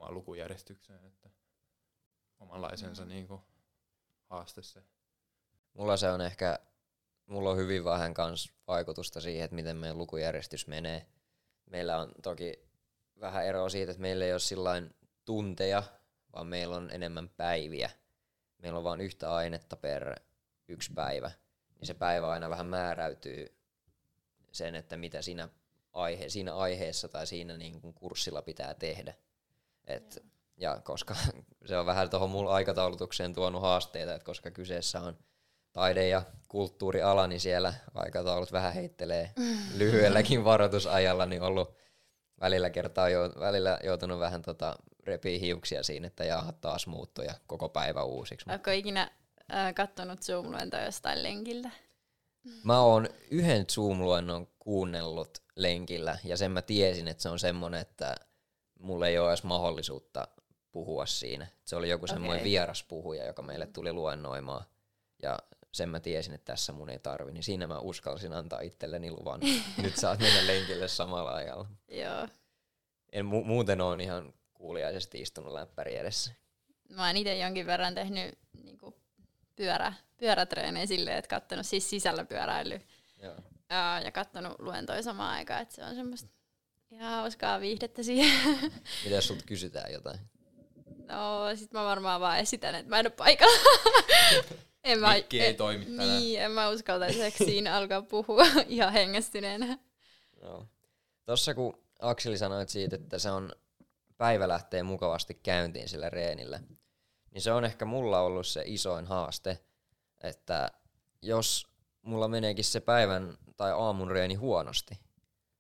omaan 0.03 0.15
lukujärjestykseen, 0.15 1.05
että 1.05 1.31
omanlaisensa 2.41 3.03
mm. 3.03 3.09
niin 3.09 3.29
kuin, 3.29 3.41
haaste 4.27 4.63
se. 4.63 4.83
Mulla 5.75 5.97
se 5.97 6.11
on 6.11 6.21
ehkä, 6.21 6.59
mulla 7.27 7.51
on 7.51 7.57
hyvin 7.57 7.85
vähän 7.85 8.15
kans 8.15 8.53
vaikutusta 8.67 9.21
siihen, 9.21 9.45
että 9.45 9.55
miten 9.55 9.77
meidän 9.77 9.99
lukujärjestys 9.99 10.67
menee. 10.67 11.07
Meillä 11.67 11.99
on 11.99 12.13
toki 12.23 12.62
vähän 13.23 13.47
eroa 13.47 13.69
siitä, 13.69 13.91
että 13.91 14.03
meillä 14.03 14.25
ei 14.25 14.33
ole 14.33 14.41
sillain 14.41 14.95
tunteja, 15.25 15.83
vaan 16.33 16.47
meillä 16.47 16.77
on 16.77 16.91
enemmän 16.91 17.29
päiviä. 17.29 17.91
Meillä 18.59 18.79
on 18.79 18.85
vain 18.85 19.01
yhtä 19.01 19.35
ainetta 19.35 19.77
per 19.77 20.21
yksi 20.69 20.93
päivä. 20.95 21.31
Niin 21.79 21.87
se 21.87 21.95
päivä 21.95 22.31
aina 22.31 22.51
vähän 22.51 22.67
määräytyy 22.67 23.57
sen, 24.53 24.75
että 24.75 24.97
mitä 24.97 25.23
siinä, 25.23 25.49
aihe, 25.93 26.29
siinä 26.29 26.55
aiheessa 26.55 27.09
tai 27.09 27.27
siinä 27.27 27.57
niin 27.57 27.81
kuin 27.81 27.95
kurssilla 27.95 28.43
pitää 28.43 28.75
tehdä. 28.75 29.15
Et, 29.85 30.25
ja 30.57 30.81
koska 30.85 31.15
se 31.67 31.79
on 31.79 31.87
vähän 31.87 32.11
tuohon 32.11 32.31
mulla 32.31 32.55
aikataulutukseen 32.55 33.35
tuonut 33.35 33.63
haasteita, 33.63 34.15
että 34.15 34.25
koska 34.27 34.51
kyseessä 34.51 35.01
on 35.01 35.19
taide- 35.73 36.09
ja 36.09 36.23
kulttuuriala, 36.49 37.27
niin 37.27 37.41
siellä 37.41 37.75
aikataulut 37.95 38.53
vähän 38.53 38.75
heittelee 38.75 39.31
lyhyelläkin 39.77 40.45
varoitusajalla, 40.45 41.27
niin 41.27 41.43
ollut 41.43 41.82
välillä 42.43 42.71
kertaa 42.71 43.09
jo, 43.09 43.33
välillä 43.41 43.79
joutunut 43.85 44.19
vähän 44.19 44.43
tota, 44.43 44.77
repii 45.05 45.41
hiuksia 45.41 45.83
siinä, 45.83 46.07
että 46.07 46.25
jaha 46.25 46.53
taas 46.53 46.87
muuttoja 46.87 47.35
koko 47.47 47.69
päivä 47.69 48.03
uusiksi. 48.03 48.51
Oletko 48.51 48.71
ikinä 48.71 49.11
äh, 49.55 49.75
kattonut 49.75 50.21
Zoom-luentoa 50.21 50.81
jostain 50.81 51.23
lenkiltä? 51.23 51.71
Mä 52.65 52.81
oon 52.81 53.09
yhden 53.31 53.67
Zoom-luennon 53.67 54.47
kuunnellut 54.59 55.43
lenkillä, 55.57 56.19
ja 56.25 56.37
sen 56.37 56.51
mä 56.51 56.63
tiesin, 56.63 57.09
että 57.09 57.23
se 57.23 57.29
on 57.29 57.39
semmonen, 57.39 57.81
että 57.81 58.15
mulla 58.79 59.07
ei 59.07 59.19
ole 59.19 59.29
edes 59.29 59.45
mahdollisuutta 59.45 60.29
puhua 60.73 61.07
siinä. 61.07 61.47
Se 61.65 61.77
oli 61.77 61.89
joku 61.89 62.07
semmoinen 62.07 62.37
okay. 62.37 62.45
vieras 62.45 62.85
puhuja, 62.85 63.27
joka 63.27 63.43
meille 63.43 63.67
tuli 63.67 63.93
luennoimaan. 63.93 64.65
Ja 65.23 65.39
sen 65.73 65.89
mä 65.89 66.01
tiesin, 66.01 66.35
että 66.35 66.53
tässä 66.53 66.73
mun 66.73 66.91
ei 66.91 66.99
tarvi, 66.99 67.33
niin 67.33 67.45
siinä 67.45 67.67
mä 67.67 67.79
uskalsin 67.79 68.33
antaa 68.33 68.61
itselleni 68.61 69.11
luvan. 69.11 69.41
Nyt 69.83 69.97
saat 69.97 70.21
mennä 70.21 70.47
lenkille 70.47 70.89
samalla 70.89 71.35
ajalla. 71.35 71.69
Joo. 71.89 72.29
En 73.13 73.27
mu- 73.27 73.45
muuten 73.45 73.81
on 73.81 74.01
ihan 74.01 74.35
kuuliaisesti 74.55 75.21
istunut 75.21 75.53
läppäri 75.53 75.97
edessä. 75.97 76.33
Mä 76.89 77.07
oon 77.07 77.17
itse 77.17 77.39
jonkin 77.39 77.67
verran 77.67 77.95
tehnyt 77.95 78.39
niinku 78.63 78.97
pyörä, 79.57 79.93
pyörätreenejä 80.17 80.87
silleen, 80.87 81.19
että 81.19 81.29
kattonut 81.29 81.67
siis 81.67 81.91
sisällä 81.91 82.25
pyöräily. 82.25 82.81
Joo. 83.23 83.35
Ja 84.05 84.13
kattonut 84.13 84.59
luentoja 84.59 85.03
samaan 85.03 85.35
aikaan, 85.35 85.63
että 85.63 85.75
se 85.75 85.85
on 85.85 85.95
semmoista 85.95 86.29
Ihan 86.93 87.13
hauskaa 87.13 87.61
viihdettä 87.61 88.03
siihen. 88.03 88.59
Miten 89.05 89.23
sulta 89.23 89.45
kysytään 89.47 89.93
jotain? 89.93 90.21
No, 91.09 91.57
sit 91.57 91.73
mä 91.73 91.85
varmaan 91.85 92.21
vaan 92.21 92.39
esitän, 92.39 92.75
että 92.75 92.89
mä 92.91 92.99
en 92.99 93.07
ole 93.07 93.13
paikalla. 93.17 93.59
en 94.85 95.01
mä, 95.01 95.15
Mikki 95.15 95.41
ei 95.41 95.55
toimi 95.55 95.85
tänään. 95.85 96.09
Niin, 96.09 96.41
en 96.41 96.51
mä 96.51 96.69
uskaltaisi 96.69 97.31
siinä 97.31 97.75
alkaa 97.77 98.03
puhua 98.03 98.45
ihan 98.69 98.93
hengästyneenä. 98.93 99.79
No. 100.43 100.67
Tossa 101.25 101.55
kun 101.55 101.83
Akseli 102.01 102.39
sanoit 102.39 102.69
siitä, 102.69 102.97
että 102.97 103.19
se 103.19 103.31
on 103.31 103.53
päivä 104.19 104.49
lähtee 104.49 104.83
mukavasti 104.83 105.35
käyntiin 105.35 105.89
sillä 105.89 106.11
reenillä, 106.11 106.61
niin 107.31 107.43
se 107.43 107.53
on 107.53 107.65
ehkä 107.65 107.85
mulla 107.85 108.21
ollut 108.21 108.47
se 108.47 108.63
isoin 108.67 109.07
haaste, 109.07 109.59
että 110.21 110.71
jos 111.23 111.67
mulla 112.03 112.29
meneekin 112.29 112.65
se 112.65 112.81
päivän 112.81 113.39
tai 113.57 113.73
aamun 113.73 114.11
reeni 114.11 114.35
huonosti, 114.35 114.99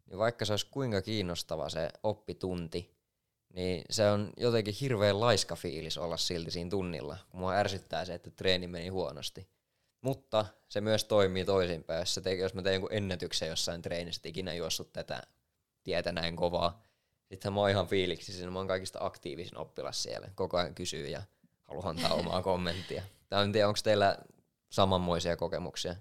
niin 0.06 0.18
vaikka 0.18 0.44
se 0.44 0.52
olisi 0.52 0.66
kuinka 0.70 1.02
kiinnostava 1.02 1.68
se 1.68 1.88
oppitunti, 2.02 2.94
niin 3.52 3.84
se 3.90 4.10
on 4.10 4.32
jotenkin 4.36 4.74
hirveän 4.80 5.20
laiska 5.20 5.56
fiilis 5.56 5.98
olla 5.98 6.16
silti 6.16 6.50
siinä 6.50 6.70
tunnilla, 6.70 7.18
kun 7.30 7.40
mua 7.40 7.54
ärsyttää 7.54 8.04
se, 8.04 8.14
että 8.14 8.30
treeni 8.30 8.66
meni 8.66 8.88
huonosti. 8.88 9.48
Mutta 10.00 10.46
se 10.68 10.80
myös 10.80 11.04
toimii 11.04 11.44
toisinpäin. 11.44 12.00
Jos, 12.00 12.20
te, 12.22 12.34
jos 12.34 12.54
mä 12.54 12.62
teen 12.62 12.74
jonkun 12.74 12.92
ennätyksen 12.92 13.48
jossain 13.48 13.82
treenissä, 13.82 14.28
ikinä 14.28 14.54
juossut 14.54 14.92
tätä 14.92 15.22
tietä 15.82 16.12
näin 16.12 16.36
kovaa, 16.36 16.82
sittenhän 17.24 17.54
mä 17.54 17.60
oon 17.60 17.70
ihan 17.70 17.86
fiiliksi, 17.86 18.32
siinä 18.32 18.50
mä 18.50 18.58
oon 18.58 18.68
kaikista 18.68 18.98
aktiivisin 19.02 19.58
oppilas 19.58 20.02
siellä. 20.02 20.28
Koko 20.34 20.56
ajan 20.56 20.74
kysyy 20.74 21.08
ja 21.08 21.22
haluan 21.62 21.88
antaa 21.88 22.14
omaa 22.14 22.42
kommenttia. 22.52 23.02
Tai 23.28 23.44
en 23.44 23.52
tiedä, 23.52 23.68
onko 23.68 23.80
teillä 23.84 24.18
samanmoisia 24.70 25.36
kokemuksia? 25.36 25.96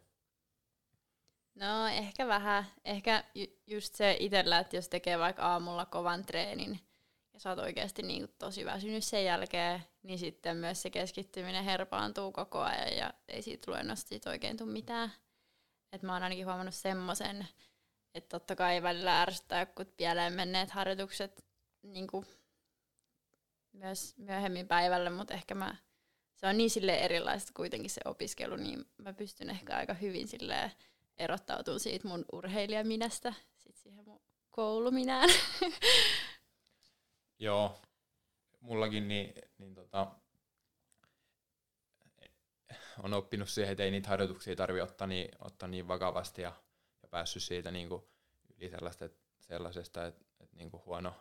No 1.55 1.87
ehkä 1.87 2.27
vähän. 2.27 2.65
Ehkä 2.85 3.23
ju- 3.35 3.59
just 3.67 3.95
se 3.95 4.17
itsellä, 4.19 4.59
että 4.59 4.75
jos 4.75 4.89
tekee 4.89 5.19
vaikka 5.19 5.43
aamulla 5.43 5.85
kovan 5.85 6.25
treenin 6.25 6.79
sä 7.41 7.49
oot 7.49 7.59
oikeasti 7.59 8.01
niin 8.01 8.27
tosi 8.39 8.65
väsynyt 8.65 9.03
sen 9.03 9.25
jälkeen, 9.25 9.83
niin 10.03 10.19
sitten 10.19 10.57
myös 10.57 10.81
se 10.81 10.89
keskittyminen 10.89 11.63
herpaantuu 11.63 12.31
koko 12.31 12.59
ajan 12.59 12.97
ja 12.97 13.13
ei 13.27 13.41
siitä 13.41 13.71
luennosta 13.71 14.09
siitä 14.09 14.29
oikein 14.29 14.57
tule 14.57 14.71
mitään. 14.71 15.11
Et 15.91 16.01
mä 16.01 16.13
oon 16.13 16.23
ainakin 16.23 16.45
huomannut 16.45 16.75
semmoisen, 16.75 17.47
että 18.13 18.29
totta 18.29 18.55
kai 18.55 18.83
välillä 18.83 19.21
ärsyttää 19.21 19.59
jotkut 19.59 19.97
pieleen 19.97 20.33
menneet 20.33 20.71
harjoitukset 20.71 21.45
niin 21.81 22.07
myös 23.73 24.17
myöhemmin 24.17 24.67
päivällä, 24.67 25.09
mutta 25.09 25.33
ehkä 25.33 25.55
mä, 25.55 25.75
se 26.35 26.47
on 26.47 26.57
niin 26.57 26.69
sille 26.69 26.95
erilaista 26.95 27.51
kuitenkin 27.55 27.89
se 27.89 28.01
opiskelu, 28.05 28.55
niin 28.55 28.85
mä 28.97 29.13
pystyn 29.13 29.49
ehkä 29.49 29.77
aika 29.77 29.93
hyvin 29.93 30.27
silleen 30.27 30.71
erottautuu 31.17 31.79
siitä 31.79 32.07
mun 32.07 32.25
urheilijaminästä 32.31 33.33
sit 33.57 33.77
siihen 33.77 34.05
mun 34.05 34.21
kouluminään. 34.49 35.29
Joo, 37.41 37.81
mullakin 38.59 39.07
niin, 39.07 39.33
niin 39.57 39.75
tota, 39.75 40.07
on 43.03 43.13
oppinut 43.13 43.49
siihen, 43.49 43.71
että 43.71 43.83
ei 43.83 43.91
niitä 43.91 44.09
harjoituksia 44.09 44.55
tarvitse 44.55 44.83
ottaa 44.83 45.07
niin, 45.07 45.29
ottaa 45.39 45.69
niin 45.69 45.87
vakavasti 45.87 46.41
ja, 46.41 46.53
ja 47.01 47.07
päässyt 47.07 47.43
siitä 47.43 47.71
niin 47.71 47.89
kuin 47.89 48.03
yli 48.57 48.69
sellaista, 48.69 49.05
että, 49.05 49.19
sellaisesta, 49.39 50.07
että, 50.07 50.25
että 50.39 50.57
niin 50.57 50.71
kuin 50.71 50.83
huono, 50.85 51.13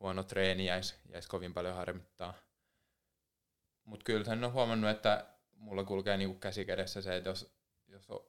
huono 0.00 0.22
treeni 0.22 0.66
jäisi, 0.66 0.94
jäisi 1.12 1.28
kovin 1.28 1.54
paljon 1.54 1.76
harmittaa. 1.76 2.34
Mutta 3.84 4.04
kyllä 4.04 4.24
sen 4.24 4.44
on 4.44 4.52
huomannut, 4.52 4.90
että 4.90 5.26
mulla 5.52 5.84
kulkee 5.84 6.16
niinku 6.16 6.38
käsi 6.38 6.64
kädessä 6.64 7.02
se, 7.02 7.16
että 7.16 7.30
jos, 7.30 7.54
jos 7.88 8.10
on, 8.10 8.20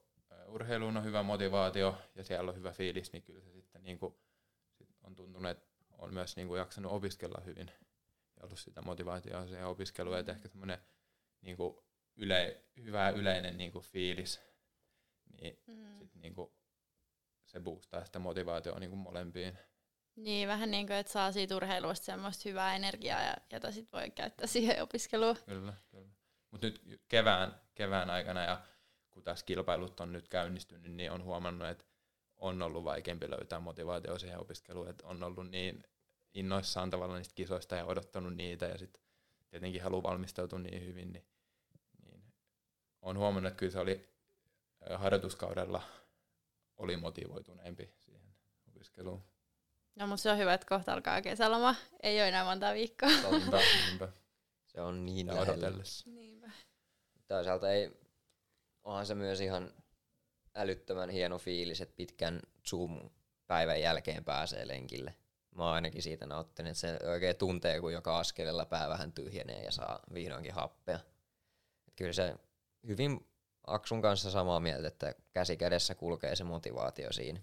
urheiluun 0.46 0.96
on 0.96 1.04
hyvä 1.04 1.22
motivaatio 1.22 1.98
ja 2.14 2.24
siellä 2.24 2.50
on 2.50 2.56
hyvä 2.56 2.72
fiilis, 2.72 3.12
niin 3.12 3.22
kyllä 3.22 3.40
se 3.40 3.52
sitten 3.52 3.82
niinku, 3.82 4.20
sit 4.72 4.88
on 5.02 5.14
tuntunut, 5.14 5.50
että 5.50 5.73
on 5.98 6.14
myös 6.14 6.36
niinku 6.36 6.56
jaksanut 6.56 6.92
opiskella 6.92 7.42
hyvin 7.44 7.70
ja 8.36 8.44
ollut 8.44 8.58
sitä 8.58 8.82
motivaatiota 8.82 9.46
siihen 9.46 9.66
opiskeluun, 9.66 10.18
että 10.18 10.32
ehkä 10.32 10.48
semmoinen 10.48 10.78
niinku 11.40 11.84
yle, 12.16 12.64
hyvä 12.76 13.10
yleinen 13.10 13.56
niinku 13.56 13.80
fiilis, 13.80 14.40
niin 15.40 15.62
mm. 15.66 15.98
sit 15.98 16.14
niinku 16.14 16.54
se 17.46 17.60
boostaa 17.60 18.04
sitä 18.04 18.18
motivaatiota 18.18 18.80
niinku 18.80 18.96
molempiin. 18.96 19.58
Niin, 20.16 20.48
vähän 20.48 20.70
niin 20.70 20.86
kuin, 20.86 20.96
että 20.96 21.12
saa 21.12 21.32
siitä 21.32 21.56
urheilusta 21.56 22.04
semmoista 22.04 22.48
hyvää 22.48 22.76
energiaa, 22.76 23.22
ja, 23.22 23.36
jota 23.52 23.72
sitten 23.72 24.00
voi 24.00 24.10
käyttää 24.10 24.46
siihen 24.46 24.82
opiskeluun. 24.82 25.36
Kyllä, 25.46 25.74
kyllä. 25.90 26.08
Mutta 26.50 26.66
nyt 26.66 27.02
kevään, 27.08 27.60
kevään 27.74 28.10
aikana, 28.10 28.42
ja 28.42 28.62
kun 29.10 29.22
tässä 29.22 29.46
kilpailut 29.46 30.00
on 30.00 30.12
nyt 30.12 30.28
käynnistynyt, 30.28 30.92
niin 30.92 31.10
on 31.10 31.24
huomannut, 31.24 31.68
että 31.68 31.84
on 32.36 32.62
ollut 32.62 32.84
vaikeampi 32.84 33.30
löytää 33.30 33.60
motivaatio 33.60 34.18
siihen 34.18 34.40
opiskeluun, 34.40 34.88
että 34.90 35.06
on 35.06 35.22
ollut 35.22 35.50
niin 35.50 35.84
innoissaan 36.34 36.90
tavallaan 36.90 37.18
niistä 37.18 37.34
kisoista 37.34 37.76
ja 37.76 37.84
odottanut 37.84 38.34
niitä, 38.36 38.66
ja 38.66 38.78
sitten 38.78 39.02
tietenkin 39.50 39.82
haluaa 39.82 40.02
valmistautua 40.02 40.58
niin 40.58 40.86
hyvin, 40.86 41.12
niin, 41.12 41.26
niin 42.02 42.24
on 43.02 43.18
huomannut, 43.18 43.50
että 43.50 43.58
kyllä 43.58 43.72
se 43.72 43.78
oli 43.78 44.08
harjoituskaudella 44.94 45.82
oli 46.76 46.96
motivoituneempi 46.96 47.94
siihen 47.98 48.22
opiskeluun. 48.68 49.24
No 49.94 50.06
mutta 50.06 50.22
se 50.22 50.30
on 50.30 50.38
hyvä, 50.38 50.54
että 50.54 50.66
kohta 50.68 50.92
alkaa 50.92 51.22
kesäloma. 51.22 51.74
Ei 52.02 52.20
ole 52.20 52.28
enää 52.28 52.44
monta 52.44 52.74
viikkoa. 52.74 53.08
Totta, 53.22 53.58
niinpä. 53.86 54.08
Se 54.72 54.80
on 54.80 55.04
niin 55.06 55.26
Ja 55.26 55.34
lähellä. 55.34 55.52
odotellessa. 55.52 56.10
Niinpä. 56.10 56.50
Toisaalta 57.28 57.70
ei, 57.70 57.90
onhan 58.84 59.06
se 59.06 59.14
myös 59.14 59.40
ihan 59.40 59.72
älyttömän 60.54 61.10
hieno 61.10 61.38
fiilis, 61.38 61.80
että 61.80 61.96
pitkän 61.96 62.40
Zoom-päivän 62.68 63.80
jälkeen 63.80 64.24
pääsee 64.24 64.68
lenkille. 64.68 65.14
Mä 65.54 65.64
oon 65.64 65.74
ainakin 65.74 66.02
siitä 66.02 66.26
nauttinut, 66.26 66.70
että 66.70 66.80
se 66.80 66.98
oikein 67.08 67.36
tuntee, 67.36 67.80
kun 67.80 67.92
joka 67.92 68.18
askelella 68.18 68.64
pää 68.64 68.88
vähän 68.88 69.12
tyhjenee 69.12 69.64
ja 69.64 69.70
saa 69.70 70.00
vihdoinkin 70.14 70.54
happea. 70.54 70.98
Et 71.88 71.94
kyllä 71.96 72.12
se 72.12 72.34
hyvin 72.86 73.26
Aksun 73.66 74.02
kanssa 74.02 74.30
samaa 74.30 74.60
mieltä, 74.60 74.88
että 74.88 75.14
käsi 75.32 75.56
kädessä 75.56 75.94
kulkee 75.94 76.36
se 76.36 76.44
motivaatio 76.44 77.12
siinä. 77.12 77.40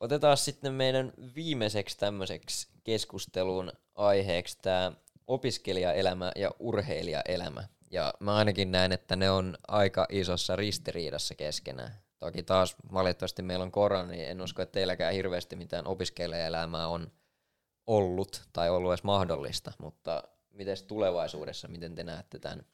Otetaan 0.00 0.36
sitten 0.36 0.72
meidän 0.72 1.12
viimeiseksi 1.34 1.98
tämmöiseksi 1.98 2.68
keskustelun 2.84 3.72
aiheeksi 3.94 4.58
tämä 4.62 4.92
opiskelijaelämä 5.26 6.32
ja 6.36 6.50
urheilijaelämä. 6.58 7.64
Ja 7.90 8.14
mä 8.20 8.36
ainakin 8.36 8.72
näen, 8.72 8.92
että 8.92 9.16
ne 9.16 9.30
on 9.30 9.58
aika 9.68 10.06
isossa 10.10 10.56
ristiriidassa 10.56 11.34
keskenään. 11.34 12.05
Toki 12.18 12.42
taas 12.42 12.76
valitettavasti 12.92 13.42
meillä 13.42 13.62
on 13.62 13.72
korona, 13.72 14.08
niin 14.08 14.28
en 14.28 14.40
usko, 14.40 14.62
että 14.62 14.72
teilläkään 14.72 15.14
hirveästi 15.14 15.56
mitään 15.56 15.86
opiskelijaelämää 15.86 16.88
on 16.88 17.12
ollut 17.86 18.48
tai 18.52 18.70
ollut 18.70 18.90
edes 18.90 19.04
mahdollista, 19.04 19.72
mutta 19.78 20.22
miten 20.50 20.76
tulevaisuudessa, 20.88 21.68
miten 21.68 21.94
te 21.94 22.04
näette 22.04 22.38
tämän 22.38 22.66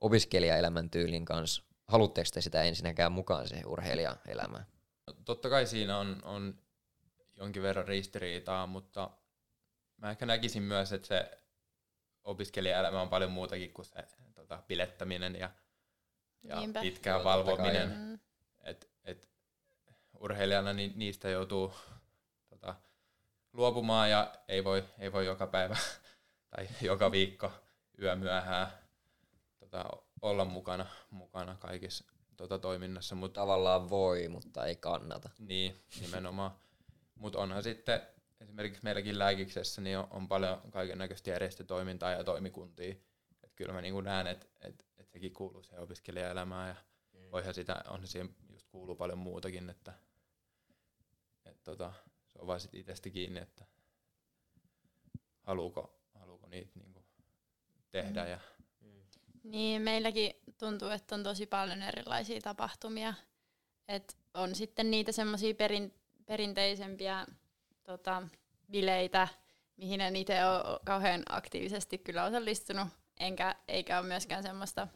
opiskelijaelämän 0.00 0.90
tyylin 0.90 1.24
kanssa? 1.24 1.62
Haluatteko 1.88 2.28
te 2.34 2.40
sitä 2.40 2.62
ensinnäkään 2.62 3.12
mukaan 3.12 3.48
siihen 3.48 3.66
urheilijaelämään? 3.66 4.66
No, 5.06 5.12
totta 5.24 5.48
kai 5.48 5.66
siinä 5.66 5.98
on, 5.98 6.20
on 6.24 6.58
jonkin 7.36 7.62
verran 7.62 7.88
ristiriitaa, 7.88 8.66
mutta 8.66 9.10
mä 9.96 10.10
ehkä 10.10 10.26
näkisin 10.26 10.62
myös, 10.62 10.92
että 10.92 11.08
se 11.08 11.38
opiskelijaelämä 12.24 13.02
on 13.02 13.08
paljon 13.08 13.30
muutakin 13.30 13.72
kuin 13.72 13.86
se 13.86 14.04
tota, 14.34 14.62
pilettäminen 14.68 15.36
ja, 15.36 15.50
ja 16.42 16.56
Niinpä. 16.60 16.80
pitkään 16.80 17.24
valvominen. 17.24 17.88
Mm. 17.88 18.15
Et, 18.66 18.90
et 19.04 19.28
urheilijana 20.20 20.72
niin 20.72 20.92
niistä 20.96 21.28
joutuu 21.28 21.72
tota, 22.48 22.74
luopumaan 23.52 24.10
ja 24.10 24.34
ei 24.48 24.64
voi, 24.64 24.84
ei 24.98 25.12
voi 25.12 25.26
joka 25.26 25.46
päivä 25.46 25.76
tai 26.56 26.68
joka 26.80 27.10
viikko 27.10 27.52
yömyöhään 28.02 28.68
tota, 29.58 29.84
olla 30.22 30.44
mukana, 30.44 30.86
mukana 31.10 31.56
kaikissa 31.60 32.04
tota, 32.36 32.58
toiminnassa, 32.58 33.14
mutta 33.14 33.40
Tavallaan 33.40 33.90
voi, 33.90 34.28
mutta 34.28 34.66
ei 34.66 34.76
kannata. 34.76 35.30
niin, 35.38 35.76
nimenomaan. 36.00 36.50
Mutta 37.14 37.38
onhan 37.38 37.62
sitten 37.62 38.00
esimerkiksi 38.40 38.80
meilläkin 38.84 39.18
lääkiksessä 39.18 39.80
niin 39.80 39.98
on, 39.98 40.06
on 40.10 40.28
paljon 40.28 40.60
kaiken 40.70 40.98
näköistä 40.98 41.30
järjestötoimintaa 41.30 42.10
ja 42.10 42.24
toimikuntia. 42.24 42.94
Et 43.44 43.52
kyllä 43.56 43.72
mä 43.72 43.80
niinku 43.80 44.00
näen, 44.00 44.26
että 44.26 44.46
et, 44.60 44.84
et 44.98 45.10
sekin 45.10 45.32
kuuluu 45.32 45.62
siihen 45.62 45.82
opiskelijaelämään 45.82 46.68
ja 46.68 46.74
mm. 47.12 47.30
voihan 47.32 47.54
sitä, 47.54 47.84
on 47.88 48.06
siihen 48.06 48.28
just 48.28 48.45
kuuluu 48.76 48.96
paljon 48.96 49.18
muutakin, 49.18 49.70
että 49.70 49.92
et 51.44 51.62
tota, 51.64 51.92
se 52.26 52.38
on 52.38 52.46
vaan 52.46 52.60
sit 52.60 52.74
itsestä 52.74 53.10
kiinni, 53.10 53.40
että 53.40 53.64
haluuko, 55.42 56.00
haluuko 56.14 56.46
niitä 56.46 56.70
niinku 56.74 57.04
tehdä 57.90 58.24
Mm. 58.24 58.30
ja 58.30 58.40
Niin, 59.42 59.82
meilläkin 59.82 60.32
tuntuu, 60.58 60.88
että 60.88 61.14
on 61.14 61.22
tosi 61.22 61.46
paljon 61.46 61.82
erilaisia 61.82 62.40
tapahtumia. 62.40 63.14
Et 63.88 64.18
on 64.34 64.54
sitten 64.54 64.90
niitä 64.90 65.12
semmoisia 65.12 65.54
perin, 65.54 65.94
perinteisempiä 66.26 67.26
tota, 67.84 68.28
bileitä, 68.70 69.28
mihin 69.76 70.00
en 70.00 70.16
itse 70.16 70.46
ole 70.46 70.80
kauhean 70.84 71.22
aktiivisesti 71.28 71.98
kyllä 71.98 72.24
osallistunut, 72.24 72.88
enkä, 73.20 73.56
eikä 73.68 73.98
ole 73.98 74.06
myöskään 74.06 74.42
semmoista 74.42 74.88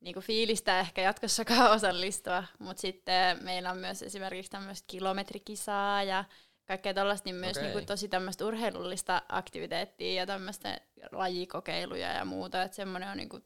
niinku 0.00 0.20
fiilistä 0.20 0.80
ehkä 0.80 1.02
jatkossakaan 1.02 1.70
osallistua. 1.76 2.44
Mutta 2.58 2.80
sitten 2.80 3.44
meillä 3.44 3.70
on 3.70 3.78
myös 3.78 4.02
esimerkiksi 4.02 4.50
tämmöistä 4.50 4.84
kilometrikisaa 4.86 6.02
ja 6.02 6.24
kaikkea 6.64 6.94
tällaista, 6.94 7.28
niin 7.28 7.36
myös 7.36 7.56
Okei. 7.56 7.68
niinku 7.68 7.86
tosi 7.86 8.08
tämmöistä 8.08 8.46
urheilullista 8.46 9.22
aktiviteettia 9.28 10.14
ja 10.14 10.26
tämmöistä 10.26 10.80
lajikokeiluja 11.12 12.12
ja 12.12 12.24
muuta. 12.24 12.62
Että 12.62 12.76
semmoinen 12.76 13.08
on 13.08 13.16
niinku 13.16 13.40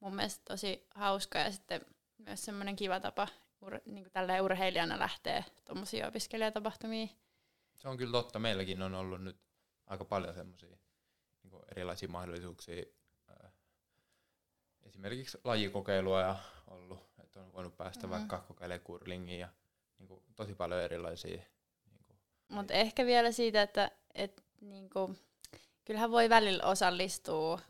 mun 0.00 0.16
mielestä 0.16 0.42
tosi 0.44 0.86
hauska 0.94 1.38
ja 1.38 1.52
sitten 1.52 1.80
myös 2.18 2.44
semmoinen 2.44 2.76
kiva 2.76 3.00
tapa 3.00 3.28
ur, 3.60 3.80
niinku 3.84 4.10
tälleen 4.10 4.42
urheilijana 4.42 4.98
lähteä 4.98 5.44
tuommoisiin 5.64 6.06
opiskelijatapahtumiin. 6.06 7.10
se 7.76 7.88
on 7.88 7.96
kyllä 7.96 8.12
totta. 8.12 8.38
Meilläkin 8.38 8.82
on 8.82 8.94
ollut 8.94 9.22
nyt 9.22 9.36
aika 9.86 10.04
paljon 10.04 10.34
semmoisia 10.34 10.76
niin 11.42 11.62
erilaisia 11.70 12.08
mahdollisuuksia. 12.08 12.84
Esimerkiksi 14.86 15.38
lajikokeilua 15.44 16.20
ja 16.20 16.36
ollut, 16.66 16.98
että 17.22 17.40
on 17.40 17.52
voinut 17.52 17.76
päästä 17.76 18.06
Mhm. 18.06 18.14
mm-hmm. 18.14 18.20
vaikka 18.30 18.46
kokeilemaan 18.48 18.84
curlingia 18.86 19.38
ja 19.38 19.48
niin 19.98 20.08
kuin, 20.08 20.22
tosi 20.36 20.54
paljon 20.54 20.80
erilaisia. 20.82 21.36
Niin 21.90 22.02
kuin, 22.06 22.16
Mutta 22.48 22.74
ehkä 22.74 23.06
vielä 23.06 23.32
siitä, 23.32 23.62
että 23.62 23.90
et, 24.14 24.44
niinku, 24.60 25.14
kyllähän 25.84 26.10
voi 26.10 26.28
välillä 26.28 26.64
osallistua 26.64 27.60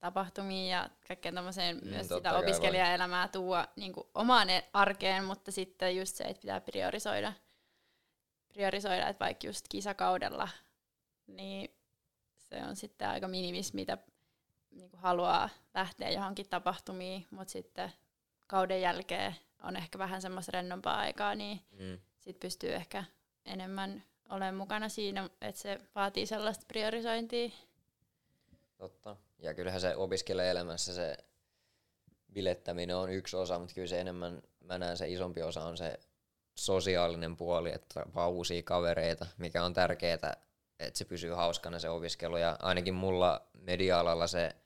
tapahtumiin 0.00 0.70
ja 0.70 0.90
kaikkeen 1.08 1.34
tämmöiseen 1.34 1.76
Mm, 1.78 1.88
myös 1.88 2.08
sitä 2.08 2.20
kai 2.20 2.32
voi. 2.32 2.42
opiskelijaelämää 2.42 3.28
tuua 3.28 3.68
niinku, 3.76 4.10
omaan 4.14 4.50
e- 4.50 4.68
arkeen, 4.72 5.24
mutta 5.24 5.52
sitten 5.52 5.96
just 5.96 6.16
se, 6.16 6.24
että 6.24 6.40
pitää 6.40 6.60
priorisoida, 6.60 7.32
priorisoida 8.48 9.08
että 9.08 9.24
vaikka 9.24 9.46
just 9.46 9.66
kisakaudella, 9.68 10.48
niin 11.26 11.74
se 12.38 12.56
on 12.68 12.76
sitten 12.76 13.08
aika 13.08 13.28
minimis, 13.28 13.74
mitä 13.74 13.98
niinku, 14.70 14.96
haluaa 14.96 15.48
lähteä 15.74 16.10
johonkin 16.10 16.48
tapahtumiin, 16.48 17.26
mutta 17.30 17.52
sitten 17.52 17.92
kauden 18.46 18.80
jälkeen 18.80 19.36
on 19.62 19.76
ehkä 19.76 19.98
vähän 19.98 20.22
semmoista 20.22 20.52
rennompaa 20.52 20.98
aikaa, 20.98 21.34
niin 21.34 21.60
Mm. 21.70 21.98
sit 22.18 22.40
pystyy 22.40 22.74
ehkä 22.74 23.04
enemmän 23.44 24.02
olemaan 24.28 24.54
mukana 24.54 24.88
siinä, 24.88 25.30
että 25.40 25.60
se 25.60 25.80
vaatii 25.94 26.26
sellaista 26.26 26.64
priorisointia. 26.68 27.50
Totta. 28.78 29.16
Ja 29.38 29.54
kyllähän 29.54 29.80
se 29.80 29.96
opiskelijaelämässä 29.96 30.94
se 30.94 31.16
bilettäminen 32.32 32.96
on 32.96 33.12
yksi 33.12 33.36
osa, 33.36 33.58
mutta 33.58 33.74
kyllä 33.74 33.88
se 33.88 34.00
enemmän, 34.00 34.42
mä 34.60 34.78
näen 34.78 34.96
se 34.96 35.08
isompi 35.08 35.42
osa 35.42 35.64
on 35.64 35.76
se 35.76 36.00
sosiaalinen 36.54 37.36
puoli, 37.36 37.72
että 37.72 38.02
vaan 38.14 38.30
uusia 38.30 38.62
kavereita, 38.62 39.26
mikä 39.38 39.64
on 39.64 39.72
tärkeää, 39.74 40.36
että 40.80 40.98
se 40.98 41.04
pysyy 41.04 41.32
hauskana 41.32 41.78
se 41.78 41.88
opiskelu. 41.88 42.36
Ja 42.36 42.56
ainakin 42.62 42.94
mulla 42.94 43.46
media-alalla 43.58 44.26
se, 44.26 44.56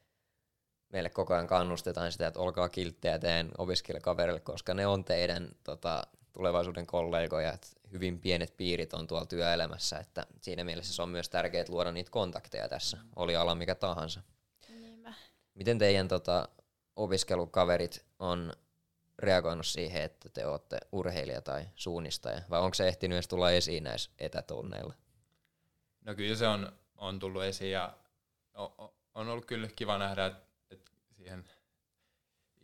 meille 0.92 1.11
koko 1.11 1.35
ajan 1.35 1.46
kannustetaan 1.46 2.12
sitä, 2.12 2.27
että 2.27 2.41
olkaa 2.41 2.68
kilttejä 2.68 3.18
teidän 3.18 3.51
opiskelijakaverille, 3.59 4.41
koska 4.41 4.74
ne 4.74 4.86
on 4.86 5.05
teidän 5.05 5.49
tota, 5.64 6.07
tulevaisuuden 6.32 6.86
kollegoja, 6.86 7.53
että 7.53 7.68
hyvin 7.93 8.20
pienet 8.20 8.57
piirit 8.57 8.95
on 8.95 9.07
tuolla 9.07 9.26
työelämässä, 9.26 9.99
että 9.99 10.26
siinä 10.41 10.64
mielessä 10.64 10.95
se 10.95 11.03
on 11.03 11.09
myös 11.09 11.28
tärkeää 11.28 11.64
luoda 11.68 11.93
niitä 11.93 12.11
kontakteja 12.11 12.68
tässä, 12.68 12.99
oli 13.16 13.36
ala 13.36 13.55
mikä 13.55 13.74
tahansa. 13.74 14.20
Niinpä. 14.68 15.14
Miten 15.55 15.78
teidän 15.78 16.09
tota, 16.09 16.49
opiskelukaverit 16.97 18.05
on 18.18 18.53
reagoinut 19.18 19.66
siihen, 19.66 20.03
että 20.03 20.28
te 20.28 20.47
olette 20.47 20.78
urheilija 20.93 21.41
tai 21.41 21.68
suunnistaja, 21.74 22.43
vai 22.51 22.61
onko 22.61 22.74
se 22.74 22.89
ehtinyt 22.89 23.16
edes 23.16 23.28
tulla 23.28 23.51
esiin 23.51 23.84
näissä 23.84 24.11
etätunneilla? 24.18 24.95
No 26.05 26.14
kyllä 26.14 26.36
se 26.36 26.48
on, 26.48 26.72
on 26.96 27.18
tullut 27.18 27.42
esiin 27.42 27.72
ja 27.72 27.98
on 29.14 29.28
ollut 29.28 29.44
kyllä 29.44 29.68
kiva 29.76 29.98
nähdä, 29.98 30.26
että 30.26 30.44
et 30.70 30.90
siihen 31.16 31.48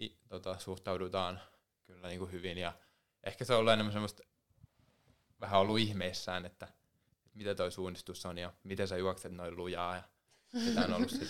i, 0.01 0.19
tota, 0.29 0.59
suhtaudutaan 0.59 1.41
kyllä 1.85 2.09
niin 2.09 2.19
kuin 2.19 2.33
hyvin. 2.33 2.59
Ja 2.59 2.73
ehkä 3.23 3.45
se 3.45 3.53
on 3.53 3.59
ollut 3.59 3.73
enemmän 3.73 3.93
semmoista 3.93 4.23
vähän 5.41 5.61
ollut 5.61 5.79
ihmeissään, 5.79 6.47
että 6.47 6.69
mitä 7.35 7.55
toi 7.55 7.73
suunnistus 7.73 8.27
on 8.27 8.39
ja 8.39 8.53
miten 8.65 8.89
sä 8.89 8.97
juokset 8.97 9.33
noin 9.33 9.57
lujaa. 9.57 9.97
Ja 9.97 10.03
sitä 10.65 10.81
on 10.81 10.95
ollut 10.95 11.11
sit, 11.11 11.29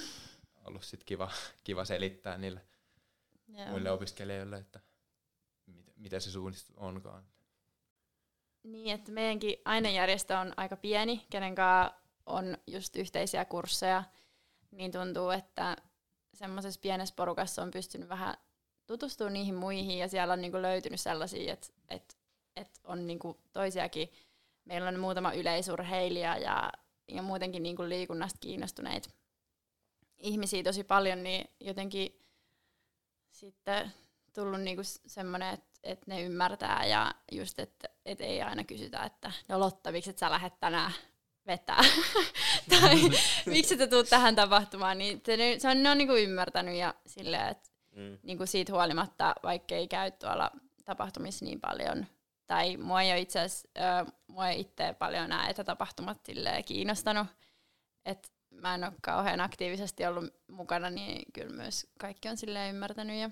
ollut 0.65 0.85
sit 0.85 1.05
kiva, 1.05 1.31
kiva 1.65 1.85
selittää 1.85 2.39
niille 2.39 2.67
Joo. 3.49 3.69
muille 3.69 3.91
opiskelijoille, 3.91 4.57
että 4.57 4.81
mit, 5.67 5.93
mitä 5.97 6.21
se 6.21 6.31
suunnistus 6.31 6.77
onkaan. 6.77 7.25
Niin, 8.63 8.95
että 8.95 9.13
meidänkin 9.13 9.57
ainejärjestö 9.65 10.39
on 10.39 10.53
aika 10.57 10.77
pieni, 10.77 11.27
kenen 11.31 11.55
kanssa 11.55 12.00
on 12.31 12.59
just 12.67 12.97
yhteisiä 12.97 13.45
kursseja, 13.45 14.05
niin 14.71 14.93
tuntuu, 14.93 15.31
että 15.31 15.77
semmoisessa 16.35 16.81
pienessä 16.81 17.15
porukassa 17.15 17.63
on 17.63 17.71
pystynyt 17.71 18.09
vähän 18.09 18.35
tutustumaan 18.87 19.33
niihin 19.33 19.55
muihin 19.55 19.99
ja 19.99 20.09
siellä 20.09 20.33
on 20.33 20.41
niinku 20.41 20.63
löytynyt 20.63 21.01
sellaisia, 21.01 21.53
että 21.53 21.67
et, 21.89 22.19
et 22.57 22.81
on 22.85 23.07
niinku 23.07 23.41
toisiakin, 23.53 24.13
meillä 24.65 24.89
on 24.89 25.01
muutama 25.01 25.33
yleisurheilija 25.33 26.39
ja, 26.39 26.73
ja 27.09 27.23
muutenkin 27.23 27.63
niinku 27.63 27.89
liikunnasta 27.89 28.39
kiinnostuneita 28.41 29.11
ihmisiä 30.21 30.63
tosi 30.63 30.85
paljon, 30.85 31.23
niin 31.23 31.51
jotenkin 31.61 32.21
sitten 33.31 33.93
tullut 34.35 34.61
niinku 34.61 34.83
semmoinen, 35.07 35.55
että 35.55 35.71
et 35.83 36.07
ne 36.07 36.23
ymmärtää 36.23 36.87
ja 36.87 37.15
just, 37.33 37.59
että 37.59 37.89
et 38.05 38.21
ei 38.21 38.43
aina 38.43 38.65
kysytä, 38.65 39.03
että 39.03 39.33
no 39.49 39.61
Lotta, 39.61 39.93
miksi 39.93 40.11
et 40.11 40.19
sä 40.19 40.31
lähdet 40.31 40.61
tänään 40.61 40.93
vetää? 41.47 41.81
tai 42.71 42.97
miksi 43.47 43.77
te 43.77 43.87
tuut 43.87 44.09
tähän 44.09 44.37
tapahtumaan? 44.37 44.99
Niin 44.99 45.23
se, 45.27 45.57
se 45.59 45.69
on, 45.69 45.83
ne 45.83 45.91
on 45.91 45.99
niinku 45.99 46.15
ymmärtänyt 46.15 46.75
ja 46.75 46.95
silleen, 47.07 47.49
että 47.49 47.71
Mm. 47.97 48.19
niinku 48.23 48.47
siitä 48.47 48.73
huolimatta, 48.73 49.35
vaikka 49.43 49.75
ei 49.75 49.89
käy 49.89 50.11
tuolla 50.11 50.51
tapahtumissa 50.85 51.45
niin 51.45 51.61
paljon, 51.61 52.07
tai 52.47 52.77
mua 52.77 53.03
ei 53.03 53.23
itse 53.23 53.41
ö, 53.41 54.13
mua 54.27 54.49
ei 54.49 54.61
itse 54.61 54.95
paljon 54.99 55.29
nämä 55.29 55.49
etätapahtumat 55.49 56.19
kiinnostanut, 56.67 57.27
että 58.05 58.29
mä 58.51 58.75
en 58.75 58.85
ole 58.85 58.93
kauhean 59.03 59.41
aktiivisesti 59.41 60.07
ollut 60.07 60.35
mukana, 60.49 60.91
niin 60.91 61.33
kyllä 61.33 61.57
myös 61.57 61.87
kaikki 61.99 62.29
on 62.29 62.37
silleen 62.37 62.75
ymmärtänyt 62.75 63.17
ja 63.17 63.31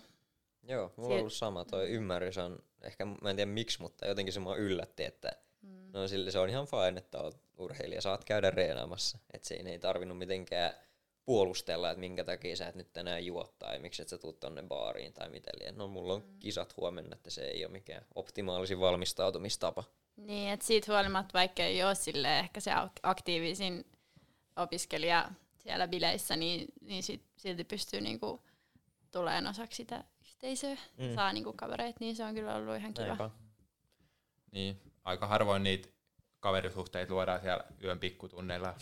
Joo, 0.62 0.92
mulla 0.96 1.14
on 1.14 1.20
ollut 1.20 1.32
sama. 1.32 1.64
Toi 1.64 1.88
ymmärrys 1.90 2.38
on, 2.38 2.58
ehkä 2.82 3.04
mä 3.04 3.30
en 3.30 3.36
tiedä 3.36 3.50
miksi, 3.50 3.80
mutta 3.80 4.06
jotenkin 4.06 4.32
se 4.32 4.40
mua 4.40 4.56
yllätti, 4.56 5.04
että 5.04 5.32
mm. 5.62 5.90
no 5.92 6.08
sille 6.08 6.30
se 6.30 6.38
on 6.38 6.50
ihan 6.50 6.66
fine, 6.66 6.98
että 6.98 7.22
oot 7.22 7.40
urheilija, 7.56 8.00
saat 8.00 8.24
käydä 8.24 8.50
reenaamassa. 8.50 9.18
Että 9.34 9.48
siinä 9.48 9.70
ei 9.70 9.78
tarvinnut 9.78 10.18
mitenkään 10.18 10.72
puolustella, 11.24 11.90
että 11.90 12.00
minkä 12.00 12.24
takia 12.24 12.56
sä 12.56 12.68
et 12.68 12.74
nyt 12.74 12.92
tänään 12.92 13.26
juo 13.26 13.54
tai 13.58 13.78
miksi 13.78 14.02
et 14.02 14.08
sä 14.08 14.18
tuu 14.18 14.32
tonne 14.32 14.62
baariin 14.62 15.12
tai 15.12 15.28
miten 15.28 15.52
liian. 15.60 15.76
No 15.78 15.88
mulla 15.88 16.14
on 16.14 16.24
kisat 16.40 16.76
huomenna, 16.76 17.16
että 17.16 17.30
se 17.30 17.42
ei 17.44 17.64
ole 17.64 17.72
mikään 17.72 18.04
optimaalisin 18.14 18.80
valmistautumistapa. 18.80 19.84
Niin, 20.16 20.50
että 20.50 20.66
siitä 20.66 20.92
huolimatta, 20.92 21.38
vaikka 21.38 21.62
ei 21.62 21.84
ole 21.84 21.94
sille 21.94 22.38
ehkä 22.38 22.60
se 22.60 22.70
ak- 22.70 23.00
aktiivisin 23.02 23.84
opiskelija 24.56 25.30
siellä 25.58 25.88
bileissä, 25.88 26.36
niin, 26.36 26.66
niin 26.80 27.02
sit, 27.02 27.22
silti 27.36 27.64
pystyy 27.64 28.00
niinku 28.00 28.42
tulemaan 29.10 29.46
osaksi 29.46 29.76
sitä 29.76 30.04
yhteisöä, 30.20 30.74
Mm. 30.98 31.04
mm. 31.04 31.14
saa 31.14 31.32
niinku 31.32 31.52
kavereita, 31.52 31.96
niin 32.00 32.16
se 32.16 32.24
on 32.24 32.34
kyllä 32.34 32.54
ollut 32.54 32.76
ihan 32.76 32.94
kiva. 32.94 33.06
Näinpä. 33.06 33.30
Niin, 34.52 34.80
aika 35.08 35.26
harvoin 35.26 35.62
niitä 35.62 35.88
kaverisuhteita 36.40 37.12
luodaan 37.12 37.40
siellä 37.40 37.64
yön 37.84 37.98
pikkutunneilla 37.98 38.74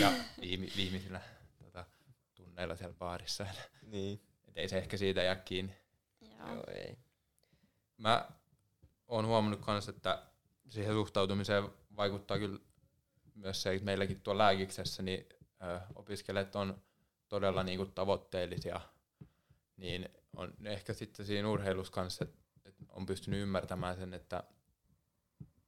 ja 0.00 0.12
viime, 0.40 0.66
viimeisillä 0.76 1.20
tota, 1.58 1.84
tunneilla 2.34 2.76
siellä 2.76 2.94
baarissa. 2.98 3.46
Niin. 3.82 4.20
Et 4.48 4.58
ei 4.58 4.68
se 4.68 4.78
ehkä 4.78 4.96
siitä 4.96 5.22
jää 5.22 5.36
kiinni. 5.36 5.76
Joo. 6.20 6.54
Joo, 6.54 6.64
ei. 6.74 6.98
Mä 7.96 8.28
oon 9.08 9.26
huomannut 9.26 9.66
myös, 9.66 9.88
että 9.88 10.22
siihen 10.70 10.94
suhtautumiseen 10.94 11.68
vaikuttaa 11.96 12.38
kyllä 12.38 12.58
myös 13.34 13.62
se, 13.62 13.72
että 13.72 13.84
meilläkin 13.84 14.20
tuolla 14.20 14.42
lääkiksessä 14.42 15.02
niin 15.02 15.26
ö, 15.62 15.80
opiskelijat 15.94 16.56
on 16.56 16.82
todella 17.28 17.62
niinku 17.62 17.86
tavoitteellisia, 17.86 18.80
niin 19.76 20.08
on 20.36 20.54
ehkä 20.64 20.92
sitten 20.92 21.26
siinä 21.26 21.48
urheilussa 21.48 21.92
kanssa, 21.92 22.24
että 22.24 22.38
et 22.64 22.74
on 22.88 23.06
pystynyt 23.06 23.40
ymmärtämään 23.40 23.96
sen, 23.96 24.14
että 24.14 24.42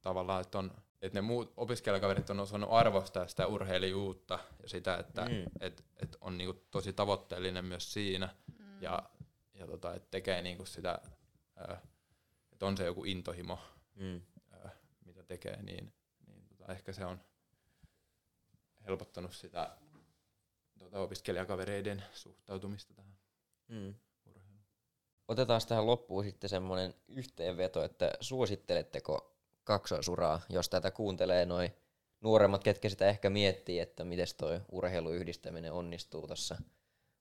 tavallaan, 0.01 0.41
että, 0.41 0.59
on, 0.59 0.71
että 1.01 1.17
ne 1.17 1.21
muut 1.21 1.53
opiskelijakaverit 1.57 2.29
on 2.29 2.39
osannut 2.39 2.69
arvostaa 2.73 3.27
sitä 3.27 3.47
urheilijuutta 3.47 4.39
ja 4.63 4.69
sitä, 4.69 4.97
että 4.97 5.21
Mm. 5.25 5.45
et, 5.59 5.83
et 6.01 6.17
on 6.21 6.37
niinku 6.37 6.65
tosi 6.71 6.93
tavoitteellinen 6.93 7.65
myös 7.65 7.93
siinä 7.93 8.35
Mm. 8.59 8.81
ja, 8.81 9.09
ja 9.53 9.67
tota, 9.67 9.93
et 9.93 10.11
tekee 10.11 10.41
niinku 10.41 10.65
sitä, 10.65 10.99
että 12.51 12.65
on 12.65 12.77
se 12.77 12.85
joku 12.85 13.05
intohimo, 13.05 13.59
Mm. 13.95 14.21
ö, 14.53 14.69
mitä 15.05 15.23
tekee, 15.23 15.61
niin, 15.61 15.93
niin 16.27 16.47
tota, 16.47 16.71
ehkä 16.71 16.93
se 16.93 17.05
on 17.05 17.21
helpottanut 18.85 19.33
sitä 19.33 19.77
tota, 20.79 20.99
opiskelijakavereiden 20.99 22.03
suhtautumista 22.13 22.93
tähän 22.93 23.17
Mm. 23.67 23.95
urheiluun. 24.25 24.63
Otetaan 25.27 25.61
tähän 25.67 25.85
loppuun 25.87 26.23
sitten 26.23 26.49
semmoinen 26.49 26.93
yhteenveto, 27.07 27.83
että 27.83 28.11
suositteletteko 28.21 29.35
kaksoisuraa, 29.71 30.41
jos 30.49 30.69
tätä 30.69 30.91
kuuntelee 30.91 31.45
noin 31.45 31.71
nuoremmat, 32.21 32.63
ketkä 32.63 32.89
sitä 32.89 33.09
ehkä 33.09 33.29
miettii, 33.29 33.79
että 33.79 34.03
miten 34.03 34.27
toi 34.37 34.61
urheiluyhdistäminen 34.71 35.73
onnistuu 35.73 36.27
tuossa 36.27 36.55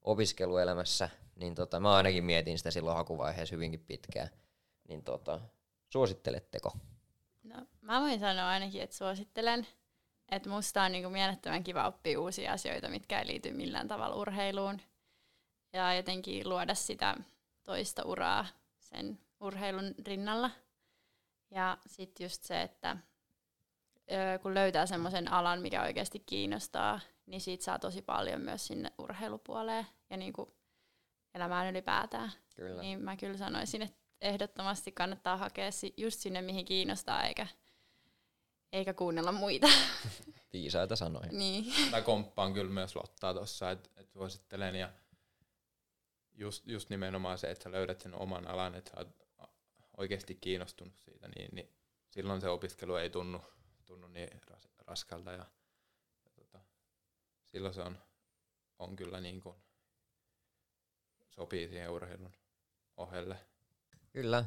opiskeluelämässä, 0.03 1.09
niin 1.37 1.55
tota, 1.55 1.81
mä 1.81 1.95
ainakin 1.95 2.25
mietin 2.25 2.59
sitä 2.59 2.71
silloin 2.71 2.97
hakuvaiheessa 2.97 3.55
hyvinkin 3.55 3.85
pitkään. 3.87 4.29
Niin 4.89 5.05
tota, 5.05 5.41
suositteletteko? 5.89 6.73
No, 7.43 7.67
mä 7.81 8.01
voin 8.01 8.21
sanoa 8.21 8.49
ainakin, 8.49 8.83
että 8.83 8.97
suosittelen. 8.97 9.67
Että 10.31 10.49
musta 10.49 10.83
on 10.83 10.93
niinku 10.93 11.11
mielettömän 11.11 11.65
kiva 11.65 11.87
oppia 11.87 12.21
uusia 12.21 12.53
asioita, 12.53 12.89
mitkä 12.89 13.19
ei 13.19 13.27
liity 13.27 13.53
millään 13.53 13.89
tavalla 13.89 14.17
urheiluun. 14.17 14.81
Ja 15.73 15.95
jotenkin 15.95 16.49
luoda 16.49 16.75
sitä 16.75 17.17
toista 17.63 18.03
uraa 18.05 18.47
sen 18.81 19.19
urheilun 19.41 19.95
rinnalla. 20.07 20.51
Ja 21.51 21.79
sitten 21.87 22.25
just 22.25 22.43
se, 22.43 22.63
että 22.63 22.97
kun 24.43 24.55
löytää 24.55 24.87
semmoisen 24.87 25.33
alan, 25.33 25.63
mikä 25.63 25.83
oikeasti 25.83 26.19
kiinnostaa, 26.19 27.01
niin 27.27 27.41
siitä 27.41 27.65
saa 27.65 27.79
tosi 27.79 28.03
paljon 28.03 28.41
myös 28.41 28.67
sinne 28.67 28.93
urheilupuoleen 28.99 29.87
ja 30.11 30.17
niinku 30.17 30.55
elämään 31.35 31.71
ylipäätään. 31.71 32.33
Kyllä. 32.57 32.83
Niin 32.83 33.03
mä 33.03 33.17
kyllä 33.17 33.37
sanoisin, 33.37 33.83
että 33.83 34.01
ehdottomasti 34.21 34.93
kannattaa 34.93 35.37
hakea 35.37 35.71
just 35.97 36.21
sinne, 36.21 36.43
mihin 36.43 36.65
kiinnostaa, 36.65 37.25
eikä, 37.25 37.47
eikä 38.73 38.95
kuunnella 38.95 39.33
muita. 39.33 39.67
Viisaita 40.53 40.97
sanoja. 40.97 41.33
niin. 41.33 41.91
Mä 41.91 42.03
komppaan 42.03 42.55
kyllä 42.55 42.71
myös 42.73 42.97
Lottaa 42.97 43.35
tuossa, 43.35 43.71
että 43.71 43.91
et 43.97 44.11
suosittelen 44.11 44.75
ja 44.75 44.91
just, 46.35 46.67
just 46.67 46.91
nimenomaan 46.91 47.39
se, 47.39 47.51
että 47.51 47.65
sä 47.65 47.73
löydät 47.73 48.01
sen 48.01 48.15
oman 48.15 48.47
alan, 48.47 48.75
että 48.75 48.91
sä 48.91 48.97
oot 48.97 49.30
oikeasti 50.01 50.35
kiinnostunut 50.35 50.99
siitä, 50.99 51.29
niin, 51.29 51.49
niin 51.53 51.73
silloin 52.11 52.41
se 52.41 52.49
opiskelu 52.49 52.95
ei 52.95 53.11
tunnu, 53.11 53.41
tunnu 53.87 54.09
niin 54.09 54.41
ras, 54.47 54.69
raskalta 54.87 55.31
ja, 55.31 55.47
ja 56.25 56.31
tota, 56.37 56.61
silloin 57.45 57.75
se 57.75 57.83
on, 57.83 57.99
on 58.79 58.97
kyllä 58.97 59.21
niin 59.21 59.41
kuin 59.41 59.57
sopii 61.31 61.69
siihen 61.69 61.91
urheilun 61.91 62.33
ohelle. 62.97 63.37
Kyllä. 64.13 64.45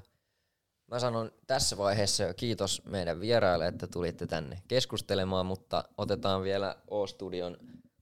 Mä 0.88 1.00
sanon 1.00 1.32
tässä 1.48 1.78
vaiheessa 1.78 2.24
jo 2.24 2.34
kiitos 2.34 2.86
meidän 2.86 3.20
vieraille, 3.20 3.68
että 3.68 3.88
tulitte 3.88 4.28
tänne 4.28 4.62
keskustelemaan, 4.68 5.46
mutta 5.46 5.84
otetaan 5.98 6.44
vielä 6.44 6.76
O-Studion 6.88 7.58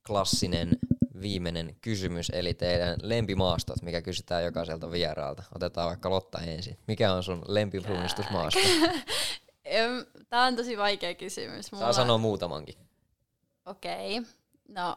klassinen 0.06 0.78
viimeinen 1.22 1.76
kysymys, 1.80 2.30
eli 2.30 2.54
teidän 2.54 2.96
lempimaastot, 3.02 3.82
mikä 3.82 4.02
kysytään 4.02 4.44
jokaiselta 4.44 4.90
vieraalta. 4.90 5.42
Otetaan 5.54 5.88
vaikka 5.88 6.10
Lotta 6.10 6.38
ensin. 6.38 6.78
Mikä 6.86 7.12
on 7.12 7.22
sun 7.22 7.42
lempipuunistusmaasto? 7.48 8.60
Em, 9.64 10.06
Tää 10.28 10.42
on 10.42 10.56
tosi 10.56 10.78
vaikea 10.78 11.14
kysymys. 11.14 11.66
Saa 11.66 11.92
sanoa 11.92 12.18
muutamankin. 12.18 12.74
Okei. 13.66 14.18
Okay. 14.18 14.32
No, 14.68 14.96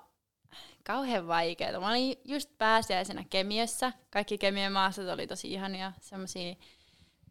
kauhean 0.83 1.27
vaikeaa. 1.27 1.79
Mä 1.79 1.89
olin 1.89 2.17
just 2.25 2.49
pääsiäisenä 2.57 3.25
Kemiössä. 3.29 3.93
Kaikki 4.09 4.37
Kemiön 4.37 4.71
maastot 4.71 5.07
oli 5.07 5.27
tosi 5.27 5.53
ihania, 5.53 5.91
semmosia 6.01 6.55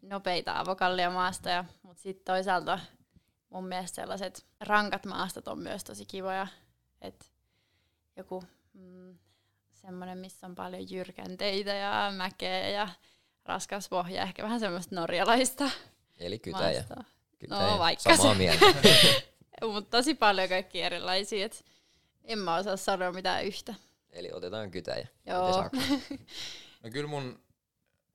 nopeita 0.01 0.59
avokallia 0.59 1.09
maastoja. 1.09 1.65
Mutta 1.83 2.03
sitten 2.03 2.25
toisaalta 2.25 2.79
mun 3.49 3.67
mielestä 3.67 3.95
sellaiset 3.95 4.45
rankat 4.59 5.05
maastot 5.05 5.47
on 5.47 5.59
myös 5.59 5.83
tosi 5.83 6.05
kivoja. 6.05 6.47
Et 7.01 7.31
joku 8.15 8.43
mm, 8.75 9.17
semmoinen, 9.71 10.17
missä 10.17 10.47
on 10.47 10.55
paljon 10.55 10.91
jyrkänteitä 10.91 11.73
ja 11.73 12.13
mäkeä 12.17 12.69
ja 12.69 12.87
raskas 13.45 13.89
pohja. 13.89 14.23
Ehkä 14.23 14.43
vähän 14.43 14.59
semmoista 14.59 14.95
norjalaista 14.95 15.69
Eli 16.19 16.39
kytäjä. 16.39 16.83
kytäjä. 17.39 17.71
No, 17.71 17.79
vaikka 17.79 18.15
Samaa 18.15 18.33
se. 18.33 18.37
mieltä. 18.37 18.65
Mutta 19.73 19.97
tosi 19.97 20.13
paljon 20.13 20.49
kaikki 20.49 20.81
erilaisia. 20.81 21.45
Et 21.45 21.65
en 22.23 22.39
mä 22.39 22.55
osaa 22.55 22.77
sanoa 22.77 23.11
mitään 23.11 23.45
yhtä. 23.45 23.73
Eli 24.09 24.31
otetaan 24.33 24.71
kytäjä. 24.71 25.07
Joo. 25.25 25.63
No 26.83 26.91
kyllä 26.91 27.07
mun 27.07 27.43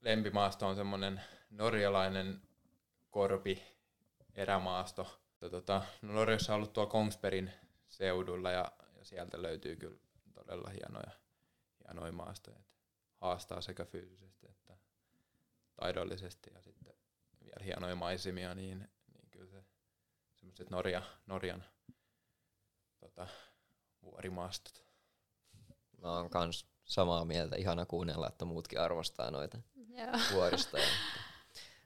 lempimaasto 0.00 0.66
on 0.66 0.76
semmonen 0.76 1.20
norjalainen 1.50 2.42
korpi 3.10 3.62
erämaasto. 4.34 5.20
Tota, 5.50 5.82
no 6.02 6.12
Norjassa 6.12 6.52
on 6.52 6.56
ollut 6.56 6.72
tuolla 6.72 6.90
Kongsbergin 6.90 7.52
seudulla 7.88 8.50
ja, 8.50 8.72
ja 8.98 9.04
sieltä 9.04 9.42
löytyy 9.42 9.76
kyllä 9.76 9.96
todella 10.44 10.70
hienoja, 10.70 11.10
hienoja 11.84 12.12
maastoja. 12.12 12.58
Et 12.58 13.16
haastaa 13.20 13.60
sekä 13.60 13.84
fyysisesti 13.84 14.46
että 14.46 14.76
taidollisesti 15.76 16.50
ja 16.54 16.62
sitten 16.62 16.94
vielä 17.44 17.64
hienoja 17.64 17.94
maisemia, 17.94 18.54
niin, 18.54 18.78
niin 19.12 19.30
kyllä 19.30 19.50
se 19.50 19.64
semmoiset 20.34 20.70
Norja, 20.70 21.02
Norjan 21.26 21.64
tota, 23.00 23.26
vuorimaastot. 24.02 24.84
Mä 26.02 26.12
oon 26.12 26.30
kans 26.30 26.66
samaa 26.84 27.24
mieltä. 27.24 27.56
Ihana 27.56 27.86
kuunnella, 27.86 28.28
että 28.28 28.44
muutkin 28.44 28.80
arvostaa 28.80 29.30
noita 29.30 29.58
Joo. 29.88 30.12
vuoristoja. 30.32 30.86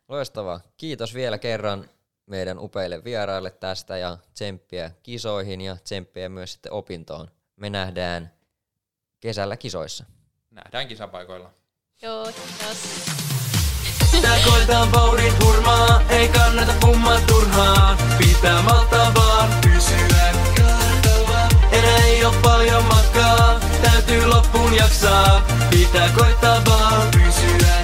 Loistavaa. 0.09 0.61
Kiitos 0.77 1.15
vielä 1.15 1.39
kerran 1.39 1.91
meidän 2.27 2.59
upeille 2.59 3.05
vieraille 3.05 3.51
tästä 3.51 3.97
ja 3.97 4.19
tsemppiä 4.35 4.91
kisoihin 5.03 5.61
ja 5.61 5.77
tsemppiä 5.77 6.29
myös 6.29 6.53
sitten 6.53 6.73
opintoon. 6.73 7.31
Me 7.57 7.71
nähdään 7.71 8.33
kesällä 9.25 9.57
kisoissa. 9.57 10.05
Nähdään 10.51 10.89
kisapaikoilla. 10.89 11.51
Joo, 12.03 12.25
kiitos. 12.25 12.79
Tää 14.23 14.39
koetaan 14.45 14.93
vauhdit 14.93 15.45
hurmaa, 15.45 16.03
ei 16.09 16.29
kannata 16.29 16.73
pummaa 16.81 17.21
turhaa. 17.21 17.97
Pitää 18.19 18.63
maltaa 18.63 19.15
vaan 19.15 19.49
pysyä 19.63 20.33
kartalla. 20.57 21.49
Enää 21.73 21.99
ei 22.07 22.25
oo 22.25 22.35
paljon 22.43 22.85
matkaa, 22.85 23.61
täytyy 23.83 24.27
loppuun 24.27 24.75
jaksaa. 24.77 25.47
Pitää 25.71 26.09
koittaa 26.19 26.63
vaan 26.65 27.09
pysyä 27.11 27.59
kartalla. 27.59 27.84